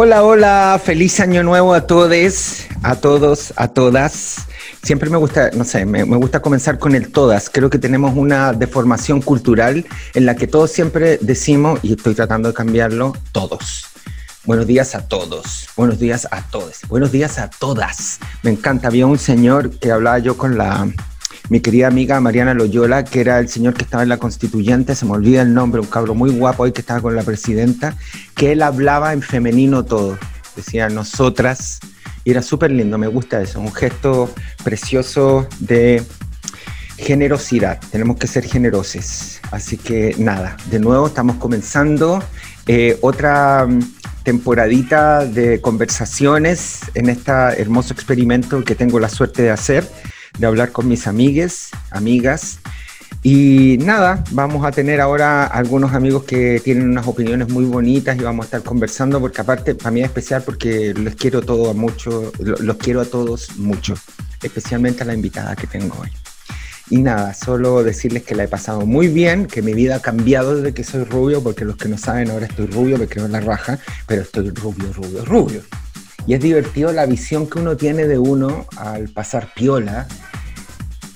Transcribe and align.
Hola, 0.00 0.22
hola, 0.22 0.80
feliz 0.80 1.18
año 1.18 1.42
nuevo 1.42 1.74
a 1.74 1.88
todos, 1.88 2.66
a 2.84 2.94
todos, 2.94 3.52
a 3.56 3.66
todas. 3.66 4.46
Siempre 4.80 5.10
me 5.10 5.16
gusta, 5.16 5.50
no 5.50 5.64
sé, 5.64 5.84
me, 5.86 6.04
gusta 6.04 6.40
comenzar 6.40 6.78
con 6.78 6.94
el 6.94 7.10
todas. 7.10 7.50
Creo 7.50 7.68
que 7.68 7.80
tenemos 7.80 8.14
una 8.14 8.52
deformación 8.52 9.20
cultural 9.20 9.84
en 10.14 10.24
la 10.24 10.36
que 10.36 10.46
todos 10.46 10.70
siempre 10.70 11.18
decimos, 11.20 11.80
y 11.82 11.94
estoy 11.94 12.14
tratando 12.14 12.50
de 12.50 12.54
cambiarlo, 12.54 13.12
todos. 13.32 13.86
Buenos 14.44 14.68
días 14.68 14.94
a 14.94 15.08
todos, 15.08 15.68
buenos 15.76 15.98
días 15.98 16.28
a 16.30 16.42
todos, 16.42 16.82
buenos 16.86 17.10
días 17.10 17.40
a 17.40 17.50
todas. 17.50 18.20
Me 18.44 18.52
encanta, 18.52 18.86
había 18.86 19.04
un 19.04 19.18
señor 19.18 19.80
que 19.80 19.90
hablaba 19.90 20.20
yo 20.20 20.36
con 20.36 20.56
la, 20.56 20.88
mi 21.48 21.60
querida 21.60 21.86
amiga 21.86 22.20
Mariana 22.20 22.54
Loyola, 22.54 23.04
que 23.04 23.20
era 23.20 23.38
el 23.38 23.48
señor 23.48 23.74
que 23.74 23.82
estaba 23.82 24.02
en 24.02 24.08
la 24.10 24.18
constituyente, 24.18 24.94
se 24.94 25.06
me 25.06 25.12
olvida 25.12 25.42
el 25.42 25.54
nombre, 25.54 25.80
un 25.80 25.86
cabro 25.86 26.14
muy 26.14 26.30
guapo 26.30 26.64
hoy 26.64 26.72
que 26.72 26.80
estaba 26.80 27.00
con 27.00 27.16
la 27.16 27.22
presidenta, 27.22 27.96
que 28.34 28.52
él 28.52 28.62
hablaba 28.62 29.12
en 29.12 29.22
femenino 29.22 29.84
todo, 29.84 30.18
decía 30.56 30.88
nosotras, 30.88 31.80
y 32.24 32.32
era 32.32 32.42
súper 32.42 32.70
lindo, 32.70 32.98
me 32.98 33.06
gusta 33.06 33.40
eso, 33.40 33.60
un 33.60 33.72
gesto 33.72 34.30
precioso 34.62 35.46
de 35.60 36.02
generosidad, 36.98 37.80
tenemos 37.90 38.18
que 38.18 38.26
ser 38.26 38.44
generosos, 38.44 39.40
así 39.50 39.78
que 39.78 40.14
nada, 40.18 40.56
de 40.70 40.80
nuevo 40.80 41.06
estamos 41.06 41.36
comenzando 41.36 42.22
eh, 42.66 42.98
otra 43.00 43.66
mm, 43.66 43.80
temporadita 44.24 45.24
de 45.24 45.62
conversaciones 45.62 46.80
en 46.94 47.08
este 47.08 47.32
hermoso 47.32 47.94
experimento 47.94 48.62
que 48.64 48.74
tengo 48.74 49.00
la 49.00 49.08
suerte 49.08 49.42
de 49.42 49.50
hacer 49.50 49.88
de 50.38 50.46
hablar 50.46 50.72
con 50.72 50.88
mis 50.88 51.06
amigues, 51.06 51.70
amigas. 51.90 52.60
Y 53.22 53.78
nada, 53.78 54.22
vamos 54.30 54.64
a 54.64 54.70
tener 54.70 55.00
ahora 55.00 55.44
algunos 55.44 55.92
amigos 55.92 56.24
que 56.24 56.60
tienen 56.62 56.88
unas 56.88 57.06
opiniones 57.06 57.48
muy 57.48 57.64
bonitas 57.64 58.16
y 58.16 58.20
vamos 58.20 58.44
a 58.44 58.46
estar 58.46 58.62
conversando 58.62 59.20
porque 59.20 59.40
aparte 59.40 59.74
para 59.74 59.90
mí 59.90 60.00
es 60.00 60.06
especial 60.06 60.42
porque 60.44 60.94
les 60.94 61.16
quiero 61.16 61.42
todo 61.42 61.70
a 61.70 61.74
mucho, 61.74 62.32
los 62.38 62.76
quiero 62.76 63.00
a 63.00 63.04
todos 63.04 63.58
mucho, 63.58 63.94
especialmente 64.42 65.02
a 65.02 65.06
la 65.06 65.14
invitada 65.14 65.56
que 65.56 65.66
tengo 65.66 65.96
hoy. 66.00 66.10
Y 66.90 66.98
nada, 67.02 67.34
solo 67.34 67.82
decirles 67.82 68.22
que 68.22 68.34
la 68.34 68.44
he 68.44 68.48
pasado 68.48 68.86
muy 68.86 69.08
bien, 69.08 69.46
que 69.46 69.60
mi 69.60 69.74
vida 69.74 69.96
ha 69.96 70.00
cambiado 70.00 70.56
desde 70.56 70.72
que 70.72 70.84
soy 70.84 71.04
rubio, 71.04 71.42
porque 71.42 71.64
los 71.64 71.76
que 71.76 71.88
no 71.88 71.98
saben 71.98 72.30
ahora 72.30 72.46
estoy 72.46 72.66
rubio, 72.66 72.96
me 72.96 73.06
creo 73.06 73.26
en 73.26 73.32
la 73.32 73.40
raja, 73.40 73.78
pero 74.06 74.22
estoy 74.22 74.50
rubio, 74.50 74.90
rubio, 74.94 75.24
rubio. 75.24 75.62
Y 76.26 76.34
es 76.34 76.40
divertido 76.40 76.92
la 76.92 77.06
visión 77.06 77.48
que 77.48 77.58
uno 77.58 77.76
tiene 77.76 78.06
de 78.06 78.18
uno 78.18 78.66
al 78.76 79.08
pasar 79.08 79.52
piola 79.54 80.06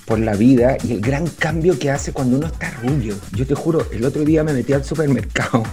por 0.05 0.19
la 0.19 0.35
vida 0.35 0.77
y 0.83 0.93
el 0.93 1.01
gran 1.01 1.27
cambio 1.27 1.77
que 1.77 1.91
hace 1.91 2.13
cuando 2.13 2.37
uno 2.37 2.47
está 2.47 2.71
rubio. 2.81 3.15
Yo 3.33 3.45
te 3.45 3.55
juro, 3.55 3.87
el 3.91 4.05
otro 4.05 4.23
día 4.23 4.43
me 4.43 4.53
metí 4.53 4.73
al 4.73 4.83
supermercado 4.83 5.63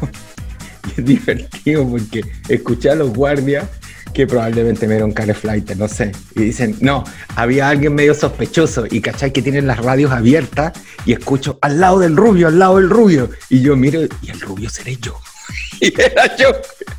y 0.96 1.00
es 1.00 1.04
divertido 1.04 1.88
porque 1.88 2.22
escuché 2.48 2.90
a 2.90 2.94
los 2.94 3.12
guardias 3.12 3.66
que 4.12 4.26
probablemente 4.26 4.86
me 4.86 4.94
dieron 4.94 5.14
flight, 5.14 5.70
no 5.76 5.88
sé. 5.88 6.12
Y 6.34 6.42
dicen, 6.42 6.76
no, 6.80 7.04
había 7.36 7.68
alguien 7.68 7.94
medio 7.94 8.14
sospechoso 8.14 8.84
y 8.90 9.00
cachai 9.00 9.32
que 9.32 9.42
tienen 9.42 9.66
las 9.66 9.78
radios 9.78 10.10
abiertas 10.10 10.72
y 11.04 11.12
escucho 11.12 11.58
al 11.62 11.80
lado 11.80 12.00
del 12.00 12.16
rubio, 12.16 12.48
al 12.48 12.58
lado 12.58 12.76
del 12.76 12.90
rubio. 12.90 13.30
Y 13.48 13.60
yo 13.60 13.76
miro 13.76 14.02
y 14.22 14.30
el 14.30 14.40
rubio 14.40 14.68
seré 14.68 14.96
yo. 14.96 15.20
y 15.80 15.92
era 16.00 16.36
yo 16.36 16.48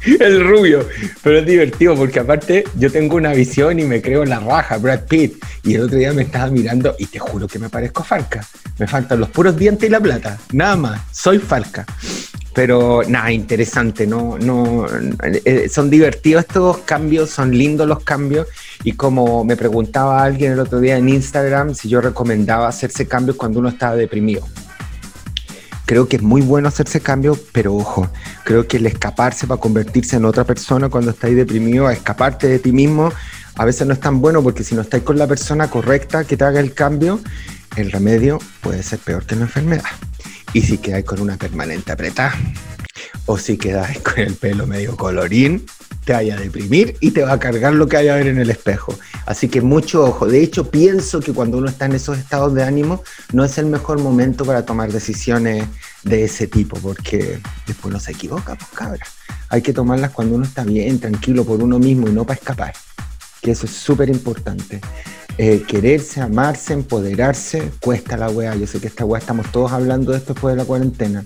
el 0.20 0.44
rubio. 0.44 0.88
Pero 1.22 1.40
es 1.40 1.46
divertido 1.46 1.96
porque 1.96 2.20
aparte 2.20 2.64
yo 2.78 2.92
tengo 2.92 3.16
una 3.16 3.34
visión 3.34 3.80
y 3.80 3.84
me 3.84 4.02
creo 4.02 4.26
la 4.26 4.40
raja, 4.40 4.78
Brad 4.78 5.06
Pitt. 5.06 5.44
Y 5.64 5.76
el 5.76 5.84
otro 5.84 5.98
día 5.98 6.14
me 6.14 6.24
estaba 6.24 6.48
mirando 6.48 6.96
y 6.98 7.06
te 7.06 7.20
juro 7.20 7.48
que 7.48 7.60
me 7.60 7.70
parezco 7.70 8.02
a 8.02 8.06
Falca. 8.06 8.46
Me 8.80 8.88
faltan 8.88 9.20
los 9.20 9.30
puros 9.30 9.56
dientes 9.58 9.88
y 9.88 9.92
la 9.92 10.00
plata. 10.00 10.38
Nada 10.54 10.76
más. 10.76 11.02
Soy 11.12 11.40
Falca. 11.40 11.86
Pero 12.54 13.02
nada, 13.08 13.32
interesante, 13.32 14.06
no, 14.06 14.38
no, 14.38 14.86
eh, 15.24 15.70
son 15.70 15.90
divertidos 15.90 16.44
estos 16.46 16.80
cambios, 16.80 17.30
son 17.30 17.58
lindos 17.58 17.88
los 17.88 18.04
cambios. 18.04 18.48
Y 18.84 18.92
como 18.94 19.46
me 19.46 19.56
preguntaba 19.56 20.22
alguien 20.22 20.52
el 20.52 20.60
otro 20.60 20.82
día 20.82 20.98
en 20.98 21.08
Instagram 21.08 21.76
si 21.76 21.88
yo 21.88 22.02
recomendaba 22.02 22.68
hacerse 22.68 23.08
cambios 23.08 23.38
cuando 23.38 23.60
uno 23.60 23.70
estaba 23.70 23.96
deprimido 23.96 24.46
creo 25.92 26.08
que 26.08 26.16
es 26.16 26.22
muy 26.22 26.42
bueno 26.42 26.70
hacerse 26.70 27.02
cambio, 27.02 27.38
pero 27.52 27.76
ojo, 27.76 28.10
creo 28.46 28.66
que 28.66 28.78
el 28.78 28.86
escaparse 28.86 29.46
para 29.46 29.60
convertirse 29.60 30.16
en 30.16 30.24
otra 30.24 30.46
persona 30.46 30.88
cuando 30.88 31.12
estáis 31.12 31.36
deprimido, 31.36 31.86
a 31.86 31.92
escaparte 31.92 32.48
de 32.48 32.60
ti 32.60 32.72
mismo, 32.72 33.12
a 33.56 33.66
veces 33.66 33.86
no 33.86 33.92
es 33.92 34.00
tan 34.00 34.22
bueno 34.22 34.42
porque 34.42 34.64
si 34.64 34.74
no 34.74 34.84
estáis 34.84 35.04
con 35.04 35.18
la 35.18 35.28
persona 35.28 35.70
correcta 35.70 36.24
que 36.24 36.38
te 36.38 36.46
haga 36.46 36.62
el 36.62 36.74
cambio, 36.74 37.20
el 37.76 37.92
remedio 37.92 38.40
puede 38.62 38.84
ser 38.84 39.00
peor 39.00 39.26
que 39.26 39.36
la 39.36 39.42
enfermedad. 39.42 39.84
Y 40.54 40.62
si 40.62 40.78
quedáis 40.78 41.04
con 41.04 41.20
una 41.20 41.36
permanente 41.36 41.92
apretada, 41.92 42.40
o 43.26 43.38
si 43.38 43.58
quedáis 43.58 44.00
con 44.00 44.20
el 44.20 44.36
pelo 44.36 44.68
medio 44.68 44.96
colorín, 44.96 45.66
te 46.06 46.14
vaya 46.14 46.36
a 46.36 46.40
deprimir 46.40 46.98
y 47.00 47.12
te 47.12 47.24
va 47.24 47.34
a 47.34 47.40
cargar 47.40 47.74
lo 47.74 47.88
que 47.88 47.98
haya 47.98 48.14
a 48.14 48.18
ver 48.18 48.28
en 48.28 48.40
el 48.40 48.50
espejo. 48.50 48.98
Así 49.26 49.48
que 49.48 49.62
mucho 49.62 50.04
ojo. 50.04 50.28
De 50.28 50.42
hecho, 50.42 50.70
pienso 50.70 51.20
que 51.20 51.34
cuando 51.34 51.58
uno 51.58 51.70
está 51.70 51.86
en 51.86 51.94
esos 51.94 52.18
estados 52.18 52.54
de 52.54 52.64
ánimo, 52.64 53.04
no 53.34 53.44
es 53.44 53.58
el 53.58 53.68
mejor 53.68 54.00
momento 54.00 54.44
para 54.46 54.66
tomar 54.66 54.92
decisiones 54.92 55.66
de 56.04 56.24
ese 56.24 56.48
tipo, 56.48 56.78
porque 56.80 57.40
después 57.68 57.94
no 57.94 58.00
se 58.00 58.12
equivoca, 58.12 58.56
pues 58.56 58.70
cabra. 58.74 59.06
Hay 59.50 59.62
que 59.62 59.74
tomarlas 59.74 60.12
cuando 60.12 60.36
uno 60.36 60.46
está 60.46 60.64
bien, 60.64 61.00
tranquilo 61.00 61.46
por 61.46 61.62
uno 61.62 61.78
mismo 61.78 62.08
y 62.08 62.12
no 62.12 62.26
para 62.26 62.40
escapar. 62.40 62.74
Que 63.42 63.52
eso 63.52 63.66
es 63.66 63.72
súper 63.72 64.10
importante. 64.10 64.82
Eh, 65.38 65.64
quererse, 65.68 66.22
amarse, 66.22 66.74
empoderarse, 66.74 67.72
cuesta 67.80 68.18
la 68.18 68.30
weá. 68.30 68.56
Yo 68.56 68.68
sé 68.68 68.80
que 68.80 68.88
esta 68.88 69.06
weá 69.06 69.20
estamos 69.20 69.52
todos 69.52 69.72
hablando 69.72 70.12
de 70.12 70.18
esto 70.18 70.34
después 70.34 70.56
de 70.56 70.62
la 70.62 70.66
cuarentena 70.66 71.26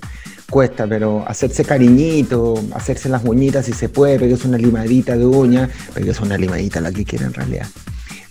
cuesta, 0.50 0.88
pero 0.88 1.24
hacerse 1.28 1.66
cariñito, 1.66 2.56
hacerse 2.74 3.10
las 3.10 3.24
uñitas 3.24 3.66
si 3.66 3.74
se 3.74 3.90
puede, 3.90 4.20
pegues 4.20 4.46
una 4.46 4.58
limadita 4.58 5.18
de 5.18 5.26
uña, 5.26 5.70
pegues 5.94 6.20
una 6.20 6.38
limadita 6.38 6.82
la 6.82 6.92
que 6.92 7.06
quiera 7.06 7.26
en 7.26 7.34
realidad. 7.34 7.68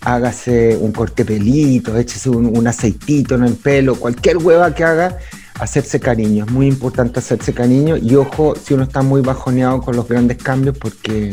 Hágase 0.03 0.77
un 0.77 0.93
corte 0.93 1.25
pelito, 1.25 1.97
échese 1.97 2.29
un, 2.29 2.67
aceitito 2.67 3.35
en 3.35 3.45
el 3.45 3.55
pelo, 3.55 3.97
cualquier 3.97 4.37
hueva 4.37 4.75
que 4.75 4.85
haga, 4.85 5.19
hacerse 5.59 5.99
cariño. 5.99 6.45
Es 6.45 6.51
muy 6.51 6.67
importante 6.67 7.21
hacerse 7.21 7.55
cariño 7.55 7.97
y 7.97 8.15
ojo 8.15 8.55
si 8.55 8.75
uno 8.75 8.85
está 8.85 9.03
muy 9.03 9.23
bajoneado 9.23 9.81
con 9.81 9.97
los 9.97 10.07
grandes 10.07 10.37
cambios 10.39 10.77
porque 10.77 11.33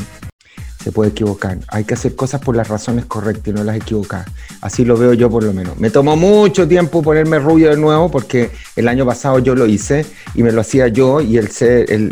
se 0.82 0.92
puede 0.92 1.12
equivocar. 1.12 1.60
Hay 1.68 1.84
que 1.84 1.94
hacer 1.94 2.16
cosas 2.16 2.42
por 2.42 2.56
las 2.56 2.68
razones 2.68 3.06
correctas 3.06 3.48
y 3.48 3.52
no 3.54 3.64
las 3.64 3.76
equivocadas. 3.76 4.28
Así 4.62 4.84
lo 4.84 4.98
veo 4.98 5.14
yo 5.14 5.30
por 5.30 5.44
lo 5.44 5.54
menos. 5.54 5.78
Me 5.78 5.90
tomó 5.90 6.16
mucho 6.16 6.68
tiempo 6.68 7.02
ponerme 7.02 7.40
rubio 7.40 7.70
de 7.70 7.78
nuevo 7.78 8.10
porque 8.10 8.50
el 8.76 8.88
año 8.88 9.06
pasado 9.06 9.40
yo 9.40 9.56
lo 9.56 9.68
hice 9.68 10.06
y 10.34 10.44
me 10.44 10.52
lo 10.52 10.62
hacía 10.62 10.88
yo 10.88 11.22
y 11.22 11.38
el, 11.38 11.50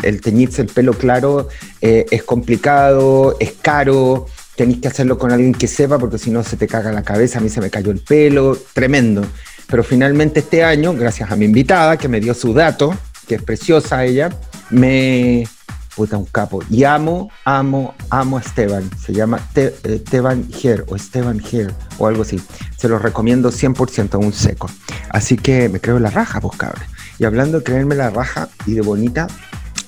el, 0.02 0.20
teñirse 0.20 0.62
el 0.62 0.68
pelo 0.68 0.92
claro 0.94 1.48
eh, 1.80 2.06
es 2.10 2.22
complicado, 2.22 3.36
es 3.40 3.52
caro. 3.60 4.26
Tenéis 4.56 4.80
que 4.80 4.88
hacerlo 4.88 5.18
con 5.18 5.32
alguien 5.32 5.54
que 5.54 5.66
sepa 5.66 5.98
porque 5.98 6.18
si 6.18 6.30
no 6.30 6.42
se 6.44 6.56
te 6.56 6.66
caga 6.66 6.92
la 6.92 7.02
cabeza. 7.02 7.38
A 7.38 7.42
mí 7.42 7.48
se 7.48 7.60
me 7.60 7.70
cayó 7.70 7.90
el 7.90 8.00
pelo, 8.00 8.56
tremendo. 8.72 9.24
Pero 9.66 9.82
finalmente 9.84 10.40
este 10.40 10.64
año, 10.64 10.94
gracias 10.94 11.30
a 11.30 11.36
mi 11.36 11.44
invitada 11.44 11.96
que 11.96 12.08
me 12.08 12.20
dio 12.20 12.34
su 12.34 12.52
dato, 12.52 12.94
que 13.26 13.36
es 13.36 13.42
preciosa 13.42 14.04
ella, 14.04 14.30
me, 14.70 15.46
puta, 15.94 16.16
un 16.16 16.26
capo. 16.26 16.62
Y 16.70 16.84
amo, 16.84 17.30
amo, 17.44 17.94
amo 18.10 18.38
a 18.38 18.40
Esteban. 18.40 18.88
Se 18.98 19.12
llama 19.12 19.40
eh, 19.54 19.74
Esteban 19.84 20.48
Here 20.62 20.84
o 20.88 20.96
Esteban 20.96 21.40
Here 21.40 21.72
o 21.98 22.06
algo 22.06 22.22
así. 22.22 22.40
Se 22.76 22.88
lo 22.88 22.98
recomiendo 22.98 23.50
100% 23.50 24.14
a 24.14 24.18
un 24.18 24.32
seco. 24.32 24.70
Así 25.10 25.36
que 25.36 25.68
me 25.68 25.80
creo 25.80 25.98
la 25.98 26.10
raja, 26.10 26.40
pues 26.40 26.56
cabrón. 26.56 26.84
Y 27.18 27.24
hablando 27.24 27.58
de 27.58 27.64
creerme 27.64 27.94
la 27.94 28.10
raja 28.10 28.48
y 28.66 28.72
de 28.72 28.80
bonita 28.80 29.26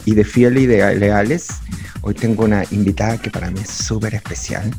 y 0.04 0.14
de 0.14 0.24
fiel 0.24 0.58
y 0.58 0.66
de 0.66 0.94
leales, 0.96 1.48
hoy 2.02 2.14
tengo 2.14 2.44
una 2.44 2.64
invitada 2.70 3.18
que 3.18 3.30
para 3.30 3.50
mí 3.50 3.60
es 3.60 3.70
súper 3.70 4.14
especial, 4.14 4.70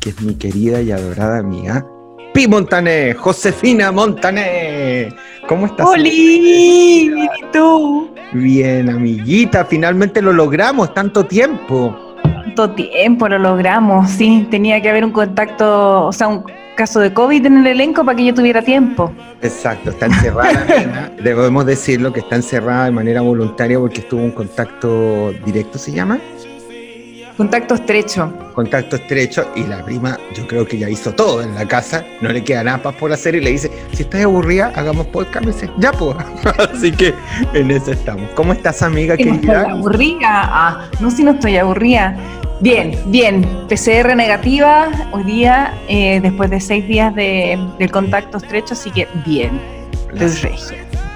que 0.00 0.10
es 0.10 0.20
mi 0.20 0.34
querida 0.34 0.82
y 0.82 0.92
adorada 0.92 1.38
amiga, 1.38 1.86
Pi 2.36 2.46
Montané, 2.46 3.14
Josefina 3.14 3.90
Montané. 3.90 5.08
¿Cómo 5.48 5.64
estás? 5.64 5.86
¡Hola! 5.86 6.06
¿Y 6.06 7.18
tú? 7.50 8.10
Bien, 8.34 8.90
amiguita, 8.90 9.64
finalmente 9.64 10.20
lo 10.20 10.34
logramos, 10.34 10.92
tanto 10.92 11.24
tiempo. 11.24 12.14
Tanto 12.22 12.72
tiempo 12.72 13.26
lo 13.26 13.38
logramos, 13.38 14.10
sí. 14.10 14.46
Tenía 14.50 14.82
que 14.82 14.90
haber 14.90 15.06
un 15.06 15.12
contacto, 15.12 16.08
o 16.08 16.12
sea, 16.12 16.28
un 16.28 16.44
caso 16.76 17.00
de 17.00 17.14
COVID 17.14 17.46
en 17.46 17.56
el 17.56 17.68
elenco 17.68 18.04
para 18.04 18.16
que 18.16 18.26
yo 18.26 18.34
tuviera 18.34 18.60
tiempo. 18.60 19.10
Exacto, 19.40 19.88
está 19.88 20.04
encerrada, 20.04 20.66
debemos 21.22 21.64
decirlo 21.64 22.12
que 22.12 22.20
está 22.20 22.36
encerrada 22.36 22.84
de 22.84 22.90
manera 22.90 23.22
voluntaria 23.22 23.78
porque 23.78 24.00
estuvo 24.00 24.22
un 24.22 24.32
contacto 24.32 25.32
directo, 25.46 25.78
¿se 25.78 25.90
llama? 25.90 26.20
Contacto 27.36 27.74
estrecho. 27.74 28.32
Contacto 28.54 28.96
estrecho 28.96 29.50
y 29.54 29.64
la 29.64 29.84
prima 29.84 30.18
yo 30.34 30.46
creo 30.46 30.66
que 30.66 30.78
ya 30.78 30.88
hizo 30.88 31.12
todo 31.12 31.42
en 31.42 31.54
la 31.54 31.68
casa, 31.68 32.02
no 32.22 32.30
le 32.30 32.42
queda 32.42 32.64
nada 32.64 32.90
por 32.92 33.12
hacer 33.12 33.34
y 33.34 33.42
le 33.42 33.50
dice, 33.50 33.70
si 33.92 34.04
estás 34.04 34.24
aburrida, 34.24 34.72
hagamos 34.74 35.06
podcast, 35.08 35.44
dice, 35.44 35.68
ya 35.76 35.92
pues. 35.92 36.16
Así 36.58 36.92
que 36.92 37.12
en 37.52 37.70
eso 37.70 37.92
estamos. 37.92 38.30
¿Cómo 38.30 38.54
estás 38.54 38.82
amiga 38.82 39.18
querida? 39.18 39.32
No 39.32 39.36
estoy 39.36 39.78
aburrida, 39.78 40.28
ah, 40.30 40.90
no 40.98 41.10
si 41.10 41.24
no 41.24 41.32
estoy 41.32 41.58
aburrida. 41.58 42.16
Bien, 42.60 42.98
bien, 43.08 43.46
PCR 43.68 44.16
negativa 44.16 44.88
hoy 45.12 45.24
día, 45.24 45.74
eh, 45.88 46.20
después 46.22 46.48
de 46.48 46.58
seis 46.58 46.88
días 46.88 47.14
de, 47.14 47.58
del 47.78 47.90
contacto 47.90 48.38
estrecho, 48.38 48.72
así 48.72 48.90
que 48.90 49.06
bien, 49.26 49.60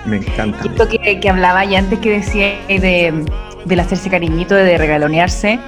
Me 0.04 0.18
encanta. 0.18 0.66
Esto 0.66 0.86
que, 0.86 1.18
que 1.18 1.30
hablaba 1.30 1.64
y 1.64 1.76
antes 1.76 1.98
que 2.00 2.10
decía 2.10 2.58
de, 2.68 3.24
del 3.64 3.80
hacerse 3.80 4.10
cariñito, 4.10 4.54
de 4.54 4.76
regalonearse, 4.76 5.58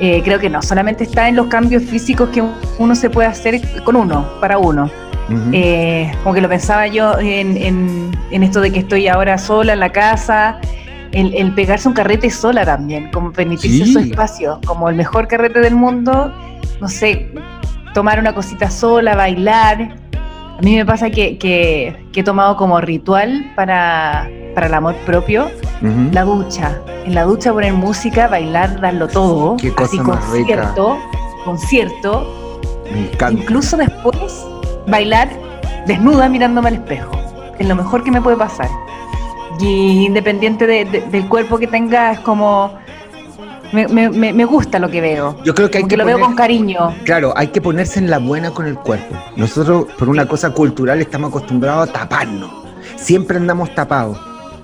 eh, 0.00 0.22
creo 0.24 0.38
que 0.38 0.50
no 0.50 0.60
solamente 0.62 1.04
está 1.04 1.28
en 1.28 1.36
los 1.36 1.46
cambios 1.46 1.82
físicos 1.84 2.28
que 2.30 2.42
uno 2.78 2.94
se 2.94 3.08
puede 3.08 3.28
hacer 3.28 3.60
con 3.84 3.96
uno, 3.96 4.28
para 4.40 4.58
uno. 4.58 4.90
Eh, 5.52 6.12
como 6.22 6.36
que 6.36 6.40
lo 6.40 6.48
pensaba 6.48 6.86
yo 6.86 7.18
en, 7.18 8.12
esto 8.30 8.60
de 8.60 8.70
que 8.70 8.80
estoy 8.80 9.08
ahora 9.08 9.38
sola 9.38 9.72
en 9.72 9.80
la 9.80 9.90
casa, 9.90 10.60
el, 11.10 11.52
pegarse 11.54 11.88
un 11.88 11.94
carrete 11.94 12.30
sola 12.30 12.64
también, 12.64 13.10
como 13.10 13.32
permitirse 13.32 13.90
su 13.90 13.98
espacio, 13.98 14.60
como 14.66 14.88
el 14.88 14.94
mejor 14.94 15.26
carrete 15.26 15.60
del 15.60 15.74
mundo, 15.74 16.32
no 16.80 16.88
sé, 16.88 17.28
tomar 17.94 18.20
una 18.20 18.34
cosita 18.34 18.70
sola, 18.70 19.16
bailar. 19.16 19.96
A 20.58 20.62
mí 20.62 20.74
me 20.74 20.86
pasa 20.86 21.10
que, 21.10 21.96
he 22.14 22.22
tomado 22.22 22.56
como 22.56 22.80
ritual 22.80 23.52
para, 23.54 24.26
el 24.28 24.74
amor 24.74 24.94
propio 25.04 25.50
la 26.12 26.24
ducha. 26.24 26.80
En 27.04 27.14
la 27.14 27.24
ducha 27.24 27.52
poner 27.52 27.74
música, 27.74 28.26
bailar, 28.26 28.80
darlo 28.80 29.06
todo. 29.06 29.56
Qué 29.58 29.70
cosa 29.70 29.84
así 29.84 29.98
concierto, 29.98 30.98
concierto. 31.44 32.58
Incluso 33.30 33.76
después 33.76 34.46
bailar 34.86 35.28
desnuda 35.86 36.28
mirándome 36.28 36.68
al 36.68 36.74
espejo. 36.76 37.12
Es 37.58 37.68
lo 37.68 37.76
mejor 37.76 38.02
que 38.02 38.10
me 38.10 38.22
puede 38.22 38.38
pasar. 38.38 38.68
Y 39.60 40.06
independiente 40.06 40.66
del 40.66 41.28
cuerpo 41.28 41.58
que 41.58 41.66
tenga, 41.66 42.12
es 42.12 42.20
como 42.20 42.72
me, 43.72 44.44
gusta 44.44 44.78
lo 44.78 44.90
que 44.90 45.00
veo. 45.00 45.36
Yo 45.44 45.54
creo 45.54 45.70
que 45.70 45.78
hay 45.78 45.84
que, 45.84 45.96
lo 45.96 46.04
veo 46.04 46.20
con 46.20 46.34
cariño. 46.34 46.94
Claro, 47.04 47.32
hay 47.36 47.48
que 47.48 47.60
ponerse 47.60 47.98
en 47.98 48.10
la 48.10 48.18
buena 48.18 48.50
con 48.50 48.66
el 48.66 48.76
cuerpo. 48.76 49.16
Nosotros, 49.36 49.86
por 49.98 50.08
una 50.08 50.26
cosa 50.26 50.50
cultural, 50.50 51.00
estamos 51.00 51.30
acostumbrados 51.30 51.88
a 51.88 51.92
taparnos. 51.92 52.50
Siempre 52.96 53.36
andamos 53.36 53.74
tapados. 53.74 54.18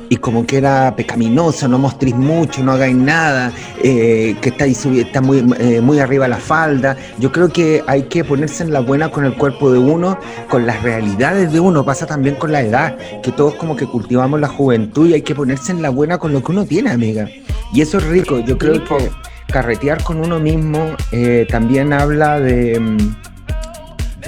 Y 0.08 0.16
como 0.18 0.46
que 0.46 0.58
era 0.58 0.94
pecaminoso, 0.94 1.66
no 1.68 1.78
mostréis 1.78 2.14
mucho, 2.14 2.62
no 2.62 2.72
hagáis 2.72 2.94
nada, 2.94 3.50
eh, 3.82 4.36
que 4.42 4.50
está, 4.50 4.66
está 4.66 5.22
muy, 5.22 5.38
eh, 5.58 5.80
muy 5.80 6.00
arriba 6.00 6.28
la 6.28 6.36
falda. 6.36 6.98
Yo 7.18 7.32
creo 7.32 7.48
que 7.48 7.82
hay 7.86 8.02
que 8.02 8.22
ponerse 8.22 8.62
en 8.62 8.74
la 8.74 8.80
buena 8.80 9.10
con 9.10 9.24
el 9.24 9.34
cuerpo 9.34 9.72
de 9.72 9.78
uno, 9.78 10.18
con 10.50 10.66
las 10.66 10.82
realidades 10.82 11.50
de 11.50 11.60
uno. 11.60 11.82
Pasa 11.86 12.04
también 12.04 12.34
con 12.34 12.52
la 12.52 12.60
edad, 12.60 12.98
que 13.22 13.32
todos 13.32 13.54
como 13.54 13.74
que 13.74 13.86
cultivamos 13.86 14.38
la 14.38 14.48
juventud 14.48 15.08
y 15.08 15.14
hay 15.14 15.22
que 15.22 15.34
ponerse 15.34 15.72
en 15.72 15.80
la 15.80 15.88
buena 15.88 16.18
con 16.18 16.34
lo 16.34 16.42
que 16.42 16.52
uno 16.52 16.66
tiene, 16.66 16.90
amiga. 16.90 17.26
Y 17.72 17.80
eso 17.80 17.98
es 17.98 18.04
rico. 18.04 18.40
Yo 18.40 18.58
creo 18.58 18.84
que 18.84 19.10
carretear 19.46 20.02
con 20.02 20.18
uno 20.18 20.38
mismo 20.38 20.94
eh, 21.10 21.46
también 21.50 21.92
habla 21.92 22.38
mm, 22.38 22.96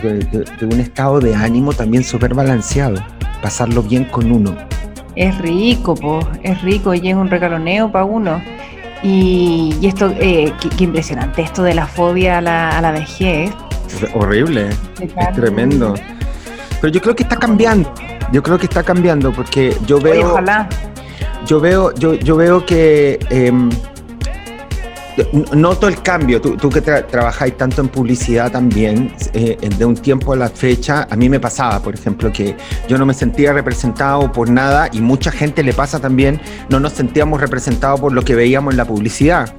de, 0.03 0.45
de, 0.59 0.67
un 0.67 0.81
estado 0.81 1.21
de 1.21 1.35
ánimo 1.35 1.73
también 1.73 2.05
súper 2.05 2.35
balanceado. 2.35 3.05
Pasarlo 3.43 3.83
bien 3.83 4.05
con 4.05 4.33
uno. 4.33 4.57
Es 5.17 5.37
rico, 5.39 5.95
po, 5.95 6.27
es 6.43 6.61
rico 6.63 6.95
y 6.95 7.09
es 7.09 7.15
un 7.15 7.29
regaloneo 7.29 7.93
para 7.93 8.05
uno. 8.05 8.43
Y, 9.03 9.77
esto, 9.83 10.13
eh, 10.19 10.51
qué, 10.61 10.85
impresionante, 10.85 11.43
esto 11.43 11.63
de 11.63 11.75
la 11.75 11.87
fobia 11.87 12.39
a 12.39 12.41
la, 12.41 12.71
a 12.71 12.81
la 12.81 12.91
vejez. 12.91 13.53
horrible, 14.15 14.71
es 14.99 15.35
tremendo. 15.35 15.95
Pero 16.81 16.93
yo 16.93 17.01
creo 17.03 17.15
que 17.15 17.23
está 17.23 17.37
cambiando. 17.37 17.93
Yo 18.33 18.43
creo 18.43 18.59
que 18.59 18.65
está 18.65 18.83
cambiando 18.83 19.31
porque 19.31 19.77
yo 19.87 20.01
veo. 20.01 20.31
ojalá 20.31 20.69
yo 21.47 21.61
veo, 21.61 21.95
yo, 21.95 22.15
yo 22.15 22.37
veo 22.37 22.65
que 22.65 23.19
em, 23.31 23.71
noto 25.53 25.89
el 25.89 26.03
cambio. 26.03 26.41
Tú, 26.41 26.69
que 26.69 26.81
trabajáis 26.81 27.57
tanto 27.57 27.81
en 27.81 27.89
publicidad 27.89 28.51
también, 28.51 29.15
eh, 29.33 29.57
de 29.77 29.85
un 29.85 29.95
tiempo 29.95 30.33
a 30.33 30.37
la 30.37 30.49
fecha, 30.49 31.07
a 31.11 31.17
mí 31.17 31.29
me 31.29 31.41
pasaba, 31.41 31.81
por 31.81 31.95
ejemplo, 31.95 32.33
que 32.33 32.57
yo 32.89 32.99
no 32.99 33.07
me 33.07 33.15
sentía 33.15 33.53
representado 33.53 34.31
por 34.33 34.49
nada 34.49 34.89
y 34.93 35.01
mucha 35.01 35.31
gente 35.31 35.63
le 35.63 35.73
pasa 35.73 36.01
también, 36.01 36.41
no 36.69 36.81
nos 36.81 36.93
sentíamos 36.93 37.41
representados 37.41 38.01
por 38.01 38.13
lo 38.13 38.23
que 38.23 38.35
veíamos 38.35 38.73
en 38.73 38.79
la 38.79 38.85
publicidad. 38.85 39.55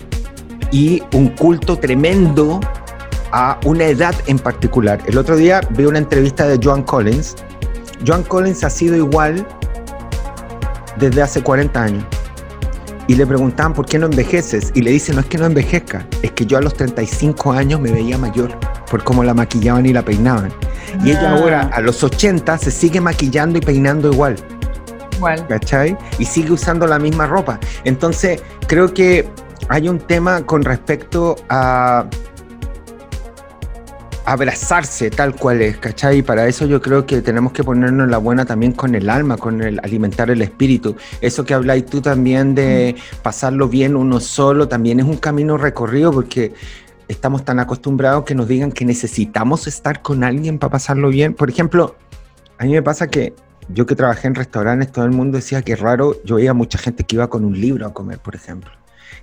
Y 0.71 1.03
un 1.13 1.29
culto 1.29 1.77
tremendo 1.77 2.59
a 3.31 3.59
una 3.65 3.85
edad 3.85 4.15
en 4.27 4.39
particular. 4.39 4.99
El 5.05 5.17
otro 5.17 5.35
día 5.35 5.61
vi 5.71 5.85
una 5.85 5.99
entrevista 5.99 6.47
de 6.47 6.59
Joan 6.61 6.83
Collins. 6.83 7.35
Joan 8.05 8.23
Collins 8.23 8.63
ha 8.63 8.69
sido 8.69 8.95
igual 8.95 9.45
desde 10.97 11.21
hace 11.21 11.41
40 11.41 11.81
años. 11.81 12.05
Y 13.07 13.15
le 13.15 13.27
preguntaban 13.27 13.73
por 13.73 13.85
qué 13.85 13.99
no 13.99 14.07
envejeces. 14.07 14.71
Y 14.73 14.81
le 14.81 14.91
dice, 14.91 15.13
no 15.13 15.19
es 15.19 15.27
que 15.27 15.37
no 15.37 15.45
envejezca, 15.45 16.07
es 16.23 16.31
que 16.31 16.45
yo 16.45 16.57
a 16.57 16.61
los 16.61 16.73
35 16.73 17.53
años 17.53 17.79
me 17.79 17.91
veía 17.91 18.17
mayor 18.17 18.57
por 18.89 19.03
cómo 19.03 19.23
la 19.23 19.33
maquillaban 19.33 19.85
y 19.85 19.93
la 19.93 20.03
peinaban. 20.03 20.51
Y 21.03 21.11
ella 21.11 21.31
ah. 21.31 21.37
ahora 21.37 21.61
a 21.73 21.81
los 21.81 22.03
80 22.03 22.57
se 22.57 22.71
sigue 22.71 22.99
maquillando 23.01 23.59
y 23.59 23.61
peinando 23.61 24.11
igual. 24.11 24.35
Igual. 25.17 25.45
¿Cachai? 25.47 25.97
Y 26.17 26.25
sigue 26.25 26.51
usando 26.51 26.87
la 26.87 26.97
misma 26.97 27.27
ropa. 27.27 27.59
Entonces, 27.83 28.41
creo 28.67 28.93
que 28.93 29.29
hay 29.69 29.87
un 29.87 29.99
tema 29.99 30.45
con 30.45 30.63
respecto 30.63 31.35
a 31.49 32.05
abrazarse 34.25 35.09
tal 35.09 35.35
cual 35.35 35.61
es, 35.61 35.77
¿cachai? 35.77 36.19
Y 36.19 36.21
para 36.21 36.47
eso 36.47 36.65
yo 36.65 36.81
creo 36.81 37.05
que 37.05 37.21
tenemos 37.21 37.53
que 37.53 37.63
ponernos 37.63 38.09
la 38.09 38.17
buena 38.17 38.45
también 38.45 38.71
con 38.71 38.95
el 38.95 39.09
alma, 39.09 39.37
con 39.37 39.61
el 39.61 39.79
alimentar 39.83 40.29
el 40.29 40.41
espíritu. 40.41 40.95
Eso 41.21 41.45
que 41.45 41.53
habláis 41.53 41.85
tú 41.85 42.01
también 42.01 42.55
de 42.55 42.95
mm. 42.97 43.21
pasarlo 43.21 43.69
bien 43.69 43.95
uno 43.95 44.19
solo, 44.19 44.67
también 44.67 44.99
es 44.99 45.05
un 45.05 45.17
camino 45.17 45.57
recorrido 45.57 46.11
porque 46.11 46.53
estamos 47.07 47.45
tan 47.45 47.59
acostumbrados 47.59 48.23
que 48.25 48.33
nos 48.33 48.47
digan 48.47 48.71
que 48.71 48.83
necesitamos 48.83 49.67
estar 49.67 50.01
con 50.01 50.23
alguien 50.23 50.57
para 50.57 50.71
pasarlo 50.71 51.09
bien. 51.09 51.35
Por 51.35 51.49
ejemplo, 51.49 51.95
a 52.57 52.65
mí 52.65 52.71
me 52.71 52.81
pasa 52.81 53.07
que 53.07 53.33
yo 53.69 53.85
que 53.85 53.95
trabajé 53.95 54.27
en 54.27 54.35
restaurantes, 54.35 54.91
todo 54.91 55.05
el 55.05 55.11
mundo 55.11 55.37
decía 55.37 55.61
que 55.61 55.75
raro, 55.75 56.17
yo 56.23 56.35
veía 56.35 56.53
mucha 56.53 56.77
gente 56.77 57.03
que 57.03 57.15
iba 57.15 57.29
con 57.29 57.45
un 57.45 57.59
libro 57.59 57.85
a 57.85 57.93
comer, 57.93 58.19
por 58.19 58.35
ejemplo 58.35 58.71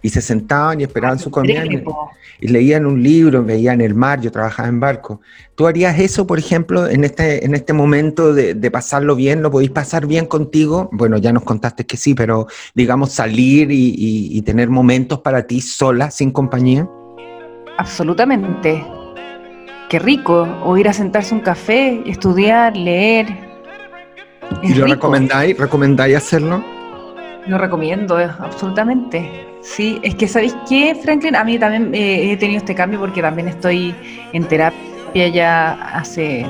y 0.02 0.08
se 0.08 0.20
sentaban 0.20 0.80
y 0.80 0.84
esperaban 0.84 1.18
su 1.18 1.30
comida 1.30 1.64
y, 1.64 2.48
leían 2.48 2.86
un 2.86 3.00
libro, 3.00 3.44
veían 3.44 3.80
el 3.80 3.94
mar, 3.94 4.20
yo 4.20 4.32
trabajaba 4.32 4.68
en 4.68 4.80
barco. 4.80 5.20
¿Tú 5.54 5.68
harías 5.68 5.98
eso, 6.00 6.26
por 6.26 6.40
ejemplo, 6.40 6.88
en 6.88 7.04
este, 7.04 7.44
en 7.46 7.54
este 7.54 7.72
momento 7.72 8.34
de, 8.34 8.70
pasarlo 8.70 9.14
bien? 9.14 9.42
¿Lo 9.42 9.50
podéis 9.50 9.70
pasar 9.70 10.06
bien 10.06 10.26
contigo? 10.26 10.88
Bueno, 10.92 11.18
ya 11.18 11.32
nos 11.32 11.44
contaste 11.44 11.86
que 11.86 11.96
sí, 11.96 12.14
pero 12.14 12.48
digamos 12.74 13.12
salir 13.12 13.68
y, 13.70 14.42
tener 14.42 14.68
momentos 14.68 15.20
para 15.20 15.46
ti 15.46 15.60
sola, 15.60 16.10
sin 16.10 16.32
compañía. 16.32 16.88
Absolutamente. 17.78 18.84
Qué 19.88 20.00
rico. 20.00 20.48
O 20.64 20.76
ir 20.76 20.88
a 20.88 20.92
sentarse 20.92 21.32
un 21.32 21.40
café, 21.40 22.02
estudiar, 22.06 22.76
leer. 22.76 23.28
¿Y 24.64 24.74
lo 24.74 24.86
recomendáis? 24.86 25.56
¿Recomendáis 25.56 26.16
hacerlo? 26.16 26.62
Lo 27.46 27.58
recomiendo, 27.58 28.18
eh, 28.20 28.28
absolutamente. 28.38 29.51
Sí, 29.62 29.98
es 30.02 30.14
que 30.16 30.28
¿sabéis 30.28 30.54
qué, 30.68 30.94
Franklin? 30.94 31.36
A 31.36 31.44
mí 31.44 31.58
también 31.58 31.94
eh, 31.94 32.32
he 32.32 32.36
tenido 32.36 32.58
este 32.58 32.74
cambio 32.74 32.98
porque 32.98 33.22
también 33.22 33.48
estoy 33.48 33.94
en 34.32 34.44
terapia 34.44 34.92
ya 35.14 35.72
hace, 35.72 36.46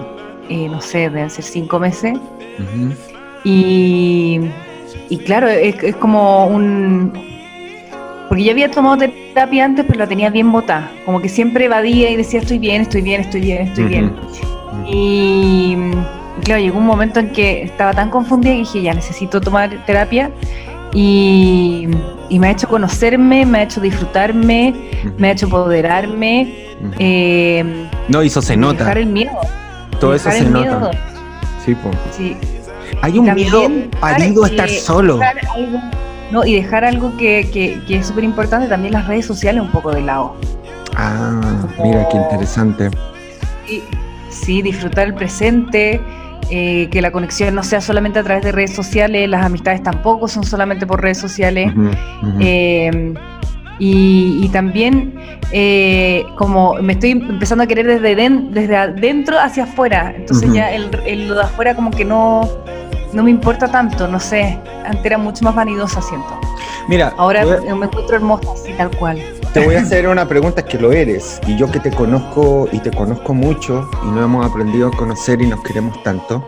eh, 0.49 0.69
no 0.69 0.81
sé, 0.81 1.11
deben 1.11 1.31
ser 1.31 1.45
cinco 1.45 1.79
meses. 1.79 2.19
y, 3.45 4.41
claro, 5.27 5.49
es, 5.49 5.97
como 5.97 6.47
un... 6.47 7.13
Porque 8.29 8.45
yo 8.45 8.53
había 8.53 8.71
tomado 8.71 8.97
terapia 8.97 9.67
antes, 9.67 9.85
pero 9.87 9.99
la 9.99 10.07
tenía 10.07 10.31
bien 10.31 10.51
botada. 10.51 10.91
Como 11.05 11.21
que 11.21 11.29
siempre 11.29 11.67
evadía 11.67 12.11
y 12.11 12.17
decía, 12.17 12.41
estoy 12.41 12.59
bien, 12.59 12.83
estoy 12.83 13.03
bien, 13.03 13.21
estoy 13.21 13.43
bien, 13.43 13.63
estoy 13.69 13.85
bien. 13.85 14.13
Y 14.87 15.77
claro, 16.43 16.63
llegó 16.63 16.79
un 16.79 16.87
momento 16.87 17.21
en 17.21 17.31
que 17.31 17.63
estaba 17.63 17.93
tan 17.93 18.09
confundida 18.09 18.53
que 18.53 18.59
dije, 18.61 18.83
ya 18.83 18.95
necesito 18.95 19.41
tomar 19.41 19.85
terapia. 19.85 20.31
Y, 20.95 21.89
me 22.31 22.49
ha 22.49 22.51
hecho 22.51 22.69
conocerme, 22.69 23.45
me 23.47 23.59
ha 23.59 23.63
hecho 23.63 23.81
disfrutarme, 23.81 24.91
me 25.19 25.29
ha 25.29 25.33
hecho 25.33 25.49
poderarme. 25.49 26.55
Eh, 26.99 27.89
no, 28.09 28.21
eso 28.23 28.43
se 28.43 28.57
nota. 28.57 28.81
Dejar 28.81 28.99
el 28.99 29.07
miedo. 29.07 29.33
Todo 30.01 30.15
eso 30.15 30.31
se 30.31 30.45
nota. 30.45 30.91
Sí, 31.65 31.75
po. 31.75 31.91
sí. 32.11 32.37
Hay 33.03 33.19
un 33.19 33.35
miedo 33.35 33.69
parido 34.01 34.45
a 34.45 34.49
estar 34.49 34.69
solo. 34.69 35.21
no, 36.31 36.45
y 36.45 36.55
dejar 36.55 36.85
algo 36.85 37.17
que, 37.17 37.49
que, 37.53 37.99
es 37.99 38.07
súper 38.07 38.25
importante, 38.25 38.69
también 38.69 38.93
las 38.93 39.07
redes 39.07 39.27
sociales 39.27 39.63
un 39.63 39.71
poco 39.71 39.91
de 39.93 40.03
lado. 40.03 40.37
Ah, 40.97 41.41
mira 41.83 42.07
qué 42.11 42.17
interesante. 42.17 42.91
Sí, 43.67 43.83
sí, 44.31 44.63
disfrutar 44.63 45.09
el 45.09 45.15
presente, 45.15 46.01
eh, 46.55 46.91
que 46.91 47.01
la 47.01 47.11
conexión 47.13 47.55
no 47.55 47.63
sea 47.63 47.81
solamente 47.81 48.19
a 48.19 48.23
través 48.23 48.45
de 48.45 48.53
redes 48.53 48.75
sociales, 48.75 49.27
las 49.27 49.43
amistades 49.43 49.83
tampoco 49.83 50.29
son 50.29 50.45
solamente 50.45 50.87
por 50.87 51.01
redes 51.01 51.17
sociales. 51.17 51.73
Eh, 52.41 53.15
y, 53.79 54.51
también 54.53 55.15
eh, 55.51 56.27
como 56.37 56.75
me 56.75 56.93
estoy 56.93 57.13
empezando 57.13 57.65
a 57.65 57.67
querer 57.67 57.87
desde, 57.87 58.29
desde 58.51 58.77
adentro 58.77 59.41
hacia 59.41 59.65
afuera, 59.65 60.13
entonces 60.15 60.53
ya 60.53 60.71
el, 60.73 60.91
lo 61.27 61.37
de 61.37 61.43
afuera 61.43 61.75
como 61.75 61.91
que 61.91 62.05
no, 62.05 62.43
no 63.15 63.23
me 63.23 63.31
importa 63.31 63.69
tanto, 63.69 64.07
no 64.07 64.21
sé, 64.21 64.59
antes 64.85 65.07
era 65.07 65.17
mucho 65.17 65.47
más 65.47 65.55
vanidosa, 65.55 66.03
siento. 66.03 66.39
Mira, 66.87 67.15
ahora 67.17 67.47
me 67.47 67.87
encuentro 67.87 68.15
hermosa 68.15 68.53
así 68.53 68.75
tal 68.75 68.91
cual. 68.99 69.19
Te 69.53 69.65
voy 69.65 69.75
a 69.75 69.83
hacer 69.83 70.09
una 70.09 70.27
pregunta 70.27 70.65
que 70.65 70.79
lo 70.79 70.93
eres, 70.93 71.39
y 71.47 71.59
yo 71.59 71.71
que 71.71 71.79
te 71.79 71.91
conozco 71.91 72.69
y 72.73 72.79
te 72.79 72.91
conozco 72.91 73.35
mucho 73.35 73.89
y 74.03 74.11
no 74.11 74.25
hemos 74.25 74.47
aprendido 74.51 74.89
a 74.89 74.91
conocer 74.91 75.43
y 75.43 75.47
nos 75.47 75.63
queremos 75.63 76.03
tanto, 76.03 76.43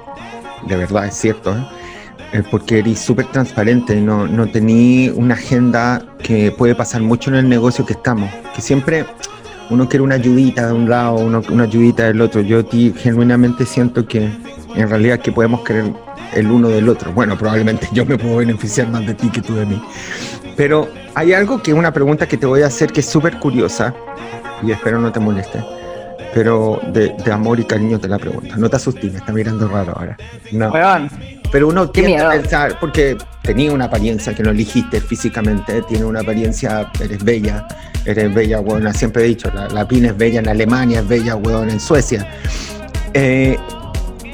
de 0.67 0.75
verdad 0.75 1.07
es 1.07 1.15
cierto, 1.15 1.55
¿eh? 2.33 2.43
porque 2.51 2.79
eres 2.79 2.99
súper 2.99 3.27
transparente, 3.27 3.95
no, 4.01 4.27
no 4.27 4.47
tení 4.47 5.11
una 5.11 5.35
agenda 5.35 6.03
que 6.23 6.51
puede 6.51 6.75
pasar 6.75 7.03
mucho 7.03 7.29
en 7.29 7.37
el 7.37 7.49
negocio 7.49 7.85
que 7.85 7.93
estamos, 7.93 8.31
que 8.55 8.63
siempre 8.63 9.05
uno 9.69 9.87
quiere 9.87 10.03
una 10.03 10.15
ayudita 10.15 10.67
de 10.67 10.73
un 10.73 10.89
lado, 10.89 11.17
uno, 11.17 11.43
una 11.51 11.65
ayudita 11.65 12.05
del 12.05 12.21
otro. 12.21 12.41
Yo 12.41 12.65
ti, 12.65 12.95
genuinamente 12.97 13.67
siento 13.67 14.07
que 14.07 14.31
en 14.75 14.89
realidad 14.89 15.21
que 15.21 15.33
podemos 15.33 15.61
querer 15.63 15.93
el 16.35 16.51
uno 16.51 16.69
del 16.69 16.89
otro. 16.89 17.13
Bueno, 17.13 17.37
probablemente 17.37 17.89
yo 17.93 18.05
me 18.05 18.19
puedo 18.19 18.37
beneficiar 18.37 18.89
más 18.89 19.07
de 19.07 19.15
ti 19.15 19.29
que 19.29 19.41
tú 19.41 19.55
de 19.55 19.67
mí. 19.67 19.83
Pero 20.57 20.89
hay 21.15 21.33
algo 21.33 21.63
que 21.63 21.75
una 21.75 21.93
pregunta 21.93 22.27
que 22.27 22.37
te 22.37 22.47
voy 22.47 22.63
a 22.63 22.67
hacer 22.67 22.93
que 22.93 23.01
es 23.01 23.07
súper 23.07 23.39
curiosa 23.39 23.95
y 24.63 24.73
espero 24.73 25.01
no 25.01 25.13
te 25.13 25.21
moleste. 25.21 25.65
Pero 26.33 26.81
de, 26.93 27.15
amor 27.31 27.61
y 27.61 27.65
cariño 27.65 27.99
te 28.01 28.09
la 28.09 28.19
pregunto. 28.19 28.57
No 28.57 28.69
te 28.69 28.77
asustes, 28.77 29.13
me 29.13 29.19
está 29.19 29.33
mirando 29.33 29.69
raro 29.69 29.93
ahora. 29.97 30.17
No. 30.51 30.73
Pero 31.53 31.69
uno 31.69 31.89
tiene 31.91 32.17
que 32.17 32.25
pensar, 32.25 32.77
porque 32.81 33.17
tenía 33.43 33.73
una 33.73 33.85
apariencia 33.85 34.35
que 34.35 34.43
no 34.43 34.51
elegiste 34.51 35.01
físicamente, 35.01 35.83
tiene 35.83 36.05
una 36.05 36.21
apariencia, 36.21 36.91
eres 36.99 37.23
bella, 37.23 37.65
eres 38.05 38.35
bella, 38.35 38.59
weón, 38.59 38.93
siempre 38.93 39.23
he 39.23 39.29
dicho, 39.29 39.49
la, 39.55 39.69
la 39.69 39.87
PIN 39.87 40.07
es 40.07 40.17
bella 40.17 40.41
en 40.41 40.49
Alemania, 40.49 40.99
es 41.01 41.07
bella, 41.07 41.37
weón, 41.37 41.71
en 41.71 41.79
Suecia. 41.79 42.29
Eh, 43.13 43.57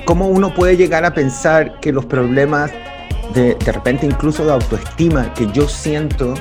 ¿Cómo 0.06 0.28
uno 0.28 0.54
puede 0.54 0.78
llegar 0.78 1.04
a 1.04 1.12
pensar 1.12 1.78
que 1.80 1.92
los 1.92 2.06
problemas 2.06 2.72
de, 3.34 3.54
de 3.54 3.72
repente 3.72 4.06
incluso 4.06 4.44
de 4.44 4.52
autoestima 4.52 5.32
que 5.34 5.50
yo 5.52 5.68
siento 5.68 6.34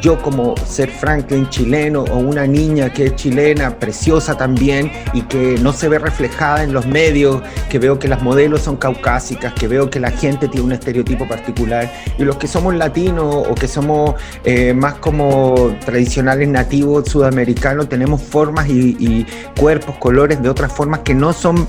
yo 0.00 0.20
como 0.20 0.54
ser 0.66 0.90
Franklin 0.90 1.48
chileno 1.48 2.02
o 2.02 2.18
una 2.18 2.46
niña 2.46 2.92
que 2.92 3.06
es 3.06 3.16
chilena, 3.16 3.78
preciosa 3.78 4.36
también 4.36 4.92
y 5.12 5.22
que 5.22 5.58
no 5.60 5.72
se 5.72 5.88
ve 5.88 5.98
reflejada 5.98 6.62
en 6.62 6.72
los 6.72 6.86
medios, 6.86 7.42
que 7.68 7.78
veo 7.78 7.98
que 7.98 8.08
las 8.08 8.22
modelos 8.22 8.62
son 8.62 8.76
caucásicas, 8.76 9.52
que 9.54 9.68
veo 9.68 9.90
que 9.90 10.00
la 10.00 10.10
gente 10.10 10.48
tiene 10.48 10.66
un 10.66 10.72
estereotipo 10.72 11.26
particular 11.26 11.92
y 12.18 12.24
los 12.24 12.36
que 12.36 12.46
somos 12.46 12.74
latinos 12.74 13.46
o 13.48 13.54
que 13.54 13.68
somos 13.68 14.14
eh, 14.44 14.72
más 14.74 14.94
como 14.94 15.74
tradicionales 15.84 16.48
nativos 16.48 17.08
sudamericanos 17.08 17.88
tenemos 17.88 18.22
formas 18.22 18.68
y, 18.68 19.26
cuerpos, 19.58 19.96
colores 19.96 20.42
de 20.42 20.48
otras 20.48 20.72
formas 20.72 21.00
que 21.00 21.14
no 21.14 21.32
son 21.32 21.66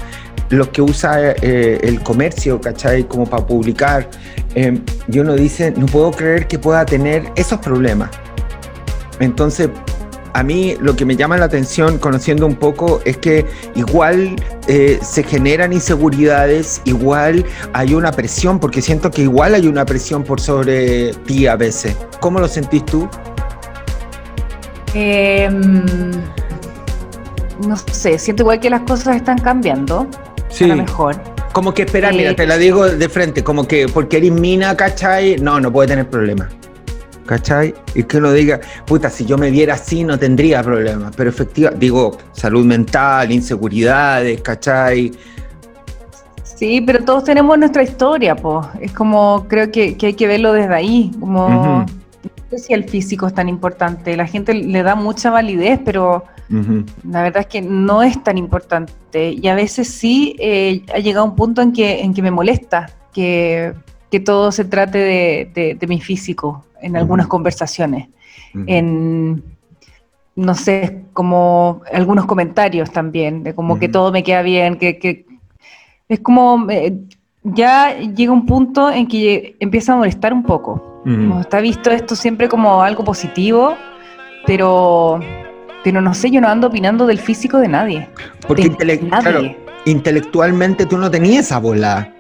los 0.49 0.69
que 0.69 0.81
usa 0.81 1.31
eh, 1.31 1.79
el 1.81 2.01
comercio, 2.01 2.59
¿cachai? 2.61 3.03
Como 3.03 3.25
para 3.25 3.45
publicar. 3.45 4.09
Eh, 4.55 4.79
y 5.07 5.19
uno 5.19 5.35
dice, 5.35 5.71
no 5.71 5.85
puedo 5.85 6.11
creer 6.11 6.47
que 6.47 6.59
pueda 6.59 6.85
tener 6.85 7.31
esos 7.35 7.59
problemas. 7.59 8.09
Entonces, 9.19 9.69
a 10.33 10.43
mí 10.43 10.75
lo 10.79 10.95
que 10.95 11.03
me 11.03 11.15
llama 11.15 11.35
la 11.37 11.45
atención, 11.45 11.97
conociendo 11.97 12.45
un 12.45 12.55
poco, 12.55 13.01
es 13.05 13.17
que 13.17 13.45
igual 13.75 14.35
eh, 14.67 14.99
se 15.01 15.23
generan 15.23 15.73
inseguridades, 15.73 16.81
igual 16.85 17.43
hay 17.73 17.95
una 17.95 18.11
presión, 18.11 18.59
porque 18.59 18.83
siento 18.83 19.09
que 19.09 19.23
igual 19.23 19.55
hay 19.55 19.67
una 19.67 19.83
presión 19.83 20.23
por 20.23 20.39
sobre 20.39 21.13
ti 21.25 21.47
a 21.47 21.55
veces. 21.55 21.95
¿Cómo 22.19 22.39
lo 22.39 22.47
sentís 22.47 22.85
tú? 22.85 23.09
Em, 24.93 25.83
no 27.67 27.75
sé, 27.91 28.19
siento 28.19 28.43
igual 28.43 28.59
que 28.59 28.69
las 28.69 28.81
cosas 28.81 29.15
están 29.15 29.39
cambiando. 29.39 30.07
Sí. 30.57 30.63
A 30.63 30.67
lo 30.67 30.77
mejor. 30.77 31.15
Como 31.53 31.73
que 31.73 31.83
esperar, 31.83 32.13
mira, 32.13 32.31
eh, 32.31 32.35
te 32.35 32.47
la 32.47 32.57
digo 32.57 32.87
de 32.87 33.09
frente, 33.09 33.43
como 33.43 33.67
que 33.67 33.87
porque 33.87 34.17
eres 34.17 34.31
mina, 34.31 34.75
¿cachai? 34.75 35.35
No, 35.37 35.59
no 35.59 35.71
puede 35.71 35.89
tener 35.89 36.09
problemas. 36.09 36.47
¿cachai? 37.27 37.75
Y 37.93 38.03
que 38.03 38.17
uno 38.17 38.31
diga, 38.31 38.59
puta, 38.85 39.09
si 39.11 39.25
yo 39.25 39.37
me 39.37 39.51
viera 39.51 39.75
así 39.75 40.03
no 40.03 40.17
tendría 40.17 40.63
problemas, 40.63 41.13
pero 41.15 41.29
efectivamente, 41.29 41.85
digo, 41.85 42.17
salud 42.31 42.65
mental, 42.65 43.31
inseguridades, 43.31 44.41
¿cachai? 44.41 45.11
Sí, 46.43 46.81
pero 46.81 47.03
todos 47.03 47.25
tenemos 47.25 47.55
nuestra 47.59 47.83
historia, 47.83 48.35
pues. 48.35 48.65
Es 48.81 48.91
como, 48.93 49.45
creo 49.47 49.71
que, 49.71 49.95
hay 50.01 50.13
que 50.13 50.25
verlo 50.25 50.53
desde 50.53 50.73
ahí, 50.73 51.11
como, 51.19 51.85
sé 52.49 52.59
si 52.59 52.73
el 52.73 52.83
físico 52.85 53.27
es 53.27 53.33
tan 53.33 53.49
importante, 53.49 54.15
la 54.15 54.27
gente 54.27 54.53
le 54.53 54.83
da 54.83 54.95
mucha 54.95 55.29
validez, 55.31 55.79
pero 55.83 56.23
la 56.49 57.23
verdad 57.23 57.41
es 57.41 57.47
que 57.47 57.61
no 57.61 58.03
es 58.03 58.23
tan 58.23 58.37
importante. 58.37 59.31
Y 59.33 59.47
a 59.47 59.55
veces 59.55 59.89
sí 59.89 60.35
eh, 60.39 60.83
ha 60.93 60.99
llegado 60.99 61.25
un 61.25 61.35
punto 61.35 61.61
en 61.61 61.73
que, 61.73 62.01
en 62.01 62.13
que 62.13 62.21
me 62.21 62.31
molesta 62.31 62.89
que, 63.13 63.73
todo 64.25 64.51
se 64.51 64.65
trate 64.65 64.97
de 64.97 65.87
mi 65.87 66.01
físico 66.01 66.65
en 66.81 66.97
algunas 66.97 67.27
conversaciones, 67.27 68.07
en, 68.65 69.43
no 70.35 70.55
sé, 70.55 71.03
como 71.13 71.81
algunos 71.91 72.25
comentarios 72.25 72.91
también, 72.91 73.43
de 73.43 73.53
como 73.53 73.77
que 73.79 73.89
todo 73.89 74.11
me 74.11 74.23
queda 74.23 74.41
bien, 74.41 74.77
que, 74.77 75.25
es 76.09 76.19
como, 76.21 76.67
eh, 76.69 76.97
ya 77.43 77.97
llega 77.97 78.31
un 78.31 78.45
punto 78.45 78.89
en 78.89 79.07
que 79.07 79.55
empieza 79.59 79.93
a 79.93 79.97
molestar 79.97 80.33
un 80.33 80.43
poco. 80.43 80.86
Está 81.39 81.59
visto 81.59 81.89
esto 81.89 82.15
siempre 82.15 82.49
como 82.49 82.81
algo 82.81 83.03
positivo, 83.03 83.77
pero, 84.45 85.19
pero 85.83 86.01
no 86.01 86.13
sé, 86.13 86.31
yo 86.31 86.41
no 86.41 86.47
ando 86.47 86.67
opinando 86.67 87.05
del 87.05 87.19
físico 87.19 87.59
de 87.59 87.67
nadie. 87.67 88.09
Porque 88.47 88.71
intelectualmente 89.85 90.85
tú 90.85 90.97
no 90.97 91.09
tenías 91.09 91.45
esa 91.45 91.59
bola. 91.59 92.13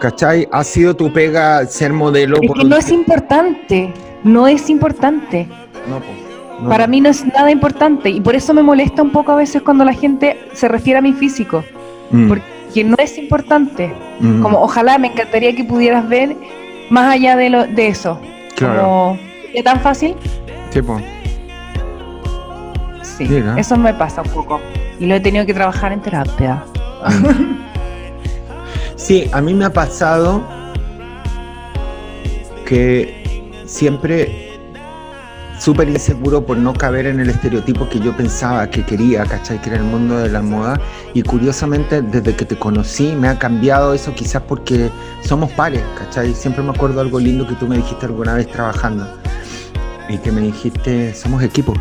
¿Cachai? 0.00 0.46
Ha 0.52 0.62
sido 0.62 0.94
tu 0.94 1.12
pega 1.12 1.66
ser 1.66 1.92
modelo. 1.92 2.38
Es 2.40 2.52
que 2.52 2.64
no 2.64 2.76
es 2.76 2.90
importante, 2.90 3.92
no 4.22 4.46
es 4.46 4.70
importante. 4.70 5.48
No, 5.88 6.68
Para 6.68 6.86
mí 6.86 7.00
no 7.00 7.08
es 7.08 7.24
nada 7.26 7.50
importante 7.50 8.10
y 8.10 8.20
por 8.20 8.36
eso 8.36 8.54
me 8.54 8.62
molesta 8.62 9.02
un 9.02 9.10
poco 9.10 9.32
a 9.32 9.36
veces 9.36 9.62
cuando 9.62 9.84
la 9.84 9.92
gente 9.92 10.38
se 10.52 10.68
refiere 10.68 10.98
a 10.98 11.02
mi 11.02 11.12
físico. 11.12 11.64
Mm. 12.10 12.28
Porque 12.28 12.84
no 12.84 12.94
es 12.98 13.18
importante. 13.18 13.92
Mm. 14.20 14.40
Como 14.40 14.60
ojalá 14.60 14.98
me 14.98 15.08
encantaría 15.08 15.54
que 15.54 15.64
pudieras 15.64 16.08
ver 16.08 16.36
más 16.90 17.14
allá 17.14 17.36
de, 17.36 17.50
lo, 17.50 17.66
de 17.66 17.88
eso. 17.88 18.20
Claro. 18.56 19.18
¿Es 19.52 19.64
tan 19.64 19.80
fácil? 19.80 20.14
Sí, 20.70 20.80
Sí, 23.02 23.42
eso 23.56 23.76
me 23.76 23.92
pasa 23.94 24.22
un 24.22 24.28
poco. 24.30 24.60
Y 25.00 25.06
lo 25.06 25.16
he 25.16 25.20
tenido 25.20 25.44
que 25.44 25.54
trabajar 25.54 25.92
en 25.92 26.00
terapia. 26.00 26.62
Mm. 27.04 27.68
Sí, 28.96 29.28
a 29.32 29.40
mí 29.40 29.54
me 29.54 29.64
ha 29.64 29.72
pasado 29.72 30.42
que 32.66 33.52
siempre 33.64 34.47
súper 35.58 35.88
inseguro 35.88 36.44
por 36.44 36.56
no 36.56 36.72
caber 36.72 37.06
en 37.06 37.20
el 37.20 37.30
estereotipo 37.30 37.88
que 37.88 37.98
yo 38.00 38.16
pensaba 38.16 38.68
que 38.70 38.84
quería, 38.84 39.24
¿cachai? 39.24 39.60
Que 39.60 39.70
era 39.70 39.78
el 39.78 39.84
mundo 39.84 40.18
de 40.18 40.28
la 40.28 40.42
moda. 40.42 40.80
Y 41.14 41.22
curiosamente, 41.22 42.02
desde 42.02 42.34
que 42.34 42.44
te 42.44 42.58
conocí, 42.58 43.14
me 43.14 43.28
ha 43.28 43.38
cambiado 43.38 43.94
eso 43.94 44.14
quizás 44.14 44.42
porque 44.42 44.90
somos 45.22 45.50
pares, 45.52 45.82
¿cachai? 45.98 46.34
Siempre 46.34 46.62
me 46.62 46.70
acuerdo 46.70 47.00
algo 47.00 47.18
lindo 47.18 47.46
que 47.46 47.54
tú 47.54 47.66
me 47.66 47.76
dijiste 47.76 48.06
alguna 48.06 48.34
vez 48.34 48.46
trabajando. 48.50 49.06
Y 50.08 50.16
que 50.18 50.32
me 50.32 50.40
dijiste, 50.40 51.14
somos 51.14 51.42
equipo 51.42 51.74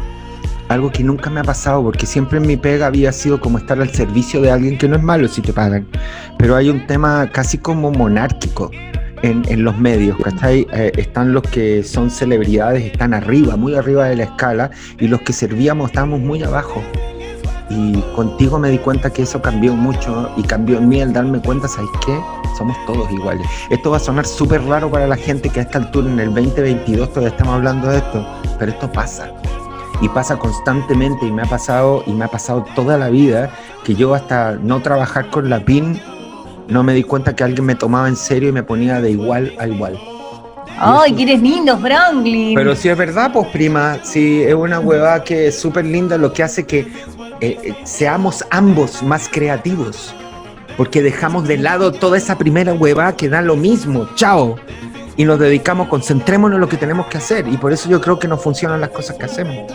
algo 0.69 0.91
que 0.91 1.03
nunca 1.03 1.29
me 1.29 1.39
ha 1.39 1.43
pasado, 1.43 1.81
porque 1.81 2.05
siempre 2.05 2.39
en 2.39 2.47
mi 2.47 2.57
pega 2.57 2.87
había 2.87 3.11
sido 3.11 3.39
como 3.39 3.57
estar 3.57 3.79
al 3.79 3.89
servicio 3.89 4.41
de 4.41 4.51
alguien 4.51 4.77
que 4.77 4.87
no 4.87 4.97
es 4.97 5.03
malo 5.03 5.27
si 5.27 5.41
te 5.41 5.53
pagan, 5.53 5.87
pero 6.37 6.55
hay 6.55 6.69
un 6.69 6.85
tema 6.87 7.29
casi 7.31 7.57
como 7.57 7.91
monárquico 7.91 8.69
en, 9.23 9.43
en 9.47 9.63
los 9.63 9.77
medios, 9.77 10.17
¿cachai? 10.23 10.67
Eh, 10.73 10.91
están 10.97 11.33
los 11.33 11.43
que 11.43 11.83
son 11.83 12.09
celebridades, 12.09 12.83
están 12.83 13.13
arriba, 13.13 13.55
muy 13.55 13.75
arriba 13.75 14.05
de 14.05 14.17
la 14.17 14.23
escala, 14.23 14.71
y 14.99 15.07
los 15.07 15.21
que 15.21 15.33
servíamos 15.33 15.89
estábamos 15.89 16.19
muy 16.19 16.43
abajo. 16.43 16.83
Y 17.69 17.99
contigo 18.15 18.57
me 18.59 18.69
di 18.69 18.77
cuenta 18.77 19.09
que 19.11 19.23
eso 19.23 19.41
cambió 19.41 19.73
mucho 19.73 20.31
y 20.37 20.43
cambió 20.43 20.77
en 20.77 20.87
mí 20.87 21.01
al 21.01 21.11
darme 21.11 21.41
cuenta, 21.41 21.67
¿sabes 21.67 21.89
qué? 22.05 22.17
Somos 22.57 22.77
todos 22.85 23.11
iguales. 23.11 23.45
Esto 23.69 23.91
va 23.91 23.97
a 23.97 23.99
sonar 23.99 24.25
súper 24.25 24.63
raro 24.63 24.89
para 24.89 25.05
la 25.05 25.17
gente 25.17 25.49
que 25.49 25.59
a 25.59 25.63
esta 25.63 25.79
altura, 25.79 26.09
en 26.09 26.19
el 26.19 26.33
2022, 26.33 27.09
todavía 27.09 27.29
estamos 27.29 27.55
hablando 27.55 27.89
de 27.89 27.97
esto, 27.97 28.25
pero 28.57 28.71
esto 28.71 28.91
pasa 28.91 29.31
y 30.01 30.09
pasa 30.09 30.37
constantemente 30.37 31.25
y 31.25 31.31
me 31.31 31.41
ha 31.41 31.45
pasado 31.45 32.03
y 32.05 32.13
me 32.13 32.25
ha 32.25 32.27
pasado 32.27 32.65
toda 32.75 32.97
la 32.97 33.09
vida 33.09 33.49
que 33.83 33.95
yo 33.95 34.13
hasta 34.13 34.53
no 34.53 34.79
trabajar 34.81 35.29
con 35.29 35.49
la 35.49 35.59
PIN 35.59 35.99
no 36.67 36.83
me 36.83 36.93
di 36.93 37.03
cuenta 37.03 37.35
que 37.35 37.43
alguien 37.43 37.65
me 37.65 37.75
tomaba 37.75 38.07
en 38.07 38.15
serio 38.15 38.49
y 38.49 38.51
me 38.51 38.63
ponía 38.63 39.01
de 39.01 39.11
igual 39.11 39.53
a 39.59 39.67
igual. 39.67 39.97
¡Ay, 40.79 41.13
que 41.13 41.23
eres 41.23 41.41
lindo, 41.41 41.77
Franklin! 41.77 42.55
Pero 42.55 42.75
si 42.75 42.89
es 42.89 42.97
verdad, 42.97 43.31
pues 43.33 43.47
prima, 43.47 43.97
si 44.03 44.43
es 44.43 44.53
una 44.53 44.79
hueva 44.79 45.23
que 45.23 45.47
es 45.47 45.59
súper 45.59 45.85
linda, 45.85 46.17
lo 46.17 46.33
que 46.33 46.43
hace 46.43 46.65
que 46.65 46.79
eh, 46.79 47.57
eh, 47.63 47.75
seamos 47.83 48.45
ambos 48.51 49.01
más 49.01 49.27
creativos. 49.27 50.13
Porque 50.75 51.01
dejamos 51.01 51.47
de 51.47 51.57
lado 51.57 51.91
toda 51.91 52.17
esa 52.17 52.37
primera 52.37 52.73
hueva 52.73 53.15
que 53.15 53.29
da 53.29 53.41
lo 53.41 53.55
mismo. 53.55 54.07
¡Chao! 54.15 54.57
y 55.17 55.25
nos 55.25 55.39
dedicamos, 55.39 55.87
concentrémonos 55.87 56.55
en 56.55 56.61
lo 56.61 56.69
que 56.69 56.77
tenemos 56.77 57.07
que 57.07 57.17
hacer. 57.17 57.47
Y 57.47 57.57
por 57.57 57.73
eso 57.73 57.89
yo 57.89 57.99
creo 57.99 58.19
que 58.19 58.27
no 58.27 58.37
funcionan 58.37 58.79
las 58.79 58.91
cosas 58.91 59.17
que 59.17 59.25
hacemos. 59.25 59.73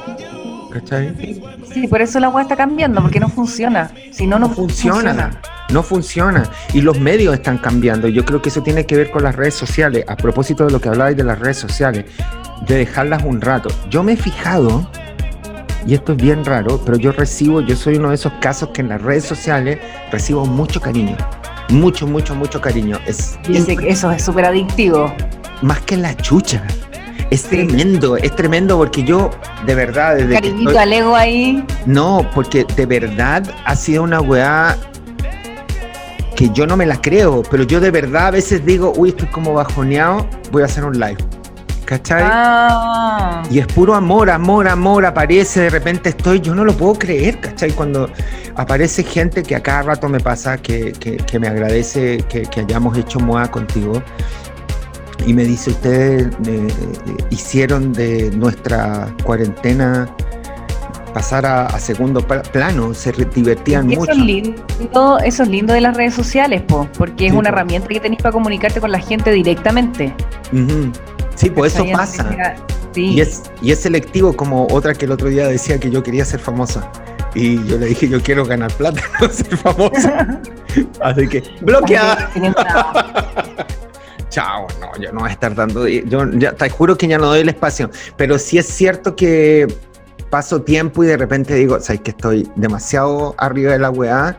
¿Cachai? 0.70 1.42
Sí, 1.70 1.86
por 1.88 2.00
eso 2.00 2.18
la 2.20 2.28
web 2.28 2.42
está 2.42 2.56
cambiando, 2.56 3.02
porque 3.02 3.20
no 3.20 3.28
funciona. 3.28 3.90
Si 4.12 4.26
no, 4.26 4.38
no, 4.38 4.48
funciona, 4.48 5.32
No 5.72 5.82
funciona. 5.82 6.48
Y 6.72 6.82
los 6.82 6.98
medios 7.00 7.34
están 7.34 7.58
cambiando. 7.58 8.08
Yo 8.08 8.24
creo 8.24 8.42
que 8.42 8.50
eso 8.50 8.62
tiene 8.62 8.86
que 8.86 8.96
ver 8.96 9.10
con 9.10 9.22
las 9.22 9.34
redes 9.34 9.54
sociales. 9.54 10.04
A 10.08 10.16
propósito 10.16 10.66
de 10.66 10.72
lo 10.72 10.80
que 10.80 10.88
hablabais 10.88 11.16
de 11.16 11.24
las 11.24 11.38
redes 11.38 11.56
sociales, 11.56 12.04
de 12.66 12.76
dejarlas 12.76 13.22
un 13.24 13.40
rato. 13.40 13.70
Yo 13.90 14.02
me 14.02 14.12
he 14.12 14.16
fijado, 14.16 14.88
y 15.86 15.94
esto 15.94 16.12
es 16.12 16.18
bien 16.18 16.44
raro, 16.44 16.80
pero 16.84 16.96
yo 16.98 17.12
recibo, 17.12 17.60
yo 17.60 17.74
soy 17.76 17.96
uno 17.96 18.10
de 18.10 18.14
esos 18.14 18.32
casos 18.40 18.70
que 18.70 18.82
en 18.82 18.90
las 18.90 19.02
redes 19.02 19.24
sociales 19.24 19.78
recibo 20.10 20.46
mucho 20.46 20.80
cariño 20.80 21.16
mucho, 21.72 22.06
mucho, 22.06 22.34
mucho 22.34 22.60
cariño. 22.60 22.98
Es 23.06 23.38
Dice 23.48 23.76
que 23.76 23.88
eso 23.88 24.10
es 24.10 24.24
súper 24.24 24.44
adictivo. 24.44 25.12
Más 25.62 25.80
que 25.80 25.96
la 25.96 26.16
chucha. 26.16 26.62
Es 27.30 27.44
tremendo, 27.44 28.18
es 28.18 28.36
tremendo 28.36 28.76
porque 28.76 29.04
yo, 29.04 29.30
de 29.64 29.74
verdad, 29.74 30.16
desde 30.16 30.34
Cariñito 30.34 30.78
al 30.78 30.92
ego 30.92 31.16
ahí. 31.16 31.64
No, 31.86 32.28
porque 32.34 32.66
de 32.76 32.84
verdad 32.84 33.42
ha 33.64 33.74
sido 33.74 34.02
una 34.02 34.20
weá 34.20 34.76
que 36.42 36.50
yo 36.50 36.66
no 36.66 36.76
me 36.76 36.86
la 36.86 37.00
creo, 37.00 37.44
pero 37.48 37.62
yo 37.62 37.78
de 37.78 37.92
verdad 37.92 38.26
a 38.26 38.30
veces 38.32 38.66
digo, 38.66 38.92
uy, 38.96 39.10
estoy 39.10 39.28
como 39.28 39.54
bajoneado, 39.54 40.26
voy 40.50 40.62
a 40.62 40.64
hacer 40.64 40.84
un 40.84 40.98
live. 40.98 41.18
¿Cachai? 41.84 42.24
Ah. 42.24 43.44
Y 43.48 43.60
es 43.60 43.66
puro 43.68 43.94
amor, 43.94 44.28
amor, 44.28 44.66
amor, 44.66 45.06
aparece, 45.06 45.60
de 45.60 45.70
repente 45.70 46.08
estoy, 46.08 46.40
yo 46.40 46.52
no 46.52 46.64
lo 46.64 46.76
puedo 46.76 46.94
creer, 46.94 47.38
¿cachai? 47.38 47.70
Cuando 47.70 48.10
aparece 48.56 49.04
gente 49.04 49.44
que 49.44 49.54
a 49.54 49.62
cada 49.62 49.82
rato 49.82 50.08
me 50.08 50.18
pasa, 50.18 50.58
que, 50.58 50.90
que, 50.92 51.38
me 51.38 51.46
agradece 51.46 52.24
que, 52.28 52.42
que, 52.42 52.60
hayamos 52.60 52.98
hecho 52.98 53.20
moda 53.20 53.48
contigo, 53.48 54.02
y 55.24 55.34
me 55.34 55.44
dice, 55.44 55.70
ustedes 55.70 56.26
eh, 56.44 56.68
hicieron 57.30 57.92
de 57.92 58.32
nuestra 58.32 59.14
cuarentena 59.22 60.08
pasar 61.12 61.46
a, 61.46 61.78
segundo 61.78 62.26
plano, 62.26 62.94
se 62.94 63.12
divertían 63.12 63.86
mucho. 63.86 64.10
Eso 64.10 64.12
es, 64.12 64.18
lindo, 64.18 65.18
eso 65.24 65.42
es 65.42 65.48
lindo 65.48 65.74
de 65.74 65.80
las 65.80 65.96
redes 65.96 66.14
sociales, 66.14 66.62
po, 66.62 66.88
porque 66.96 67.26
es 67.26 67.32
una 67.32 67.50
herramienta 67.50 67.88
que 67.88 68.00
tenéis 68.00 68.22
para 68.22 68.32
comunicarte 68.32 68.80
con 68.80 68.90
la 68.90 69.00
gente 69.00 69.30
directamente. 69.30 70.14
Sí, 71.34 71.50
pues 71.50 71.74
eso 71.74 71.84
pasa. 71.92 72.56
Y, 72.94 73.20
es, 73.20 73.42
y 73.62 73.72
es 73.72 73.80
selectivo 73.80 74.34
como 74.34 74.66
otra 74.70 74.94
que 74.94 75.06
el 75.06 75.12
otro 75.12 75.28
día 75.28 75.48
decía 75.48 75.78
que 75.78 75.90
yo 75.90 76.02
quería 76.02 76.24
ser 76.24 76.40
famosa. 76.40 76.90
Y 77.34 77.64
yo 77.66 77.78
le 77.78 77.86
dije, 77.86 78.08
yo 78.08 78.22
quiero 78.22 78.44
ganar 78.44 78.72
plata, 78.72 79.00
no 79.20 79.28
ser 79.28 79.56
famosa. 79.56 80.40
Así 81.00 81.28
que, 81.28 81.42
bloqueada. 81.60 82.30
Chao, 84.28 84.66
no, 84.80 84.90
yo 84.98 85.12
no 85.12 85.20
voy 85.20 85.28
a 85.28 85.32
estar 85.32 85.54
dando. 85.54 85.86
Yo 85.86 86.30
ya 86.32 86.52
te 86.52 86.70
juro 86.70 86.96
que 86.96 87.06
ya 87.06 87.18
no 87.18 87.26
doy 87.26 87.40
el 87.40 87.50
espacio. 87.50 87.90
Pero 88.16 88.38
sí 88.38 88.56
es 88.56 88.66
cierto 88.66 89.14
que 89.14 89.66
paso 90.32 90.62
tiempo 90.62 91.04
y 91.04 91.08
de 91.08 91.18
repente 91.18 91.54
digo, 91.54 91.78
sabes 91.80 92.00
que 92.00 92.12
estoy 92.12 92.48
demasiado 92.56 93.34
arriba 93.36 93.72
de 93.72 93.78
la 93.78 93.90
weá, 93.90 94.38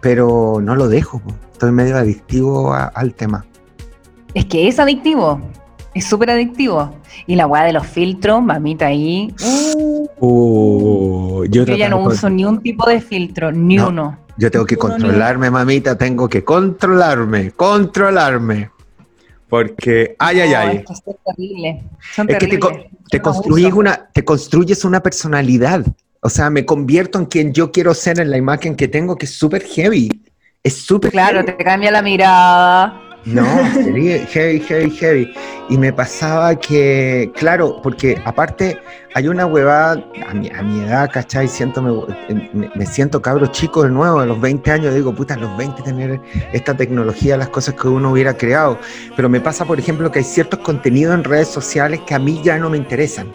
pero 0.00 0.60
no 0.62 0.76
lo 0.76 0.86
dejo. 0.88 1.20
Estoy 1.50 1.72
medio 1.72 1.96
adictivo 1.96 2.72
al 2.72 3.12
tema. 3.14 3.44
Es 4.34 4.44
que 4.44 4.68
es 4.68 4.78
adictivo. 4.78 5.40
Es 5.94 6.04
súper 6.06 6.30
adictivo. 6.30 6.94
Y 7.26 7.34
la 7.34 7.48
weá 7.48 7.64
de 7.64 7.72
los 7.72 7.84
filtros, 7.84 8.40
mamita 8.40 8.86
ahí. 8.86 9.34
Uh, 10.20 11.44
yo, 11.46 11.64
ya 11.64 11.88
no 11.88 12.04
uso 12.04 12.30
ni 12.30 12.44
un 12.44 12.62
tipo 12.62 12.88
de 12.88 13.00
filtro, 13.00 13.50
ni 13.50 13.80
uno. 13.80 14.16
Yo 14.38 14.48
tengo 14.48 14.64
que 14.64 14.76
controlarme, 14.76 15.50
mamita, 15.50 15.98
tengo 15.98 16.28
que 16.28 16.44
controlarme, 16.44 17.50
controlarme. 17.50 18.70
Porque, 19.52 20.16
ay, 20.18 20.40
ay, 20.40 20.54
ay. 20.54 20.84
Es, 20.88 21.02
que 21.02 21.12
terrible. 21.26 21.82
es 22.26 22.38
que 22.38 22.58
te, 23.10 23.20
construyes 23.20 23.74
una, 23.74 24.08
te 24.10 24.24
construyes 24.24 24.82
una 24.82 25.02
personalidad. 25.02 25.84
O 26.20 26.30
sea, 26.30 26.48
me 26.48 26.64
convierto 26.64 27.18
en 27.18 27.26
quien 27.26 27.52
yo 27.52 27.70
quiero 27.70 27.92
ser 27.92 28.18
en 28.18 28.30
la 28.30 28.38
imagen 28.38 28.76
que 28.76 28.88
tengo, 28.88 29.18
que 29.18 29.26
es 29.26 29.34
súper 29.34 29.62
heavy. 29.62 30.22
Es 30.62 30.78
súper 30.78 31.10
Claro, 31.10 31.44
te 31.44 31.54
cambia 31.58 31.90
la 31.90 32.00
mirada. 32.00 32.98
No, 33.24 33.44
heavy, 33.72 34.60
heavy, 34.60 34.90
heavy. 34.90 35.34
Y 35.68 35.78
me 35.78 35.92
pasaba 35.92 36.56
que, 36.56 37.30
claro, 37.36 37.80
porque 37.82 38.20
aparte 38.24 38.78
hay 39.14 39.28
una 39.28 39.46
huevada, 39.46 40.04
a 40.28 40.34
mi, 40.34 40.48
a 40.50 40.62
mi 40.62 40.80
edad, 40.80 41.08
¿cachai? 41.12 41.46
Siento, 41.46 41.80
me, 41.82 42.70
me, 42.74 42.86
siento 42.86 43.22
cabro 43.22 43.46
chico 43.46 43.84
de 43.84 43.90
nuevo, 43.90 44.20
a 44.20 44.26
los 44.26 44.40
20 44.40 44.70
años 44.70 44.94
digo, 44.94 45.14
puta, 45.14 45.34
a 45.34 45.36
los 45.36 45.56
20 45.56 45.82
tener 45.82 46.20
esta 46.52 46.76
tecnología, 46.76 47.36
las 47.36 47.48
cosas 47.48 47.74
que 47.74 47.86
uno 47.86 48.10
hubiera 48.10 48.36
creado. 48.36 48.78
Pero 49.14 49.28
me 49.28 49.40
pasa, 49.40 49.64
por 49.64 49.78
ejemplo, 49.78 50.10
que 50.10 50.18
hay 50.18 50.24
ciertos 50.24 50.58
contenidos 50.60 51.14
en 51.14 51.24
redes 51.24 51.48
sociales 51.48 52.00
que 52.06 52.14
a 52.14 52.18
mí 52.18 52.40
ya 52.42 52.58
no 52.58 52.70
me 52.70 52.76
interesan. 52.76 53.32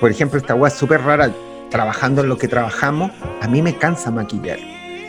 Por 0.00 0.10
ejemplo, 0.10 0.38
esta 0.38 0.54
hueá 0.54 0.70
súper 0.70 1.00
rara, 1.00 1.32
trabajando 1.70 2.22
en 2.22 2.28
lo 2.28 2.36
que 2.36 2.46
trabajamos, 2.46 3.10
a 3.40 3.48
mí 3.48 3.62
me 3.62 3.74
cansa 3.76 4.10
maquillar. 4.10 4.58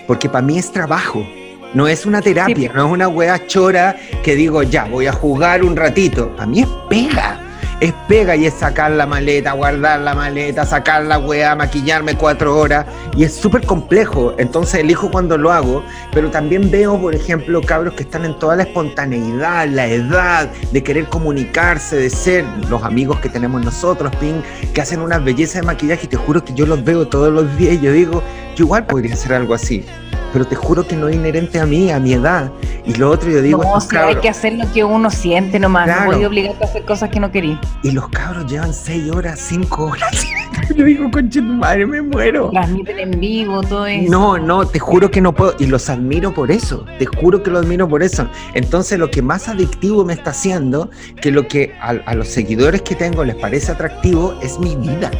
Porque 0.07 0.29
para 0.29 0.45
mí 0.45 0.57
es 0.57 0.71
trabajo. 0.71 1.23
No 1.71 1.87
es 1.87 2.07
una 2.07 2.19
terapia, 2.19 2.71
no 2.73 2.87
es 2.87 2.91
una 2.91 3.07
wea 3.07 3.45
chora 3.45 3.95
que 4.23 4.35
digo, 4.35 4.63
ya, 4.63 4.85
voy 4.85 5.05
a 5.05 5.13
jugar 5.13 5.63
un 5.63 5.75
ratito. 5.75 6.33
A 6.39 6.47
mí 6.47 6.61
es 6.61 6.67
pega. 6.89 7.39
Es 7.79 7.93
pega 8.07 8.35
y 8.35 8.47
es 8.47 8.55
sacar 8.55 8.91
la 8.91 9.05
maleta, 9.05 9.53
guardar 9.53 9.99
la 10.01 10.15
maleta, 10.15 10.65
sacar 10.65 11.05
la 11.05 11.19
weá, 11.19 11.55
maquillarme 11.55 12.15
cuatro 12.15 12.57
horas. 12.57 12.87
Y 13.15 13.23
es 13.23 13.35
súper 13.35 13.67
complejo. 13.67 14.33
Entonces 14.39 14.81
elijo 14.81 15.11
cuando 15.11 15.37
lo 15.37 15.51
hago. 15.51 15.83
Pero 16.11 16.31
también 16.31 16.71
veo, 16.71 16.99
por 16.99 17.13
ejemplo, 17.13 17.61
cabros 17.61 17.93
que 17.93 18.03
están 18.03 18.25
en 18.25 18.37
toda 18.39 18.55
la 18.55 18.63
espontaneidad, 18.63 19.67
la 19.67 19.85
edad 19.85 20.49
de 20.71 20.83
querer 20.83 21.05
comunicarse, 21.05 21.97
de 21.97 22.09
ser 22.09 22.45
los 22.67 22.83
amigos 22.83 23.19
que 23.19 23.29
tenemos 23.29 23.63
nosotros, 23.63 24.13
Ping, 24.15 24.41
que 24.73 24.81
hacen 24.81 25.01
una 25.01 25.19
belleza 25.19 25.59
de 25.59 25.67
maquillaje. 25.67 26.05
Y 26.05 26.09
te 26.09 26.17
juro 26.17 26.43
que 26.43 26.53
yo 26.55 26.65
los 26.65 26.83
veo 26.83 27.07
todos 27.07 27.31
los 27.31 27.55
días 27.57 27.75
y 27.75 27.79
yo 27.81 27.93
digo, 27.93 28.23
yo 28.55 28.65
igual 28.65 28.87
podría 28.87 29.13
hacer 29.13 29.33
algo 29.33 29.53
así 29.53 29.85
pero 30.31 30.45
te 30.45 30.55
juro 30.55 30.87
que 30.87 30.95
no 30.95 31.07
es 31.07 31.15
inherente 31.15 31.59
a 31.59 31.65
mí, 31.65 31.91
a 31.91 31.99
mi 31.99 32.13
edad. 32.13 32.51
Y 32.85 32.93
lo 32.95 33.09
otro 33.09 33.29
yo 33.29 33.41
digo... 33.41 33.63
No, 33.63 33.79
si 33.81 33.95
hay 33.95 34.15
que 34.15 34.29
hacer 34.29 34.53
lo 34.53 34.71
que 34.71 34.83
uno 34.83 35.09
siente 35.09 35.59
nomás, 35.59 35.87
no 35.87 36.05
voy 36.05 36.23
a 36.23 36.27
obligarte 36.27 36.63
a 36.63 36.67
hacer 36.67 36.85
cosas 36.85 37.09
que 37.09 37.19
no 37.19 37.31
querí. 37.31 37.57
Y 37.83 37.91
los 37.91 38.07
cabros 38.09 38.45
llevan 38.47 38.73
seis 38.73 39.11
horas, 39.11 39.39
cinco 39.39 39.85
horas. 39.85 40.25
yo 40.75 40.85
digo, 40.85 41.09
conche 41.11 41.41
tu 41.41 41.47
madre, 41.53 41.85
me 41.85 42.01
muero. 42.01 42.49
Transmiten 42.51 42.99
en 42.99 43.19
vivo, 43.19 43.61
todo 43.61 43.85
eso. 43.85 44.11
No, 44.11 44.37
no, 44.37 44.65
te 44.65 44.79
juro 44.79 45.09
que 45.11 45.21
no 45.21 45.33
puedo. 45.33 45.55
Y 45.59 45.65
los 45.65 45.89
admiro 45.89 46.33
por 46.33 46.51
eso, 46.51 46.85
te 46.97 47.05
juro 47.05 47.43
que 47.43 47.51
los 47.51 47.65
admiro 47.65 47.87
por 47.87 48.03
eso. 48.03 48.27
Entonces 48.53 48.99
lo 48.99 49.09
que 49.09 49.21
más 49.21 49.47
adictivo 49.47 50.05
me 50.05 50.13
está 50.13 50.31
haciendo, 50.31 50.89
que 51.21 51.31
lo 51.31 51.47
que 51.47 51.73
a, 51.81 51.89
a 52.05 52.15
los 52.15 52.27
seguidores 52.27 52.81
que 52.81 52.95
tengo 52.95 53.23
les 53.23 53.35
parece 53.35 53.71
atractivo, 53.71 54.37
es 54.41 54.59
mi 54.59 54.75
vida. 54.75 55.11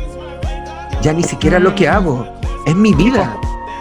Ya 1.01 1.13
ni 1.13 1.23
siquiera 1.23 1.59
lo 1.59 1.75
que 1.75 1.89
mm. 1.89 1.93
hago, 1.93 2.27
es 2.65 2.75
mi 2.75 2.93
vida 2.93 3.39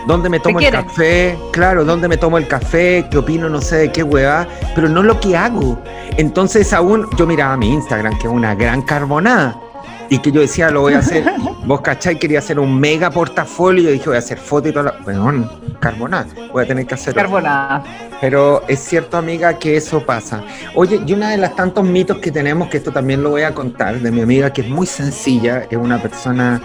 dónde 0.09 0.31
me 0.31 0.41
tomo 0.41 0.59
el 0.59 0.71
café, 0.71 1.39
claro, 1.53 1.85
dónde 1.85 2.09
me 2.09 2.17
tomo 2.17 2.39
el 2.39 2.49
café, 2.49 3.07
qué 3.11 3.19
opino, 3.19 3.51
no 3.51 3.61
sé 3.61 3.77
de 3.77 3.93
qué 3.93 4.03
hueá, 4.03 4.49
pero 4.75 4.89
no 4.89 5.03
lo 5.03 5.21
que 5.21 5.37
hago. 5.37 5.79
Entonces 6.17 6.73
aún 6.73 7.07
yo 7.19 7.27
miraba 7.27 7.59
mi 7.59 7.75
Instagram, 7.75 8.19
que 8.19 8.27
es 8.27 8.33
una 8.33 8.55
gran 8.55 8.81
carbonada, 8.81 9.61
y 10.09 10.19
que 10.21 10.33
yo 10.33 10.41
decía, 10.41 10.71
lo 10.71 10.81
voy 10.81 10.95
a 10.95 11.01
hacer, 11.01 11.31
vos 11.67 11.83
cachai, 11.83 12.19
quería 12.19 12.39
hacer 12.39 12.59
un 12.59 12.81
mega 12.81 13.11
portafolio, 13.11 13.83
y 13.83 13.85
yo 13.85 13.91
dije, 13.91 14.07
voy 14.07 14.17
a 14.17 14.21
hacer 14.21 14.39
foto 14.39 14.71
y 14.71 14.73
todo, 14.73 14.91
bueno, 15.05 15.47
carbonada, 15.79 16.27
voy 16.53 16.65
a 16.65 16.67
tener 16.67 16.87
que 16.87 16.95
hacer. 16.95 17.15
Carbonada. 17.15 17.85
Pero 18.19 18.63
es 18.67 18.81
cierto, 18.81 19.19
amiga, 19.19 19.59
que 19.59 19.77
eso 19.77 20.07
pasa. 20.07 20.43
Oye, 20.75 21.03
y 21.07 21.13
una 21.13 21.33
de 21.33 21.37
las 21.37 21.55
tantos 21.55 21.85
mitos 21.85 22.17
que 22.17 22.33
tenemos, 22.33 22.69
que 22.69 22.79
esto 22.79 22.93
también 22.93 23.23
lo 23.23 23.29
voy 23.29 23.43
a 23.43 23.55
contar, 23.55 24.01
de 24.01 24.11
mi 24.11 24.23
amiga, 24.23 24.55
que 24.55 24.63
es 24.63 24.69
muy 24.69 24.87
sencilla, 24.87 25.67
es 25.71 25.77
una 25.77 26.01
persona 26.01 26.63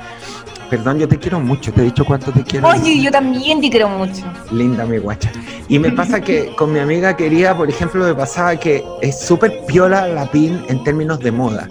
Perdón, 0.73 0.97
yo 0.97 1.07
te 1.07 1.19
quiero 1.19 1.39
mucho, 1.39 1.71
te 1.71 1.81
he 1.81 1.83
dicho 1.83 2.03
cuánto 2.03 2.31
te 2.31 2.41
quiero. 2.41 2.67
Oye, 2.67 2.99
yo 2.99 3.11
también 3.11 3.61
te 3.61 3.69
quiero 3.69 3.89
mucho. 3.89 4.23
Linda 4.49 4.87
mi 4.87 4.97
guacha. 4.97 5.31
Y 5.67 5.77
me 5.77 5.91
pasa 5.91 6.19
que 6.19 6.51
con 6.55 6.73
mi 6.73 6.79
amiga 6.79 7.15
quería, 7.15 7.55
por 7.55 7.69
ejemplo, 7.69 8.03
me 8.03 8.15
pasaba 8.15 8.55
que 8.55 8.83
es 8.99 9.19
súper 9.19 9.67
piola 9.67 10.07
la 10.07 10.25
PIN 10.31 10.65
en 10.69 10.83
términos 10.83 11.19
de 11.19 11.31
moda. 11.31 11.67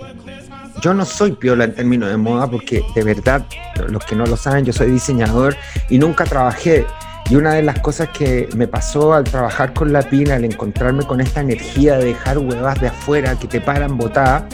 Yo 0.83 0.95
no 0.95 1.05
soy 1.05 1.33
piola 1.33 1.65
en 1.65 1.75
términos 1.75 2.11
de 2.11 2.17
moda 2.17 2.49
porque 2.49 2.85
de 2.95 3.03
verdad, 3.03 3.45
los 3.89 4.05
que 4.05 4.15
no 4.15 4.25
lo 4.25 4.37
saben, 4.37 4.65
yo 4.65 4.73
soy 4.73 4.93
diseñador 4.93 5.57
y 5.89 5.99
nunca 5.99 6.23
trabajé. 6.23 6.87
Y 7.29 7.35
una 7.35 7.55
de 7.55 7.65
las 7.65 7.81
cosas 7.81 8.09
que 8.11 8.49
me 8.55 8.69
pasó 8.69 9.15
al 9.15 9.25
trabajar 9.25 9.73
con 9.73 9.93
la 9.93 10.03
PIN, 10.03 10.31
al 10.31 10.45
encontrarme 10.45 11.05
con 11.05 11.21
esta 11.21 11.41
energía 11.41 11.99
de 11.99 12.05
dejar 12.05 12.39
huevas 12.39 12.81
de 12.81 12.87
afuera 12.87 13.37
que 13.37 13.49
te 13.49 13.61
paran 13.61 13.99
botada, 13.99 14.47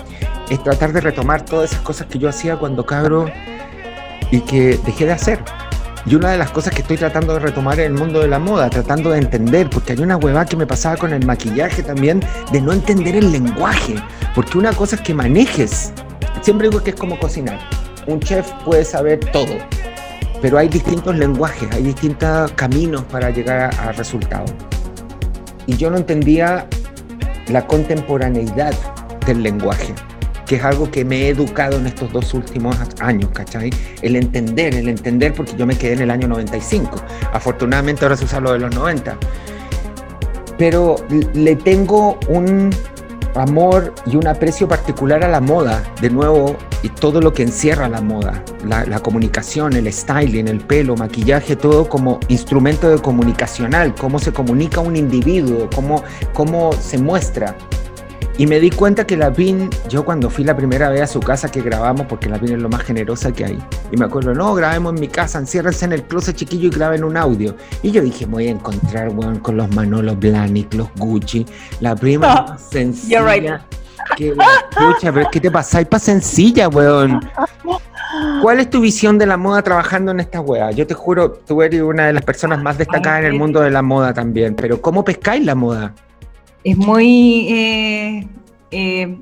es 0.48 0.62
tratar 0.62 0.94
de 0.94 1.02
retomar 1.02 1.44
todas 1.44 1.70
esas 1.70 1.82
cosas 1.82 2.06
que 2.06 2.18
yo 2.18 2.30
hacía 2.30 2.56
cuando 2.56 2.86
cabro 2.86 3.30
y 4.30 4.40
que 4.40 4.78
dejé 4.84 5.06
de 5.06 5.12
hacer. 5.12 5.40
Y 6.06 6.14
una 6.14 6.30
de 6.30 6.38
las 6.38 6.50
cosas 6.50 6.72
que 6.72 6.82
estoy 6.82 6.96
tratando 6.96 7.34
de 7.34 7.40
retomar 7.40 7.78
en 7.80 7.92
el 7.92 7.98
mundo 7.98 8.20
de 8.20 8.28
la 8.28 8.38
moda, 8.38 8.70
tratando 8.70 9.10
de 9.10 9.18
entender, 9.18 9.68
porque 9.68 9.92
hay 9.92 10.00
una 10.00 10.16
hueva 10.16 10.46
que 10.46 10.56
me 10.56 10.66
pasaba 10.66 10.96
con 10.96 11.12
el 11.12 11.26
maquillaje 11.26 11.82
también, 11.82 12.22
de 12.50 12.60
no 12.60 12.72
entender 12.72 13.16
el 13.16 13.30
lenguaje. 13.30 13.96
Porque 14.34 14.56
una 14.56 14.72
cosa 14.72 14.96
es 14.96 15.02
que 15.02 15.12
manejes. 15.12 15.92
Siempre 16.40 16.68
digo 16.68 16.82
que 16.82 16.90
es 16.90 16.96
como 16.96 17.18
cocinar. 17.18 17.58
Un 18.06 18.20
chef 18.20 18.50
puede 18.64 18.84
saber 18.84 19.20
todo, 19.32 19.54
pero 20.40 20.56
hay 20.56 20.68
distintos 20.68 21.14
lenguajes, 21.14 21.68
hay 21.72 21.82
distintos 21.82 22.50
caminos 22.52 23.02
para 23.04 23.28
llegar 23.28 23.70
a 23.78 23.92
resultados. 23.92 24.50
Y 25.66 25.76
yo 25.76 25.90
no 25.90 25.98
entendía 25.98 26.66
la 27.48 27.66
contemporaneidad 27.66 28.72
del 29.26 29.42
lenguaje 29.42 29.94
que 30.48 30.56
es 30.56 30.64
algo 30.64 30.90
que 30.90 31.04
me 31.04 31.22
he 31.22 31.28
educado 31.28 31.76
en 31.76 31.86
estos 31.86 32.10
dos 32.12 32.32
últimos 32.34 32.74
años, 33.00 33.30
¿cachai? 33.32 33.70
El 34.02 34.16
entender, 34.16 34.74
el 34.74 34.88
entender, 34.88 35.34
porque 35.34 35.54
yo 35.56 35.66
me 35.66 35.76
quedé 35.76 35.92
en 35.92 36.00
el 36.00 36.10
año 36.10 36.26
95. 36.26 36.96
Afortunadamente 37.32 38.04
ahora 38.04 38.16
se 38.16 38.24
usa 38.24 38.40
lo 38.40 38.52
de 38.52 38.58
los 38.58 38.74
90. 38.74 39.16
Pero 40.56 40.96
le 41.34 41.54
tengo 41.54 42.18
un 42.28 42.70
amor 43.34 43.94
y 44.06 44.16
un 44.16 44.26
aprecio 44.26 44.66
particular 44.66 45.22
a 45.22 45.28
la 45.28 45.40
moda. 45.40 45.82
De 46.00 46.10
nuevo, 46.10 46.56
y 46.82 46.88
todo 46.88 47.20
lo 47.20 47.32
que 47.32 47.42
encierra 47.42 47.88
la 47.88 48.00
moda, 48.00 48.42
la, 48.64 49.00
comunicación, 49.00 49.74
el 49.74 49.92
styling, 49.92 50.48
el 50.48 50.60
pelo, 50.60 50.96
maquillaje, 50.96 51.56
todo 51.56 51.88
como 51.88 52.20
instrumento 52.28 52.88
de 52.88 52.98
comunicacional, 52.98 53.94
cómo 53.94 54.18
se 54.18 54.32
comunica 54.32 54.80
un 54.80 54.96
individuo, 54.96 55.68
cómo, 55.74 56.02
cómo 56.32 56.72
se 56.72 56.98
muestra. 56.98 57.56
Y 58.38 58.46
me 58.46 58.60
di 58.60 58.70
cuenta 58.70 59.04
que 59.04 59.16
la 59.16 59.32
PIN, 59.32 59.68
yo 59.88 60.04
cuando 60.04 60.30
fui 60.30 60.44
la 60.44 60.56
primera 60.56 60.88
vez 60.90 61.02
a 61.02 61.06
su 61.08 61.18
casa 61.18 61.50
que 61.50 61.60
grabamos, 61.60 62.06
porque 62.06 62.28
la 62.28 62.38
PIN 62.38 62.52
es 62.52 62.62
lo 62.62 62.68
más 62.68 62.84
generosa 62.84 63.32
que 63.32 63.44
hay, 63.44 63.58
y 63.90 63.96
me 63.96 64.04
acuerdo, 64.04 64.32
no, 64.32 64.54
grabemos 64.54 64.94
en 64.94 65.00
mi 65.00 65.08
casa, 65.08 65.40
enciérrense 65.40 65.84
en 65.86 65.92
el 65.92 66.04
closet 66.04 66.36
chiquillo 66.36 66.68
y 66.68 66.70
graben 66.70 67.02
un 67.02 67.16
audio. 67.16 67.56
Y 67.82 67.90
yo 67.90 68.00
dije, 68.00 68.26
voy 68.26 68.46
a 68.46 68.50
encontrar, 68.50 69.08
weón, 69.08 69.40
con 69.40 69.56
los 69.56 69.68
Manolo 69.74 70.14
Blahnik, 70.14 70.72
los 70.74 70.88
Gucci, 70.96 71.44
la 71.80 71.96
prima 71.96 72.46
oh, 72.54 72.58
sencilla. 72.58 73.22
Right. 73.22 73.50
Que 74.16 74.32
la 74.36 75.12
pero 75.12 75.28
¿qué 75.32 75.40
te 75.40 75.50
pasa? 75.50 75.84
para 75.84 75.98
sencilla, 75.98 76.68
weón. 76.68 77.20
¿Cuál 78.40 78.60
es 78.60 78.70
tu 78.70 78.80
visión 78.80 79.18
de 79.18 79.26
la 79.26 79.36
moda 79.36 79.62
trabajando 79.62 80.12
en 80.12 80.20
esta 80.20 80.40
wea? 80.40 80.70
Yo 80.70 80.86
te 80.86 80.94
juro, 80.94 81.32
tú 81.32 81.60
eres 81.60 81.82
una 81.82 82.06
de 82.06 82.12
las 82.12 82.24
personas 82.24 82.62
más 82.62 82.78
destacadas 82.78 83.18
en 83.20 83.26
el 83.26 83.34
mundo 83.34 83.60
de 83.60 83.70
la 83.72 83.82
moda 83.82 84.14
también, 84.14 84.54
pero 84.54 84.80
¿cómo 84.80 85.04
pescáis 85.04 85.44
la 85.44 85.56
moda? 85.56 85.92
Es 86.64 86.76
muy... 86.76 87.46
Eh, 87.50 88.26
eh, 88.70 89.16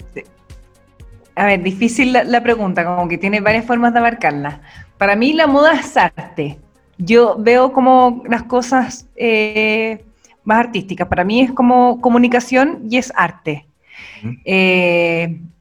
a 1.35 1.46
ver, 1.46 1.62
difícil 1.62 2.12
la, 2.12 2.42
pregunta, 2.42 2.85
como 2.85 3.09
que 3.09 3.18
tiene 3.18 3.40
varias 3.40 3.66
formas 3.66 3.92
de 3.92 3.99
abarcarla. 3.99 4.62
Para 4.96 5.16
mí 5.16 5.35
la 5.35 5.46
moda 5.46 5.75
es 5.75 5.96
arte. 5.96 6.59
Yo 6.96 7.37
veo 7.38 7.72
como 7.72 8.22
las 8.27 8.44
cosas 8.44 9.07
eh, 9.16 10.03
más 10.44 10.61
artísticas. 10.61 11.09
Para 11.09 11.25
mí 11.25 11.42
es 11.42 11.53
como 11.53 12.01
comunicación 12.01 12.85
y 12.88 12.96
es 12.96 13.12
arte. 13.14 13.66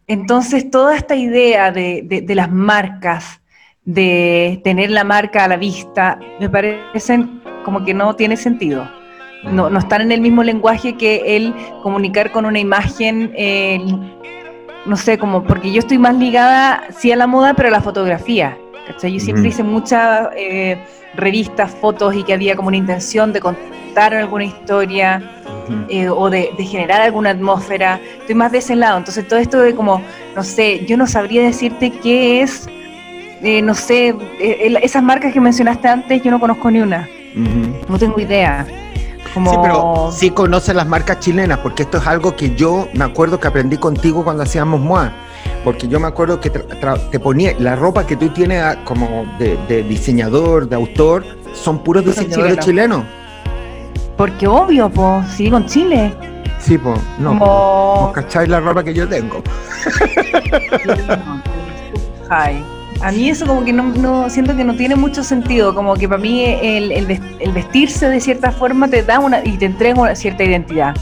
entonces, 0.07 0.71
toda 0.71 0.95
esta 0.95 1.15
idea 1.15 1.71
de, 1.71 2.23
de, 2.25 2.35
las 2.35 2.49
marcas, 2.49 3.41
de 3.83 4.61
tener 4.63 4.91
la 4.91 5.03
marca 5.03 5.43
a 5.43 5.49
la 5.49 5.57
vista, 5.57 6.19
me 6.39 6.49
parecen 6.49 7.41
como 7.65 7.83
que 7.83 7.93
no 7.93 8.15
tiene 8.15 8.37
sentido 8.37 8.87
no, 9.51 9.69
no 9.69 9.79
están 9.79 10.01
en 10.01 10.11
el 10.11 10.21
mismo 10.21 10.43
lenguaje 10.43 10.95
que 10.95 11.37
el 11.37 11.53
comunicar 11.81 12.31
con 12.31 12.45
una 12.45 12.59
imagen, 12.59 13.31
no 14.85 14.95
sé, 14.97 15.17
como, 15.17 15.43
porque 15.43 15.71
yo 15.71 15.79
estoy 15.79 15.97
más 15.97 16.15
ligada, 16.15 16.83
sí 16.97 17.11
a 17.11 17.15
la 17.15 17.27
moda, 17.27 17.53
pero 17.53 17.69
a 17.69 17.71
la 17.71 17.81
fotografía. 17.81 18.57
Yo 19.01 19.19
siempre 19.19 19.47
hice 19.49 19.63
muchas 19.63 20.29
eh, 20.35 20.77
revistas, 21.15 21.71
fotos 21.71 22.15
y 22.15 22.23
que 22.23 22.33
había 22.33 22.55
como 22.55 22.67
una 22.67 22.77
intención 22.77 23.33
de 23.33 23.39
contar 23.39 24.13
alguna 24.13 24.45
historia 24.45 25.21
eh, 25.89 26.07
o 26.09 26.29
de, 26.29 26.51
generar 26.59 27.01
alguna 27.01 27.31
atmósfera. 27.31 27.99
Estoy 28.19 28.35
más 28.35 28.51
de 28.51 28.59
ese 28.59 28.75
lado. 28.75 28.97
Entonces 28.97 29.27
todo 29.27 29.39
esto 29.39 29.59
de 29.59 29.73
como, 29.73 30.01
no 30.35 30.43
sé, 30.43 30.85
yo 30.85 30.97
no 30.97 31.07
sabría 31.07 31.41
decirte 31.41 31.91
qué 31.91 32.41
es, 32.41 32.67
eh, 33.41 33.61
no 33.61 33.73
sé, 33.73 34.15
esas 34.39 35.01
marcas 35.01 35.33
que 35.33 35.41
mencionaste 35.41 35.87
antes, 35.87 36.21
yo 36.21 36.31
no 36.31 36.39
conozco 36.39 36.69
ni 36.69 36.79
una. 36.79 37.09
No 37.89 37.97
tengo 37.97 38.19
idea. 38.19 38.65
Sí, 39.35 39.57
pero 39.61 40.11
sí 40.13 40.29
conoce 40.31 40.73
las 40.73 40.87
marcas 40.87 41.19
chilenas, 41.19 41.59
porque 41.59 41.83
esto 41.83 41.97
es 41.97 42.07
algo 42.07 42.35
que 42.35 42.55
yo 42.55 42.87
me 42.93 43.03
acuerdo 43.03 43.39
que 43.39 43.47
aprendí 43.47 43.77
contigo 43.77 44.23
cuando 44.23 44.43
hacíamos 44.43 44.79
MOA. 44.79 45.11
Porque 45.63 45.87
yo 45.87 45.99
me 45.99 46.07
acuerdo 46.07 46.39
que 46.39 46.49
te 46.49 47.19
ponía 47.19 47.53
la 47.59 47.75
ropa 47.75 48.05
que 48.05 48.15
tú 48.15 48.29
tienes 48.29 48.61
ah, 48.61 48.77
como 48.85 49.25
de, 49.39 49.83
diseñador, 49.83 50.69
de 50.69 50.75
autor, 50.75 51.25
son 51.53 51.79
puros 51.83 52.05
diseñadores 52.05 52.59
chilenos. 52.59 53.03
Porque 54.15 54.47
obvio, 54.47 54.89
pues, 54.89 55.27
sí, 55.29 55.49
con 55.49 55.65
Chile. 55.65 56.13
Sí, 56.59 56.77
pues, 56.77 56.99
no, 57.19 57.37
como... 57.37 58.11
¿cacháis 58.13 58.47
la 58.47 58.59
ropa 58.59 58.83
que 58.83 58.93
yo 58.93 59.07
tengo? 59.07 59.43
Ay. 62.29 62.63
A 63.01 63.11
mí 63.11 63.29
eso 63.29 63.45
como 63.45 63.63
que 63.63 63.73
no, 63.73 64.29
siento 64.29 64.55
que 64.55 64.63
no 64.63 64.75
tiene 64.75 64.95
mucho 64.95 65.23
sentido, 65.23 65.75
como 65.75 65.95
que 65.95 66.07
para 66.07 66.21
mí 66.21 66.43
el, 66.45 67.05
vestirse 67.53 68.09
de 68.09 68.19
cierta 68.19 68.51
forma 68.51 68.87
te 68.87 69.03
da 69.03 69.19
una 69.19 69.43
y 69.43 69.57
te 69.57 69.65
entrega 69.65 70.01
una 70.01 70.15
cierta 70.15 70.43
identidad. 70.43 70.95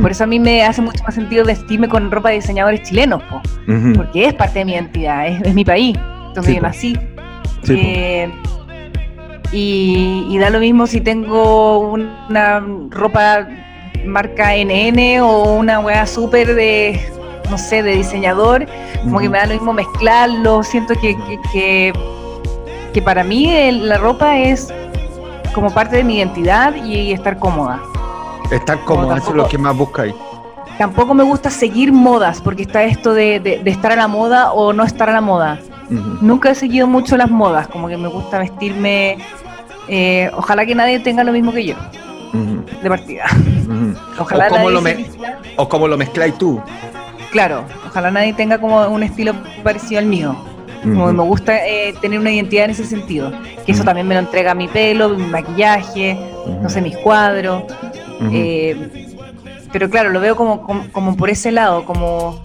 Por 0.00 0.10
eso 0.10 0.24
a 0.24 0.26
mí 0.26 0.40
me 0.40 0.62
hace 0.64 0.80
mucho 0.80 1.04
más 1.04 1.14
sentido 1.14 1.44
vestirme 1.44 1.88
con 1.90 2.10
ropa 2.10 2.30
de 2.30 2.36
diseñadores 2.36 2.82
chilenos, 2.82 3.22
porque 3.94 4.26
es 4.26 4.34
parte 4.34 4.60
de 4.60 4.64
mi 4.64 4.72
identidad, 4.72 5.26
es, 5.26 5.54
mi 5.54 5.64
país, 5.64 5.96
donde 6.34 6.54
yo 6.54 6.60
nací. 6.62 6.98
Eh, 7.68 8.30
y, 9.52 10.38
da 10.38 10.50
lo 10.50 10.58
mismo 10.58 10.86
si 10.86 11.00
tengo 11.00 11.78
una 11.78 12.64
ropa 12.90 13.46
marca 14.04 14.52
NN 14.56 15.20
o 15.20 15.54
una 15.54 15.80
weá 15.80 16.06
súper 16.06 16.54
de 16.54 17.00
no 17.50 17.58
sé, 17.58 17.82
de 17.82 17.96
diseñador, 17.96 18.66
como 19.02 19.20
que 19.20 19.28
me 19.28 19.38
da 19.38 19.46
lo 19.46 19.54
mismo 19.54 19.72
mezclarlo, 19.72 20.62
siento 20.62 20.94
que, 20.94 21.16
que, 21.52 21.92
que, 22.92 23.02
para 23.02 23.24
mí 23.24 23.70
la 23.72 23.98
ropa 23.98 24.38
es 24.38 24.72
como 25.54 25.70
parte 25.70 25.96
de 25.96 26.04
mi 26.04 26.16
identidad 26.16 26.74
y, 26.74 27.12
estar 27.12 27.38
cómoda. 27.38 27.80
Estar 28.50 28.80
cómoda, 28.84 29.18
eso 29.18 29.30
es 29.30 29.36
lo 29.36 29.48
que 29.48 29.58
más 29.58 29.76
buscáis. 29.76 30.14
Tampoco 30.78 31.14
me 31.14 31.22
gusta 31.22 31.50
seguir 31.50 31.92
modas, 31.92 32.40
porque 32.40 32.62
está 32.62 32.82
esto 32.82 33.14
de, 33.14 33.40
de, 33.40 33.70
estar 33.70 33.92
a 33.92 33.96
la 33.96 34.08
moda 34.08 34.52
o 34.52 34.72
no 34.72 34.84
estar 34.84 35.08
a 35.08 35.12
la 35.12 35.20
moda. 35.20 35.60
Nunca 36.20 36.50
he 36.50 36.54
seguido 36.54 36.86
mucho 36.86 37.16
las 37.16 37.30
modas, 37.30 37.68
como 37.68 37.88
que 37.88 37.96
me 37.96 38.08
gusta 38.08 38.38
vestirme. 38.38 39.18
Eh, 39.86 40.30
ojalá 40.36 40.64
que 40.64 40.74
nadie 40.74 40.98
tenga 40.98 41.22
lo 41.22 41.30
mismo 41.30 41.52
que 41.52 41.66
yo, 41.66 41.76
de 42.82 42.88
partida. 42.88 43.26
Ojalá 44.18 44.46
o, 44.46 44.50
como 44.50 44.70
lo 44.70 44.80
o 45.56 45.68
como 45.68 45.88
lo 45.88 45.98
mezcláis 45.98 46.38
tú 46.38 46.62
claro, 47.34 47.64
ojalá 47.84 48.12
nadie 48.12 48.32
tenga 48.32 48.58
como 48.58 48.86
un 48.86 49.02
estilo 49.02 49.34
parecido 49.64 49.98
al 49.98 50.06
mío. 50.06 50.36
Como 50.84 51.12
me 51.12 51.22
gusta 51.24 51.66
eh, 51.66 51.92
tener 52.00 52.20
una 52.20 52.30
identidad 52.30 52.66
en 52.66 52.70
ese 52.70 52.84
sentido. 52.84 53.32
Que 53.66 53.72
eso 53.72 53.82
también 53.82 54.06
me 54.06 54.14
lo 54.14 54.20
entrega 54.20 54.54
mi 54.54 54.68
pelo, 54.68 55.08
mi 55.08 55.26
maquillaje, 55.26 56.16
no 56.62 56.68
sé, 56.68 56.80
mis 56.80 56.96
cuadros. 56.98 57.64
Eh, 58.30 59.16
pero 59.72 59.90
claro, 59.90 60.10
lo 60.10 60.20
veo 60.20 60.36
como, 60.36 60.62
como, 60.92 61.16
por 61.16 61.28
ese 61.28 61.50
lado, 61.50 61.84
como 61.84 62.40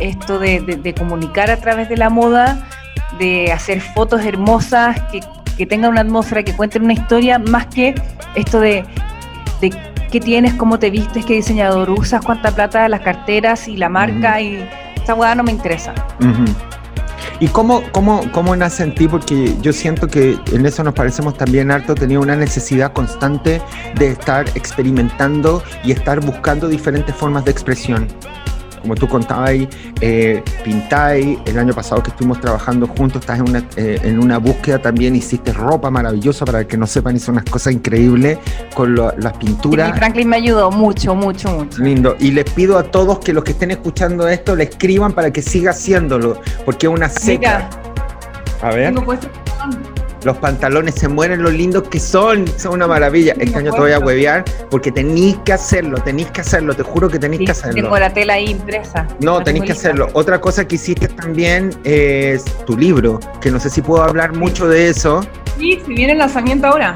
esto 0.00 0.38
de, 0.38 0.94
comunicar 0.98 1.50
a 1.50 1.56
través 1.56 1.88
de 1.88 1.96
la 1.96 2.10
moda, 2.10 2.68
de 3.18 3.50
hacer 3.52 3.80
fotos 3.80 4.22
hermosas 4.22 5.00
que, 5.10 5.20
que 5.56 5.64
tengan 5.64 5.92
una 5.92 6.02
atmósfera, 6.02 6.42
que 6.42 6.52
cuenten 6.52 6.82
una 6.84 6.92
historia, 6.92 7.38
más 7.38 7.66
que 7.68 7.94
esto 8.34 8.60
de, 8.60 8.84
de 9.62 9.70
qué 10.10 10.20
tienes, 10.20 10.54
cómo 10.54 10.78
te 10.78 10.90
vistes, 10.90 11.24
qué 11.24 11.34
diseñador 11.34 11.90
usas, 11.90 12.24
cuánta 12.24 12.50
plata 12.50 12.88
las 12.88 13.00
carteras 13.00 13.68
y 13.68 13.76
la 13.76 13.88
marca 13.88 14.40
y 14.40 14.68
esta 14.94 15.14
hueá 15.14 15.34
no 15.34 15.42
me 15.42 15.52
interesa. 15.52 15.94
¿Y 17.38 17.48
cómo, 17.48 17.82
cómo, 17.92 18.22
cómo 18.32 18.56
nace 18.56 18.82
en 18.82 18.94
ti? 18.94 19.08
Porque 19.08 19.54
yo 19.60 19.72
siento 19.72 20.08
que 20.08 20.38
en 20.52 20.64
eso 20.64 20.82
nos 20.82 20.94
parecemos 20.94 21.36
también 21.36 21.70
harto, 21.70 21.94
tenía 21.94 22.18
una 22.18 22.34
necesidad 22.34 22.92
constante 22.92 23.60
de 23.96 24.08
estar 24.08 24.48
experimentando 24.54 25.62
y 25.84 25.92
estar 25.92 26.20
buscando 26.20 26.68
diferentes 26.68 27.14
formas 27.14 27.44
de 27.44 27.50
expresión 27.50 28.08
como 28.86 28.94
tú 28.94 29.08
contabas, 29.08 29.52
eh, 30.00 30.42
pintáis, 30.64 31.38
el 31.44 31.58
año 31.58 31.74
pasado 31.74 32.02
que 32.04 32.10
estuvimos 32.10 32.40
trabajando 32.40 32.86
juntos, 32.86 33.20
estás 33.20 33.40
en 33.40 33.48
una, 33.48 33.64
eh, 33.76 33.98
en 34.04 34.22
una 34.22 34.38
búsqueda 34.38 34.80
también, 34.80 35.16
hiciste 35.16 35.52
ropa 35.52 35.90
maravillosa, 35.90 36.44
para 36.44 36.66
que 36.66 36.76
no 36.76 36.86
sepan, 36.86 37.16
hizo 37.16 37.32
unas 37.32 37.44
cosas 37.44 37.72
increíbles 37.72 38.38
con 38.74 38.94
las 38.94 39.36
pinturas. 39.38 39.90
Sí, 39.90 39.98
Franklin 39.98 40.28
me 40.28 40.36
ayudó 40.36 40.70
mucho, 40.70 41.16
mucho, 41.16 41.50
mucho. 41.50 41.82
Lindo. 41.82 42.14
Y 42.20 42.30
les 42.30 42.48
pido 42.48 42.78
a 42.78 42.84
todos 42.84 43.18
que 43.18 43.32
los 43.32 43.42
que 43.42 43.52
estén 43.52 43.72
escuchando 43.72 44.28
esto 44.28 44.54
le 44.54 44.64
escriban 44.64 45.12
para 45.12 45.32
que 45.32 45.42
siga 45.42 45.72
haciéndolo, 45.72 46.40
porque 46.64 46.86
es 46.86 46.92
una 46.92 47.08
seca. 47.08 47.68
A 48.62 48.70
ver. 48.70 48.94
Tengo 48.94 49.04
puesto 49.04 49.28
los 50.26 50.36
pantalones 50.38 50.96
se 50.96 51.06
mueren 51.06 51.40
lo 51.40 51.50
lindos 51.50 51.84
que 51.88 52.00
son, 52.00 52.46
son 52.58 52.74
una 52.74 52.88
maravilla. 52.88 53.34
Este 53.38 53.56
año 53.56 53.72
te 53.72 53.78
voy 53.78 53.92
a 53.92 54.00
huevear 54.00 54.44
porque 54.70 54.90
tenéis 54.90 55.36
que 55.44 55.52
hacerlo, 55.52 55.98
tenéis 55.98 56.32
que 56.32 56.40
hacerlo, 56.40 56.74
te 56.74 56.82
juro 56.82 57.08
que 57.08 57.20
tenéis 57.20 57.42
que 57.46 57.52
hacerlo. 57.52 57.82
Tengo 57.82 57.96
la 57.96 58.12
tela 58.12 58.34
ahí 58.34 58.50
impresa. 58.50 59.06
No, 59.20 59.40
tenéis 59.42 59.66
que 59.66 59.72
hacerlo. 59.72 60.08
Otra 60.14 60.40
cosa 60.40 60.66
que 60.66 60.74
hiciste 60.74 61.06
también 61.06 61.70
es 61.84 62.44
tu 62.66 62.76
libro, 62.76 63.20
que 63.40 63.52
no 63.52 63.60
sé 63.60 63.70
si 63.70 63.82
puedo 63.82 64.02
hablar 64.02 64.34
mucho 64.34 64.68
de 64.68 64.88
eso. 64.88 65.24
Sí, 65.58 65.80
si 65.86 65.94
viene 65.94 66.14
el 66.14 66.18
lanzamiento 66.18 66.66
ahora. 66.66 66.94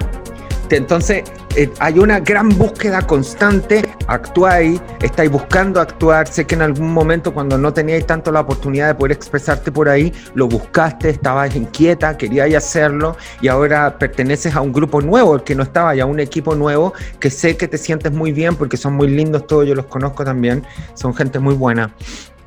Entonces, 0.76 1.24
eh, 1.56 1.70
hay 1.80 1.98
una 1.98 2.20
gran 2.20 2.48
búsqueda 2.48 3.02
constante, 3.06 3.84
actuáis, 4.06 4.80
estáis 5.02 5.30
buscando 5.30 5.80
actuar, 5.80 6.28
sé 6.28 6.46
que 6.46 6.54
en 6.54 6.62
algún 6.62 6.92
momento 6.92 7.34
cuando 7.34 7.58
no 7.58 7.72
teníais 7.72 8.06
tanto 8.06 8.30
la 8.30 8.40
oportunidad 8.40 8.88
de 8.88 8.94
poder 8.94 9.12
expresarte 9.12 9.72
por 9.72 9.88
ahí, 9.88 10.12
lo 10.34 10.46
buscaste, 10.46 11.10
estabas 11.10 11.54
inquieta, 11.56 12.16
queríais 12.16 12.54
hacerlo 12.54 13.16
y 13.40 13.48
ahora 13.48 13.98
perteneces 13.98 14.54
a 14.54 14.60
un 14.60 14.72
grupo 14.72 15.00
nuevo, 15.00 15.34
el 15.34 15.42
que 15.42 15.54
no 15.54 15.64
estaba 15.64 15.94
ya, 15.94 16.06
un 16.06 16.20
equipo 16.20 16.54
nuevo 16.54 16.94
que 17.18 17.30
sé 17.30 17.56
que 17.56 17.66
te 17.66 17.78
sientes 17.78 18.12
muy 18.12 18.32
bien 18.32 18.54
porque 18.56 18.76
son 18.76 18.94
muy 18.94 19.08
lindos 19.08 19.46
todos, 19.46 19.66
yo 19.66 19.74
los 19.74 19.86
conozco 19.86 20.24
también, 20.24 20.64
son 20.94 21.14
gente 21.14 21.38
muy 21.38 21.54
buena 21.54 21.92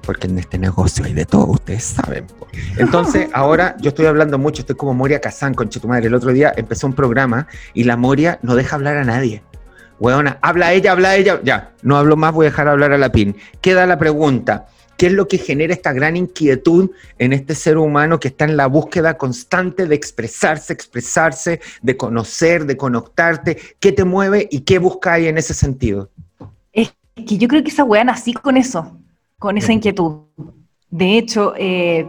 porque 0.06 0.28
en 0.28 0.38
este 0.38 0.58
negocio 0.58 1.06
hay 1.06 1.14
de 1.14 1.26
todo, 1.26 1.48
ustedes 1.48 1.84
saben. 1.84 2.28
Entonces, 2.78 3.30
ahora 3.34 3.76
yo 3.80 3.90
estoy 3.90 4.06
hablando 4.06 4.38
mucho, 4.38 4.62
estoy 4.62 4.76
como 4.76 4.94
Moria 4.94 5.20
Kazan, 5.20 5.54
con 5.54 5.70
tu 5.70 5.88
madre. 5.88 6.08
El 6.08 6.14
otro 6.14 6.32
día 6.32 6.54
empezó 6.56 6.88
un 6.88 6.94
programa 6.94 7.48
y 7.74 7.84
la 7.86 7.98
Moria 7.98 8.40
no 8.42 8.56
deja 8.56 8.76
hablar 8.76 8.98
a 8.98 9.04
nadie. 9.04 9.44
Weona, 10.00 10.38
habla 10.42 10.74
ella, 10.74 10.92
habla 10.92 11.16
ella. 11.16 11.40
Ya, 11.44 11.72
no 11.82 11.98
hablo 11.98 12.18
más, 12.18 12.34
voy 12.34 12.46
a 12.46 12.50
dejar 12.50 12.68
hablar 12.68 12.92
a 12.92 12.98
la 12.98 13.12
PIN. 13.12 13.36
Queda 13.62 13.86
la 13.86 13.98
pregunta. 13.98 14.68
¿Qué 14.98 15.08
es 15.08 15.14
lo 15.14 15.28
que 15.28 15.38
genera 15.38 15.74
esta 15.74 15.92
gran 15.92 16.16
inquietud 16.16 16.92
en 17.18 17.34
este 17.34 17.56
ser 17.56 17.78
humano 17.78 18.20
que 18.20 18.28
está 18.28 18.46
en 18.46 18.56
la 18.56 18.68
búsqueda 18.68 19.18
constante 19.18 19.88
de 19.88 19.96
expresarse, 19.96 20.72
expresarse, 20.72 21.62
de 21.82 21.98
conocer, 21.98 22.66
de 22.66 22.78
conectarte? 22.78 23.58
¿Qué 23.80 23.92
te 23.92 24.04
mueve 24.04 24.48
y 24.52 24.62
qué 24.62 24.78
buscáis 24.80 25.28
en 25.28 25.38
ese 25.38 25.54
sentido? 25.54 26.12
Es 26.72 26.94
que 27.16 27.38
yo 27.38 27.48
creo 27.48 27.64
que 27.64 27.70
esa 27.70 27.84
weá 27.84 28.04
nací 28.04 28.34
con 28.34 28.56
eso, 28.56 28.98
con 29.44 29.58
esa 29.58 29.74
inquietud. 29.74 30.22
De 30.90 31.18
hecho, 31.18 31.54
eh, 31.58 32.08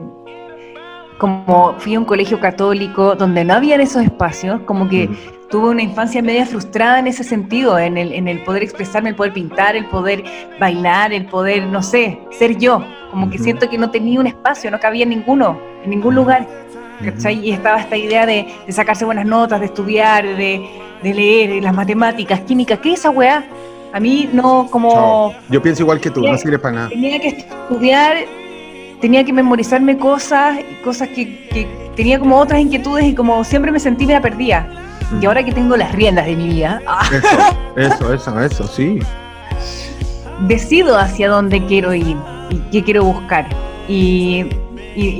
como 1.18 1.74
fui 1.78 1.96
a 1.96 1.98
un 1.98 2.04
colegio 2.04 2.38
católico 2.38 3.16
donde 3.16 3.44
no 3.44 3.54
había 3.54 3.74
esos 3.74 4.04
espacios, 4.04 4.60
como 4.66 4.88
que 4.88 5.10
tuve 5.50 5.70
una 5.70 5.82
infancia 5.82 6.22
media 6.22 6.46
frustrada 6.46 7.00
en 7.00 7.08
ese 7.08 7.24
sentido, 7.24 7.76
en 7.76 7.98
el, 7.98 8.12
en 8.12 8.28
el 8.28 8.44
poder 8.44 8.62
expresarme, 8.62 9.08
el 9.08 9.16
poder 9.16 9.32
pintar, 9.32 9.74
el 9.74 9.86
poder 9.86 10.22
bailar, 10.60 11.12
el 11.12 11.26
poder, 11.26 11.66
no 11.66 11.82
sé, 11.82 12.20
ser 12.30 12.56
yo. 12.56 12.84
Como 13.10 13.28
que 13.28 13.38
siento 13.38 13.68
que 13.68 13.78
no 13.78 13.90
tenía 13.90 14.20
un 14.20 14.28
espacio, 14.28 14.70
no 14.70 14.78
cabía 14.78 15.04
ninguno, 15.04 15.58
en 15.82 15.90
ningún 15.90 16.14
lugar. 16.14 16.46
Y 17.42 17.50
estaba 17.50 17.80
esta 17.80 17.96
idea 17.96 18.26
de, 18.26 18.46
sacarse 18.68 19.04
buenas 19.04 19.26
notas, 19.26 19.58
de 19.58 19.66
estudiar, 19.66 20.24
de, 20.24 20.70
leer, 21.02 21.60
las 21.64 21.74
matemáticas, 21.74 22.42
química, 22.42 22.76
¿qué 22.76 22.92
es 22.92 23.00
esa 23.00 23.10
weá? 23.10 23.44
A 23.94 24.00
mí 24.00 24.28
no 24.32 24.66
como... 24.70 25.32
Yo 25.48 25.62
pienso 25.62 25.82
igual 25.82 26.00
que 26.00 26.10
tú, 26.10 26.20
no 26.20 26.36
sirve 26.36 26.58
para 26.58 26.74
nada. 26.74 26.88
Tenía 26.88 27.20
que 27.20 27.28
estudiar 27.28 28.16
tenía 29.00 29.22
que 29.22 29.34
memorizarme 29.34 29.98
cosas, 29.98 30.58
cosas 30.82 31.08
que, 31.08 31.68
tenía 31.94 32.18
como 32.18 32.38
otras 32.38 32.58
inquietudes 32.58 33.04
y 33.04 33.14
como 33.14 33.44
siempre 33.44 33.70
me 33.70 33.78
sentí 33.78 34.06
media 34.06 34.22
perdida. 34.22 34.66
Y 35.20 35.26
ahora 35.26 35.44
que 35.44 35.52
tengo 35.52 35.76
las 35.76 35.92
riendas 35.92 36.24
de 36.24 36.34
mi 36.36 36.48
vida. 36.48 36.80
Eso, 37.76 38.14
eso, 38.14 38.40
eso, 38.40 38.66
sí. 38.66 39.00
Decido 40.48 40.98
hacia 40.98 41.28
dónde 41.28 41.64
quiero 41.66 41.92
ir 41.92 42.16
y 42.48 42.56
qué 42.72 42.82
quiero 42.82 43.04
buscar. 43.04 43.46
Y, 43.88 44.46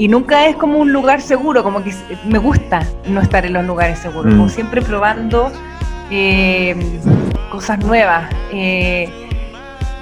nunca 0.09 0.47
es 0.47 0.57
como 0.57 0.79
un 0.79 0.91
lugar 0.91 1.21
seguro, 1.21 1.63
como 1.63 1.85
que 1.85 1.93
me 2.27 2.39
gusta 2.39 2.87
no 3.07 3.21
estar 3.21 3.45
en 3.45 3.53
los 3.53 3.67
lugares 3.67 3.99
seguros, 3.99 4.33
como 4.33 4.47
mm. 4.47 4.51
siempre 4.51 4.81
probando 4.81 5.53
eh, 6.17 6.77
cosas 7.51 7.79
nuevas. 7.81 8.33
Eh, 8.53 9.09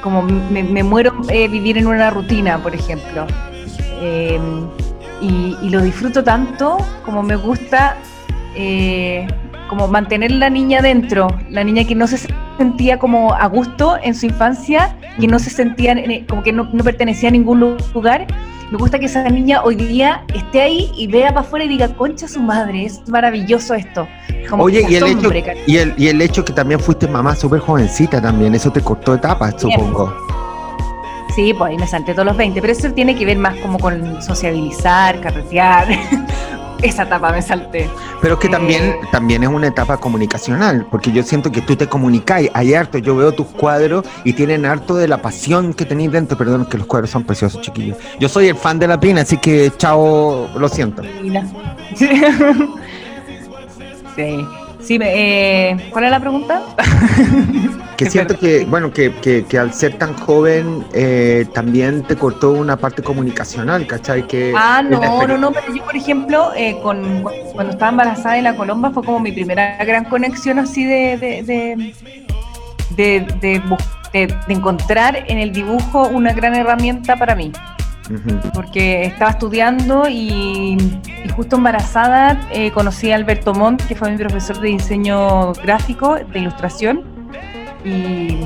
como 0.02 0.22
me, 0.22 0.82
muero 0.82 1.12
eh, 1.28 1.48
vivir 1.48 1.78
en 1.78 1.86
una 1.86 2.10
rutina, 2.10 2.58
por 2.58 2.74
ejemplo. 2.74 3.26
Em, 4.00 4.66
y, 5.20 5.70
lo 5.70 5.80
disfruto 5.80 6.24
tanto 6.24 6.76
como 7.04 7.22
me 7.22 7.36
gusta 7.36 7.96
como 9.68 9.88
mantener 9.88 10.32
la 10.32 10.50
niña 10.50 10.82
dentro, 10.82 11.28
la 11.48 11.64
niña 11.64 11.84
que 11.84 11.94
no 11.94 12.06
se 12.06 12.18
sentía 12.58 12.98
como 12.98 13.32
a 13.32 13.46
gusto 13.46 13.96
en 14.02 14.14
su 14.14 14.26
infancia, 14.26 14.94
que 15.18 15.26
no 15.26 15.38
se 15.38 15.48
sentía 15.48 15.96
como 16.28 16.42
que 16.42 16.52
no, 16.52 16.68
pertenecía 16.84 17.30
a 17.30 17.32
ningún 17.32 17.60
lugar. 17.94 18.26
Me 18.72 18.78
gusta 18.78 18.98
que 18.98 19.04
esa 19.04 19.28
niña 19.28 19.62
hoy 19.62 19.74
día 19.74 20.24
esté 20.34 20.62
ahí 20.62 20.90
y 20.96 21.06
vea 21.06 21.28
para 21.28 21.42
afuera 21.42 21.66
y 21.66 21.68
diga, 21.68 21.88
concha 21.88 22.26
su 22.26 22.40
madre, 22.40 22.86
es 22.86 23.06
maravilloso 23.06 23.74
esto. 23.74 24.08
Oye, 24.56 24.86
y 24.88 24.94
el, 24.94 25.08
hecho, 25.08 25.30
y, 25.66 25.76
el, 25.76 25.94
y 25.98 26.08
el 26.08 26.22
hecho 26.22 26.42
que 26.42 26.54
también 26.54 26.80
fuiste 26.80 27.06
mamá 27.06 27.36
súper 27.36 27.60
jovencita 27.60 28.18
también, 28.22 28.54
eso 28.54 28.72
te 28.72 28.80
cortó 28.80 29.14
etapas, 29.14 29.60
supongo. 29.60 30.16
Sí, 31.34 31.52
pues 31.52 31.68
ahí 31.68 31.76
me 31.76 31.86
salté 31.86 32.14
todos 32.14 32.24
los 32.24 32.36
20, 32.38 32.62
pero 32.62 32.72
eso 32.72 32.90
tiene 32.92 33.14
que 33.14 33.26
ver 33.26 33.36
más 33.36 33.58
como 33.58 33.78
con 33.78 34.22
sociabilizar, 34.22 35.20
carretear. 35.20 35.88
Esa 36.82 37.04
etapa 37.04 37.32
me 37.32 37.40
salté. 37.40 37.88
Pero 38.20 38.34
es 38.34 38.40
que 38.40 38.48
también, 38.48 38.82
eh, 38.82 39.00
también 39.10 39.42
es 39.42 39.48
una 39.48 39.68
etapa 39.68 39.96
comunicacional, 39.98 40.86
porque 40.90 41.12
yo 41.12 41.22
siento 41.22 41.50
que 41.52 41.60
tú 41.60 41.76
te 41.76 41.86
comunicáis, 41.86 42.50
hay 42.54 42.74
harto, 42.74 42.98
yo 42.98 43.16
veo 43.16 43.32
tus 43.32 43.46
cuadros 43.46 44.04
y 44.24 44.32
tienen 44.32 44.66
harto 44.66 44.94
de 44.96 45.08
la 45.08 45.22
pasión 45.22 45.74
que 45.74 45.84
tenéis 45.84 46.12
dentro, 46.12 46.36
perdón, 46.36 46.66
que 46.66 46.78
los 46.78 46.86
cuadros 46.86 47.10
son 47.10 47.24
preciosos, 47.24 47.60
chiquillos. 47.60 47.96
Yo 48.18 48.28
soy 48.28 48.48
el 48.48 48.56
fan 48.56 48.78
de 48.78 48.88
la 48.88 48.98
Pina, 48.98 49.22
así 49.22 49.36
que 49.38 49.72
chao, 49.76 50.48
lo 50.56 50.68
siento. 50.68 51.02
Sí. 54.14 54.46
Sí, 54.82 54.98
eh, 55.00 55.76
¿cuál 55.90 56.04
es 56.04 56.10
la 56.10 56.20
pregunta? 56.20 56.62
que 57.96 58.10
siento 58.10 58.36
que, 58.38 58.64
bueno, 58.64 58.90
que, 58.92 59.12
que, 59.48 59.58
al 59.58 59.72
ser 59.72 59.96
tan 59.96 60.14
joven 60.14 60.84
eh, 60.92 61.46
también 61.54 62.02
te 62.02 62.16
cortó 62.16 62.52
una 62.52 62.76
parte 62.76 63.02
comunicacional, 63.02 63.86
¿cachai? 63.86 64.26
Que 64.26 64.52
ah, 64.56 64.82
no, 64.82 65.00
no, 65.26 65.38
no, 65.38 65.52
pero 65.52 65.74
yo, 65.74 65.84
por 65.84 65.96
ejemplo, 65.96 66.50
eh, 66.56 66.76
con, 66.82 67.22
cuando 67.52 67.72
estaba 67.72 67.90
embarazada 67.90 68.34
de 68.34 68.42
la 68.42 68.56
colomba 68.56 68.90
fue 68.90 69.04
como 69.04 69.20
mi 69.20 69.30
primera 69.30 69.82
gran 69.84 70.04
conexión 70.04 70.58
así 70.58 70.84
de, 70.84 71.16
de, 71.16 71.92
de, 72.96 73.62
de 74.12 74.52
encontrar 74.52 75.24
en 75.28 75.38
el 75.38 75.52
dibujo 75.52 76.08
una 76.08 76.32
gran 76.32 76.54
herramienta 76.54 77.16
para 77.16 77.34
mí 77.34 77.52
porque 78.54 79.04
estaba 79.04 79.30
estudiando 79.32 80.08
y, 80.08 80.76
justo 81.34 81.56
embarazada 81.56 82.40
eh, 82.52 82.70
conocí 82.72 83.10
a 83.10 83.16
Alberto 83.16 83.54
Montt, 83.54 83.82
que 83.86 83.94
fue 83.94 84.10
mi 84.10 84.18
profesor 84.18 84.60
de 84.60 84.68
diseño 84.68 85.52
gráfico, 85.54 86.16
de 86.16 86.38
ilustración, 86.38 87.04
y, 87.84 88.36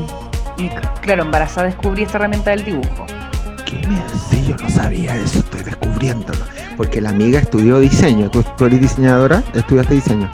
claro, 1.03 1.23
embarazada 1.23 1.67
descubrí 1.67 2.05
esta 2.05 2.19
herramienta 2.19 2.51
del 2.51 2.65
dibujo. 2.65 3.07
¿Qué 3.65 3.87
me 3.87 3.99
hace? 3.99 4.45
Yo 4.45 4.57
no 4.57 4.71
sabía 4.71 5.17
eso, 5.17 5.41
estoy 5.41 5.63
descubriéndolo. 5.63 6.45
Porque 6.77 7.01
la 7.01 7.11
amiga 7.11 7.41
estudió 7.41 7.81
diseño. 7.81 8.31
¿Tú, 8.31 8.45
eres 8.65 8.81
diseñadora? 8.81 9.43
¿Estudiaste 9.55 9.95
diseño? 9.95 10.31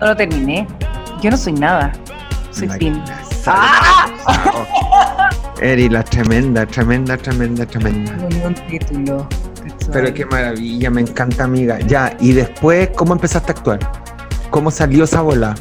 No 0.00 0.06
lo 0.08 0.16
terminé. 0.16 0.66
Yo 1.20 1.30
no 1.30 1.36
soy 1.36 1.52
nada. 1.52 1.92
Soy 2.50 2.68
fin. 2.70 3.02
Eri, 5.60 5.88
la 5.88 6.02
tremenda, 6.02 6.66
tremenda, 6.66 7.16
tremenda, 7.16 7.64
tremenda. 7.64 8.12
un 8.44 8.54
título. 8.68 9.28
Pero 9.92 10.12
qué 10.12 10.26
maravilla, 10.26 10.90
me 10.90 11.02
encanta, 11.02 11.44
amiga. 11.44 11.78
Ya, 11.80 12.16
y 12.20 12.32
después, 12.32 12.90
¿cómo 12.96 13.12
empezaste 13.12 13.52
a 13.52 13.54
actuar? 13.54 13.78
¿Cómo 14.50 14.70
salió 14.70 15.04
esa 15.04 15.20
bola? 15.20 15.54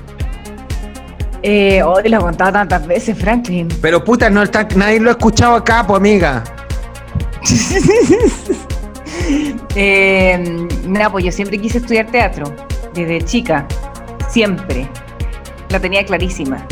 Eh, 1.43 1.83
hoy 1.83 2.09
lo 2.09 2.19
contado 2.21 2.53
tantas 2.53 2.87
veces, 2.87 3.17
Franklin. 3.17 3.67
Pero 3.81 4.03
puta, 4.03 4.29
no 4.29 4.43
está, 4.43 4.67
nadie 4.75 4.99
lo 4.99 5.09
ha 5.09 5.13
escuchado 5.13 5.55
acá, 5.55 5.85
pues 5.85 5.97
amiga. 5.97 6.43
eh, 9.75 10.67
nada, 10.87 11.11
pues 11.11 11.25
yo 11.25 11.31
siempre 11.31 11.59
quise 11.59 11.79
estudiar 11.79 12.07
teatro, 12.07 12.53
desde 12.93 13.21
chica, 13.25 13.67
siempre. 14.29 14.89
La 15.69 15.79
tenía 15.79 16.05
clarísima. 16.05 16.65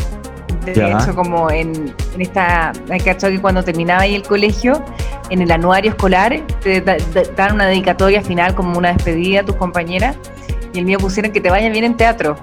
De 0.64 0.72
hecho, 0.72 1.14
como 1.14 1.50
en, 1.50 1.94
esta, 2.18 2.72
hay 2.90 3.00
que 3.00 3.40
cuando 3.40 3.64
terminaba 3.64 4.02
ahí 4.02 4.14
el 4.14 4.22
colegio, 4.22 4.84
en 5.30 5.42
el 5.42 5.50
anuario 5.50 5.90
escolar, 5.90 6.40
te, 6.62 6.80
dan 6.80 7.54
una 7.54 7.66
dedicatoria 7.66 8.22
final 8.22 8.54
como 8.54 8.78
una 8.78 8.92
despedida 8.92 9.40
a 9.40 9.44
tus 9.44 9.56
compañeras, 9.56 10.16
y 10.72 10.78
el 10.78 10.84
mío 10.84 10.98
pusieron 10.98 11.32
que 11.32 11.40
te 11.40 11.50
vaya 11.50 11.68
bien 11.68 11.84
en 11.84 11.96
teatro. 11.96 12.36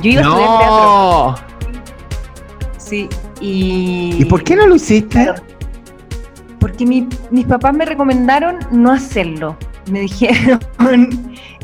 Yo 0.00 0.10
iba 0.10 0.22
a 0.22 0.24
estudiar 0.24 0.58
teatro. 0.58 1.34
Sí, 2.78 3.08
y... 3.40 4.16
¿Y 4.18 4.24
por 4.26 4.44
qué 4.44 4.56
no 4.56 4.66
lo 4.66 4.76
hiciste? 4.76 5.32
porque 6.64 6.86
mis 6.86 7.44
papás 7.46 7.74
me 7.74 7.84
recomendaron 7.84 8.58
no 8.70 8.90
hacerlo. 8.90 9.54
Me 9.90 10.00
dijeron 10.08 10.58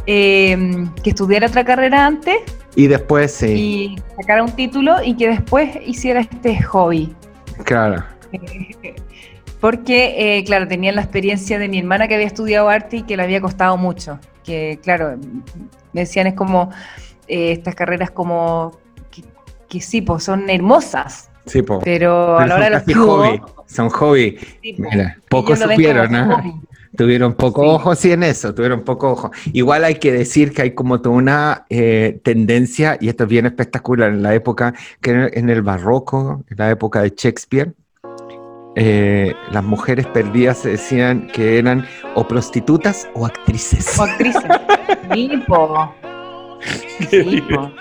eh, 0.04 0.86
que 1.02 1.10
estudiara 1.10 1.46
otra 1.46 1.64
carrera 1.64 2.04
antes 2.04 2.36
y 2.76 2.86
después 2.86 3.32
sí. 3.32 3.46
Y 3.46 3.96
sacara 4.16 4.42
un 4.42 4.52
título 4.52 5.02
y 5.02 5.16
que 5.16 5.28
después 5.28 5.70
hiciera 5.86 6.20
este 6.20 6.62
hobby. 6.62 7.14
Claro. 7.64 8.04
Porque, 9.60 10.38
eh, 10.38 10.44
claro, 10.44 10.66
tenía 10.66 10.90
la 10.92 11.02
experiencia 11.02 11.58
de 11.58 11.68
mi 11.68 11.78
hermana 11.78 12.08
que 12.08 12.14
había 12.14 12.26
estudiado 12.26 12.68
arte 12.68 12.98
y 12.98 13.02
que 13.02 13.16
le 13.16 13.24
había 13.24 13.40
costado 13.42 13.76
mucho. 13.76 14.18
Que, 14.42 14.78
claro, 14.82 15.18
me 15.92 16.00
decían 16.00 16.26
es 16.26 16.34
como 16.34 16.70
eh, 17.28 17.52
estas 17.52 17.74
carreras 17.74 18.10
como 18.10 18.78
que, 19.68 19.80
sí, 19.80 20.00
pues 20.00 20.24
son 20.24 20.48
hermosas. 20.48 21.30
Sí, 21.46 21.62
pues. 21.62 21.80
Pero, 21.84 22.38
a 22.38 22.46
la 22.46 22.54
hora 22.56 22.64
de 22.64 22.70
los 22.70 23.06
hobby. 23.06 23.40
Son 23.66 23.88
hobby. 23.90 24.38
Mira, 24.78 25.18
pocos 25.28 25.58
supieron, 25.58 26.10
¿no? 26.10 26.62
Tuvieron 26.96 27.34
poco 27.34 27.62
ojo, 27.62 27.94
sí, 27.94 28.10
en 28.10 28.22
eso, 28.22 28.54
tuvieron 28.54 28.82
poco 28.82 29.12
ojo. 29.12 29.30
Igual 29.52 29.84
hay 29.84 29.96
que 29.96 30.12
decir 30.12 30.52
que 30.52 30.62
hay 30.62 30.74
como 30.74 31.00
toda 31.00 31.16
una 31.16 31.66
eh, 31.70 32.20
tendencia, 32.24 32.98
y 33.00 33.08
esto 33.08 33.24
es 33.24 33.30
bien 33.30 33.46
espectacular, 33.46 34.10
en 34.10 34.22
la 34.22 34.34
época, 34.34 34.74
que 35.00 35.30
en 35.32 35.50
el 35.50 35.62
barroco, 35.62 36.44
en 36.48 36.56
la 36.56 36.70
época 36.70 37.02
de 37.02 37.12
Shakespeare, 37.16 37.74
eh, 38.76 39.34
las 39.50 39.64
mujeres 39.64 40.06
perdidas 40.06 40.58
se 40.58 40.70
decían 40.70 41.28
que 41.32 41.58
eran 41.58 41.86
o 42.14 42.26
prostitutas 42.26 43.08
o 43.14 43.26
actrices. 43.26 43.98
O 43.98 44.04
actrices. 44.04 44.44
Tipo. 47.10 47.72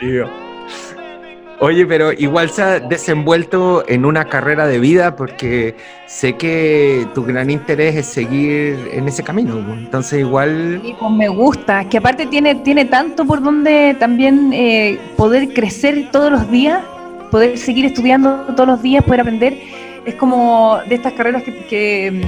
Oye, 1.62 1.86
pero 1.86 2.14
igual 2.14 2.50
se 2.50 2.62
ha 2.62 2.80
desenvuelto 2.80 3.84
en 3.86 4.06
una 4.06 4.26
carrera 4.26 4.66
de 4.66 4.80
vida 4.80 5.18
porque 5.18 5.76
sé 6.06 6.38
que 6.38 7.06
tu 7.14 7.26
gran 7.26 7.50
interés 7.50 7.98
es 7.98 8.06
seguir 8.06 8.90
en 8.94 9.10
ese 9.10 9.24
camino. 9.24 9.58
Entonces 9.74 10.20
igual... 10.22 10.80
Sí, 10.82 10.96
pues 10.98 11.12
me 11.12 11.28
gusta, 11.28 11.84
que 11.90 11.98
aparte 11.98 12.28
tiene, 12.28 12.56
tiene 12.56 12.86
tanto 12.86 13.26
por 13.26 13.44
donde 13.44 13.94
también 14.00 14.54
eh, 14.54 14.98
poder 15.18 15.54
crecer 15.54 16.10
todos 16.14 16.32
los 16.32 16.50
días, 16.50 16.82
poder 17.30 17.58
seguir 17.58 17.86
estudiando 17.86 18.46
todos 18.56 18.68
los 18.68 18.82
días, 18.82 19.04
poder 19.04 19.22
aprender. 19.22 19.58
Es 20.06 20.16
como 20.16 20.80
de 20.88 20.96
estas 20.96 21.12
carreras 21.12 21.44
que, 21.44 22.24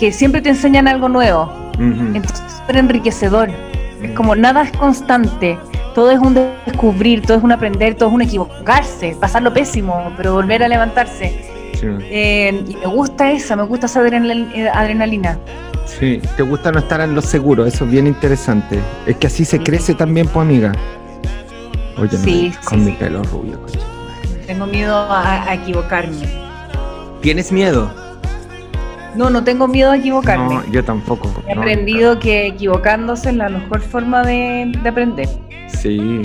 que 0.00 0.12
siempre 0.12 0.42
te 0.42 0.48
enseñan 0.48 0.88
algo 0.88 1.08
nuevo. 1.08 1.52
Entonces 1.78 2.42
es 2.44 2.52
súper 2.54 2.76
enriquecedor. 2.78 3.50
Es 4.02 4.10
como 4.12 4.34
nada 4.34 4.62
es 4.62 4.72
constante. 4.72 5.56
Todo 5.94 6.10
es 6.10 6.18
un 6.18 6.34
descubrir, 6.66 7.22
todo 7.22 7.38
es 7.38 7.42
un 7.42 7.52
aprender, 7.52 7.94
todo 7.94 8.08
es 8.08 8.14
un 8.14 8.22
equivocarse, 8.22 9.16
pasarlo 9.18 9.52
pésimo, 9.52 10.12
pero 10.16 10.34
volver 10.34 10.62
a 10.62 10.68
levantarse. 10.68 11.48
Eh, 11.82 12.64
y 12.68 12.76
me 12.76 12.86
gusta 12.86 13.30
esa, 13.30 13.56
me 13.56 13.64
gusta 13.64 13.86
esa 13.86 14.00
adrenalina. 14.00 15.38
Sí, 15.86 16.20
te 16.36 16.42
gusta 16.42 16.70
no 16.70 16.78
estar 16.78 17.00
en 17.00 17.14
lo 17.14 17.22
seguro, 17.22 17.66
eso 17.66 17.84
es 17.84 17.90
bien 17.90 18.06
interesante. 18.06 18.78
Es 19.06 19.16
que 19.16 19.26
así 19.26 19.44
se 19.44 19.58
crece 19.60 19.94
también, 19.94 20.26
pues 20.28 20.46
amiga. 20.46 20.72
Oye, 21.98 22.16
sí, 22.16 22.52
con 22.64 22.84
mi 22.84 22.92
pelo 22.92 23.22
rubio. 23.24 23.60
Tengo 24.46 24.66
miedo 24.66 25.06
a 25.10 25.54
equivocarme. 25.54 26.28
¿Tienes 27.20 27.52
miedo? 27.52 27.90
No, 29.14 29.28
no 29.28 29.42
tengo 29.42 29.66
miedo 29.66 29.90
a 29.90 29.96
equivocarme. 29.96 30.54
No, 30.54 30.66
yo 30.70 30.84
tampoco. 30.84 31.30
He 31.46 31.52
aprendido 31.52 32.18
que 32.18 32.46
equivocándose 32.46 33.30
es 33.30 33.36
la 33.36 33.48
mejor 33.48 33.80
forma 33.80 34.22
de, 34.22 34.72
aprender. 34.88 35.28
Sí. 35.80 36.22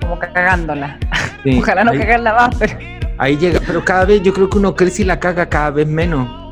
Como 0.00 0.18
cagándola. 0.18 0.98
Ojalá 1.58 1.84
no 1.84 1.92
cagarla 1.92 2.34
más, 2.34 2.54
pero. 2.58 2.76
Ahí 3.18 3.36
llega, 3.36 3.60
pero 3.66 3.84
cada 3.84 4.04
vez 4.04 4.22
yo 4.22 4.32
creo 4.32 4.48
que 4.48 4.58
uno 4.58 4.76
crece 4.76 5.02
y 5.02 5.04
la 5.04 5.18
caga 5.18 5.48
cada 5.48 5.70
vez 5.70 5.88
menos. 5.88 6.48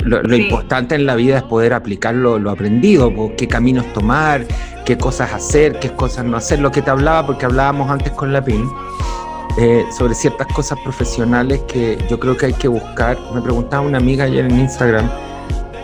Lo, 0.00 0.36
importante 0.36 0.94
en 0.94 1.04
la 1.04 1.16
vida 1.16 1.38
es 1.38 1.42
poder 1.42 1.74
aplicar 1.74 2.14
lo, 2.14 2.38
aprendido, 2.48 3.12
qué 3.36 3.48
caminos 3.48 3.92
tomar, 3.92 4.46
qué 4.84 4.96
cosas 4.96 5.32
hacer, 5.32 5.80
qué 5.80 5.90
cosas 5.90 6.24
no 6.24 6.36
hacer. 6.36 6.60
Lo 6.60 6.70
que 6.70 6.80
te 6.80 6.90
hablaba, 6.90 7.26
porque 7.26 7.44
hablábamos 7.44 7.90
antes 7.90 8.12
con 8.12 8.32
la 8.32 8.42
PIN, 8.42 8.70
eh, 9.58 9.84
sobre 9.98 10.14
ciertas 10.14 10.46
cosas 10.54 10.78
profesionales 10.84 11.60
que 11.66 11.98
yo 12.08 12.20
creo 12.20 12.36
que 12.36 12.46
hay 12.46 12.52
que 12.52 12.68
buscar. 12.68 13.18
Me 13.34 13.42
preguntaba 13.42 13.82
una 13.82 13.98
amiga 13.98 14.24
ayer 14.24 14.44
en 14.44 14.60
Instagram 14.60 15.10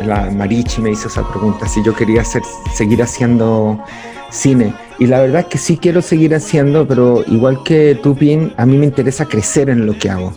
la 0.05 0.31
Marichi 0.31 0.81
me 0.81 0.91
hizo 0.91 1.09
esa 1.09 1.27
pregunta, 1.29 1.67
si 1.69 1.83
yo 1.83 1.95
quería 1.95 2.23
hacer, 2.23 2.43
seguir 2.75 3.03
haciendo 3.03 3.83
cine. 4.31 4.75
Y 5.03 5.09
la 5.09 5.21
verdad 5.21 5.41
es 5.41 5.47
que 5.47 5.59
sí 5.59 5.79
quiero 5.79 6.01
seguir 6.01 6.33
haciendo, 6.33 6.87
pero 6.87 7.25
igual 7.27 7.65
que 7.65 7.99
tú, 8.01 8.15
Pin, 8.15 8.53
a 8.57 8.65
mí 8.65 8.79
me 8.79 8.87
interesa 8.87 9.27
crecer 9.27 9.69
en 9.69 9.85
lo 9.85 9.99
que 9.99 10.09
hago. 10.09 10.33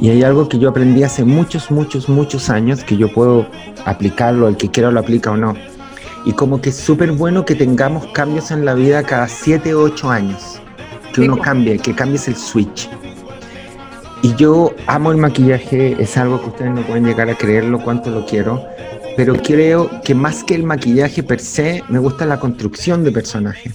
Y 0.00 0.10
hay 0.10 0.22
algo 0.22 0.48
que 0.48 0.60
yo 0.60 0.68
aprendí 0.68 1.02
hace 1.02 1.24
muchos, 1.24 1.72
muchos, 1.72 2.08
muchos 2.08 2.50
años, 2.50 2.84
que 2.84 2.96
yo 2.96 3.12
puedo 3.12 3.48
aplicarlo, 3.86 4.46
el 4.46 4.56
que 4.56 4.70
quiera 4.70 4.92
lo 4.92 5.00
aplica 5.00 5.32
o 5.32 5.36
no. 5.36 5.56
Y 6.24 6.34
como 6.34 6.60
que 6.60 6.68
es 6.68 6.76
súper 6.76 7.10
bueno 7.10 7.44
que 7.44 7.56
tengamos 7.56 8.06
cambios 8.12 8.52
en 8.52 8.64
la 8.64 8.74
vida 8.74 9.02
cada 9.02 9.26
7 9.26 9.74
o 9.74 9.80
8 9.80 10.08
años. 10.08 10.62
Que 11.12 11.22
uno 11.22 11.36
cambie, 11.36 11.76
que 11.80 11.92
cambies 11.92 12.28
el 12.28 12.36
switch. 12.36 12.88
Y 14.22 14.36
yo 14.36 14.72
amo 14.86 15.10
el 15.10 15.18
maquillaje, 15.18 16.00
es 16.00 16.16
algo 16.16 16.40
que 16.40 16.50
ustedes 16.50 16.70
no 16.70 16.82
pueden 16.82 17.06
llegar 17.06 17.28
a 17.28 17.34
creerlo 17.34 17.80
cuánto 17.80 18.10
lo 18.10 18.24
quiero, 18.24 18.64
pero 19.20 19.34
creo 19.34 20.00
que 20.02 20.14
más 20.14 20.42
que 20.44 20.54
el 20.54 20.62
maquillaje 20.62 21.22
per 21.22 21.40
se, 21.40 21.84
me 21.90 21.98
gusta 21.98 22.24
la 22.24 22.40
construcción 22.40 23.04
de 23.04 23.12
personaje. 23.12 23.70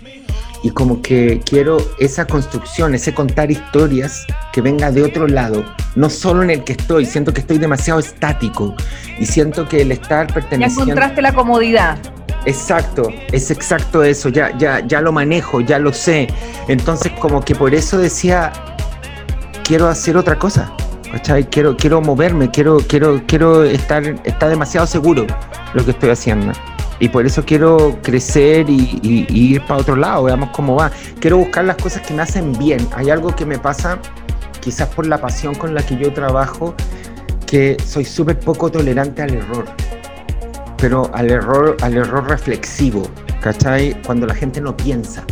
Y 0.64 0.72
como 0.72 1.04
que 1.04 1.40
quiero 1.46 1.78
esa 2.00 2.26
construcción, 2.26 2.96
ese 2.96 3.14
contar 3.14 3.52
historias 3.52 4.26
que 4.52 4.62
venga 4.62 4.90
de 4.90 5.04
otro 5.04 5.28
lado, 5.28 5.64
no 5.96 6.10
solo 6.10 6.42
en 6.42 6.50
el 6.50 6.64
que 6.64 6.74
estoy, 6.74 7.06
siento 7.06 7.32
que 7.32 7.42
estoy 7.42 7.60
demasiado 7.60 8.00
estático 8.00 8.76
y 9.20 9.28
siento 9.28 9.70
que 9.70 9.84
el 9.84 9.92
estar 9.92 10.34
perteneciendo... 10.34 10.84
Ya 10.84 10.94
encontraste 10.94 11.22
la 11.22 11.36
comodidad. 11.36 12.00
Exacto, 12.48 13.14
es 13.32 13.52
exacto 13.52 14.04
eso, 14.04 14.30
ya, 14.30 14.58
ya, 14.58 14.80
ya 14.88 15.00
lo 15.00 15.12
manejo, 15.12 15.62
ya 15.62 15.78
lo 15.78 15.94
sé. 15.94 16.26
Entonces 16.68 17.12
como 17.20 17.46
que 17.46 17.54
por 17.54 17.76
eso 17.76 18.00
decía, 18.00 18.52
quiero 19.64 19.90
hacer 19.90 20.18
otra 20.18 20.40
cosa. 20.40 20.76
¿Cachai? 21.16 21.46
Quiero, 21.46 21.78
quiero 21.78 22.02
moverme, 22.02 22.52
quiero, 22.52 22.80
quiero, 22.90 23.22
quiero 23.26 23.64
estar, 23.64 24.04
está 24.26 24.50
demasiado 24.50 24.86
seguro 24.86 25.26
lo 25.74 25.86
que 25.86 25.92
estoy 25.92 26.10
haciendo. 26.10 26.52
Y 27.00 27.08
por 27.08 27.26
eso 27.26 27.46
quiero 27.46 27.98
crecer 28.04 28.70
y, 28.70 29.26
ir 29.30 29.62
para 29.62 29.80
otro 29.80 29.96
lado, 29.96 30.26
veamos 30.26 30.50
cómo 30.50 30.76
va. 30.76 30.92
Quiero 31.22 31.38
buscar 31.38 31.64
las 31.64 31.78
cosas 31.78 32.02
que 32.02 32.14
me 32.14 32.22
hacen 32.22 32.52
bien. 32.60 32.86
Hay 32.98 33.12
algo 33.12 33.34
que 33.34 33.46
me 33.46 33.58
pasa, 33.58 33.98
quizás 34.60 34.90
por 34.90 35.08
la 35.08 35.18
pasión 35.22 35.56
con 35.56 35.74
la 35.74 35.84
que 35.84 35.96
yo 35.96 36.12
trabajo, 36.12 36.76
que 37.48 37.78
soy 37.86 38.04
súper 38.04 38.38
poco 38.38 38.70
tolerante 38.70 39.22
al 39.22 39.36
error. 39.36 39.66
Pero 40.78 41.10
al 41.14 41.32
error, 41.32 41.78
al 41.82 41.96
error 41.96 42.28
reflexivo, 42.28 43.04
¿cachai? 43.40 43.96
Cuando 44.06 44.28
la 44.28 44.36
gente 44.36 44.60
no 44.60 44.76
piensa. 44.76 45.24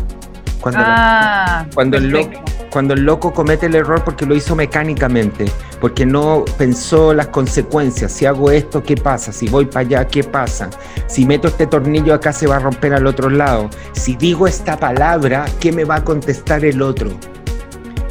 Cuando, 0.61 0.79
ah, 0.81 1.65
cuando 1.73 1.97
el 1.97 2.07
loco 2.07 2.41
cuando 2.73 2.95
el 2.95 3.01
loco 3.01 3.31
comete 3.31 3.67
el 3.67 3.75
error 3.75 4.03
porque 4.03 4.25
lo 4.25 4.33
hizo 4.35 4.55
mecánicamente, 4.55 5.45
porque 5.83 6.05
no 6.05 6.45
pensó 6.57 7.13
las 7.13 7.27
consecuencias. 7.27 8.13
Si 8.13 8.25
hago 8.25 8.51
esto, 8.51 8.81
¿qué 8.81 8.95
pasa? 8.95 9.33
Si 9.33 9.49
voy 9.49 9.65
para 9.65 9.81
allá, 9.81 10.07
¿qué 10.07 10.23
pasa? 10.23 10.69
Si 11.07 11.25
meto 11.25 11.49
este 11.49 11.67
tornillo 11.67 12.13
acá, 12.13 12.31
se 12.31 12.47
va 12.47 12.55
a 12.55 12.59
romper 12.59 12.93
al 12.93 13.05
otro 13.05 13.29
lado. 13.29 13.69
Si 13.91 14.15
digo 14.15 14.47
esta 14.47 14.79
palabra, 14.79 15.43
¿qué 15.59 15.73
me 15.73 15.83
va 15.83 15.95
a 15.95 16.05
contestar 16.05 16.63
el 16.63 16.81
otro? 16.81 17.09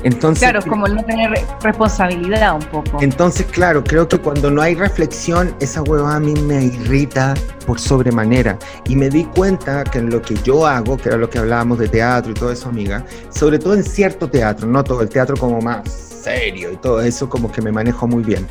Entonces, 0.04 0.48
claro, 0.48 0.66
como 0.68 0.88
no 0.88 1.04
tener 1.04 1.30
responsabilidad 1.62 2.54
un 2.54 2.62
poco. 2.62 2.98
Entonces, 3.00 3.46
claro, 3.46 3.84
creo 3.84 4.08
que 4.08 4.18
cuando 4.18 4.50
no 4.50 4.60
hay 4.60 4.74
reflexión, 4.74 5.54
esa 5.60 5.82
hueva 5.82 6.16
a 6.16 6.20
mí 6.20 6.34
me 6.34 6.64
irrita 6.64 7.34
por 7.66 7.78
sobremanera. 7.78 8.58
Y 8.86 8.96
me 8.96 9.08
di 9.08 9.24
cuenta 9.24 9.84
que 9.84 9.98
en 9.98 10.10
lo 10.10 10.20
que 10.20 10.34
yo 10.42 10.66
hago, 10.66 10.96
que 10.96 11.08
era 11.08 11.18
lo 11.18 11.30
que 11.30 11.38
hablábamos 11.38 11.78
de 11.78 11.88
teatro 11.88 12.32
y 12.32 12.34
todo 12.34 12.50
eso, 12.50 12.68
amiga, 12.68 13.04
sobre 13.30 13.58
todo 13.58 13.74
en 13.74 13.84
cierto 13.84 14.28
teatro, 14.28 14.66
no 14.66 14.82
todo 14.82 15.02
el 15.02 15.08
teatro 15.08 15.36
como 15.36 15.60
más 15.60 15.88
serio 15.88 16.72
y 16.72 16.76
todo 16.76 17.00
eso, 17.00 17.28
como 17.28 17.50
que 17.50 17.62
me 17.62 17.70
manejo 17.70 18.06
muy 18.06 18.22
bien. 18.22 18.46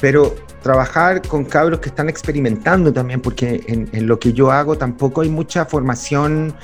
Pero 0.00 0.34
trabajar 0.62 1.22
con 1.22 1.44
cabros 1.44 1.80
que 1.80 1.88
están 1.88 2.08
experimentando 2.08 2.92
también, 2.92 3.20
porque 3.20 3.62
en, 3.66 4.06
lo 4.06 4.18
que 4.18 4.32
yo 4.32 4.50
hago 4.50 4.76
tampoco 4.76 5.20
hay 5.20 5.28
mucha 5.28 5.64
formación 5.66 6.54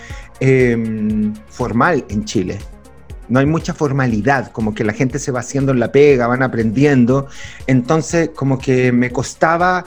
em, 0.41 1.35
formal 1.49 2.05
en 2.09 2.25
Chile 2.25 2.59
no 3.29 3.41
hay 3.41 3.47
mucha 3.47 3.75
formalidad, 3.75 4.53
como 4.53 4.75
que 4.75 4.85
la 4.85 4.93
gente 4.93 5.19
se 5.19 5.33
va 5.33 5.41
haciendo 5.41 5.73
en 5.73 5.81
la 5.81 5.93
pega, 5.93 6.27
van 6.27 6.43
aprendiendo, 6.43 7.27
entonces 7.67 8.31
como 8.35 8.59
que 8.59 8.93
me 8.93 9.11
costaba 9.11 9.85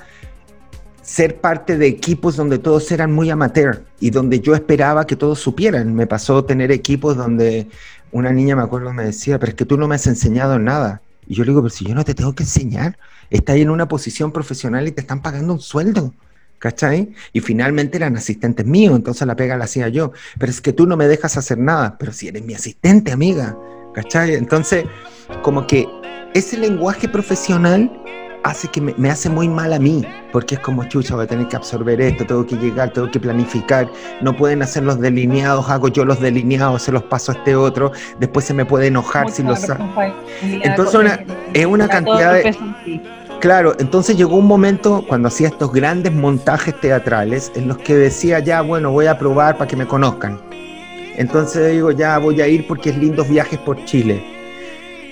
ser 1.02 1.42
parte 1.42 1.78
de 1.78 1.88
equipos 1.88 2.36
donde 2.36 2.60
todos 2.60 2.92
eran 2.92 3.12
muy 3.12 3.32
amateur 3.32 3.84
y 4.00 4.12
donde 4.12 4.42
yo 4.42 4.54
esperaba 4.54 5.08
que 5.08 5.16
todos 5.16 5.40
supieran. 5.40 5.96
Me 5.96 6.06
pasó 6.06 6.46
tener 6.46 6.72
equipos 6.72 7.18
donde 7.18 7.68
una 8.12 8.32
niña, 8.32 8.56
me 8.56 8.62
acuerdo, 8.62 8.94
me 8.94 9.06
decía, 9.06 9.40
pero 9.40 9.50
es 9.50 9.56
que 9.56 9.66
tú 9.66 9.76
no 9.76 9.88
me 9.88 9.96
has 9.96 10.06
enseñado 10.06 10.60
nada. 10.60 11.02
Y 11.28 11.34
yo 11.34 11.44
le 11.44 11.52
digo, 11.52 11.62
pero 11.62 11.74
si 11.74 11.86
yo 11.86 11.96
no 11.96 12.06
te 12.06 12.14
tengo 12.14 12.34
que 12.36 12.44
enseñar, 12.44 13.00
estás 13.32 13.56
en 13.58 13.72
una 13.72 13.88
posición 13.88 14.32
profesional 14.32 14.88
y 14.88 14.92
te 14.92 15.02
están 15.02 15.22
pagando 15.22 15.54
un 15.54 15.60
sueldo. 15.60 16.14
¿Cachai? 16.60 17.14
Y 17.34 17.40
finalmente 17.40 17.98
eran 17.98 18.16
asistentes 18.16 18.66
míos, 18.66 18.96
entonces 18.96 19.26
la 19.26 19.36
pega 19.36 19.58
la 19.58 19.66
hacía 19.66 19.88
yo. 19.88 20.12
Pero 20.38 20.52
es 20.52 20.62
que 20.62 20.74
tú 20.74 20.86
no 20.86 20.98
me 20.98 21.08
dejas 21.08 21.38
hacer 21.38 21.58
nada, 21.58 21.98
pero 21.98 22.14
si 22.14 22.28
eres 22.28 22.44
mi 22.44 22.54
asistente, 22.54 23.12
amiga, 23.12 23.58
¿cachai? 23.94 24.36
Entonces, 24.36 24.86
como 25.42 25.66
que 25.66 25.88
ese 26.34 26.58
lenguaje 26.58 27.08
profesional 27.08 27.92
hace 28.44 28.68
que 28.70 28.82
me, 28.82 29.10
hace 29.10 29.30
muy 29.30 29.48
mal 29.48 29.74
a 29.74 29.80
mí, 29.80 30.06
porque 30.32 30.56
es 30.56 30.62
como 30.62 30.84
chucha, 30.86 31.16
voy 31.16 31.26
a 31.26 31.28
tener 31.28 31.48
que 31.48 31.56
absorber 31.56 32.00
esto, 32.00 32.26
tengo 32.26 32.46
que 32.46 32.56
llegar, 32.56 32.92
tengo 32.94 33.10
que 33.12 33.20
planificar, 33.20 33.90
no 34.22 34.36
pueden 34.36 34.62
hacer 34.62 34.84
los 34.84 35.00
delineados, 35.00 35.70
hago 35.70 35.90
yo 35.90 36.06
los 36.06 36.20
delineados, 36.22 36.84
se 36.84 36.92
los 36.92 37.04
paso 37.04 37.32
a 37.32 37.36
este 37.36 37.56
otro, 37.56 37.92
después 38.20 38.46
se 38.46 38.54
me 38.54 38.66
puede 38.66 38.88
enojar 38.88 39.30
si 39.32 39.44
los... 39.44 39.66
Entonces 40.42 41.20
es 41.54 41.66
una 41.66 41.88
cantidad 41.88 42.34
de... 42.34 43.19
Claro, 43.40 43.74
entonces 43.80 44.18
llegó 44.18 44.36
un 44.36 44.48
momento 44.48 45.06
cuando 45.08 45.30
hacía 45.30 45.48
estos 45.48 45.72
grandes 45.72 46.12
montajes 46.12 46.78
teatrales 46.82 47.54
en 47.56 47.70
los 47.70 47.78
que 47.78 47.96
decía, 47.96 48.40
ya, 48.40 48.62
bueno, 48.62 48.92
voy 48.92 49.06
a 49.06 49.18
probar 49.18 49.58
para 49.58 49.66
que 49.66 49.78
me 49.78 49.88
conozcan. 49.88 50.38
Entonces 51.16 51.72
digo, 51.72 51.92
ya 51.92 52.18
voy 52.18 52.42
a 52.42 52.48
ir 52.48 52.68
porque 52.68 52.90
es 52.90 52.98
lindos 52.98 53.30
viajes 53.30 53.58
por 53.60 53.84
Chile. 53.86 54.22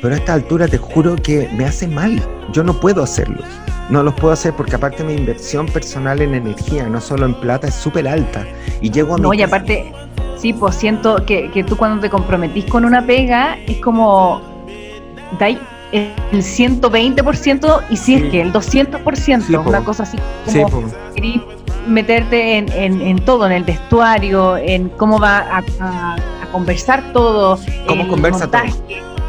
Pero 0.01 0.13
a 0.13 0.17
esta 0.17 0.33
altura 0.33 0.67
te 0.67 0.77
juro 0.77 1.15
que 1.15 1.49
me 1.55 1.63
hace 1.63 1.87
mal. 1.87 2.21
Yo 2.51 2.63
no 2.63 2.77
puedo 2.77 3.01
hacerlos. 3.01 3.45
No 3.89 4.03
los 4.03 4.13
puedo 4.15 4.33
hacer 4.33 4.53
porque 4.53 4.75
aparte 4.75 5.05
mi 5.05 5.13
inversión 5.13 5.65
personal 5.65 6.21
en 6.21 6.35
energía, 6.35 6.89
no 6.89 6.99
solo 6.99 7.25
en 7.27 7.33
plata, 7.35 7.67
es 7.67 7.75
súper 7.75 8.09
alta. 8.09 8.45
Y 8.81 8.91
llego 8.91 9.15
a 9.15 9.17
No, 9.17 9.33
y 9.33 9.41
aparte, 9.41 9.93
sí, 10.37 10.51
pues 10.51 10.75
siento 10.75 11.25
que, 11.25 11.49
que 11.51 11.63
tú 11.63 11.77
cuando 11.77 12.01
te 12.01 12.09
comprometís 12.09 12.65
con 12.65 12.83
una 12.83 13.05
pega, 13.05 13.57
es 13.67 13.77
como... 13.77 14.41
Dai 15.39 15.57
el 15.91 16.13
120% 16.31 17.83
y 17.89 17.97
si 17.97 18.15
es 18.15 18.23
que 18.29 18.41
el 18.41 18.53
200%, 18.53 19.65
una 19.65 19.83
cosa 19.83 20.03
así 20.03 20.17
como 20.45 20.83
meterte 21.87 22.57
en, 22.57 23.19
todo, 23.19 23.45
en 23.45 23.53
el 23.53 23.63
vestuario, 23.63 24.57
en 24.57 24.89
cómo 24.89 25.19
va 25.19 25.61
a, 25.79 26.15
conversar 26.51 27.13
todo. 27.13 27.59
¿Cómo 27.87 28.07
conversa 28.07 28.49
todo? 28.49 28.61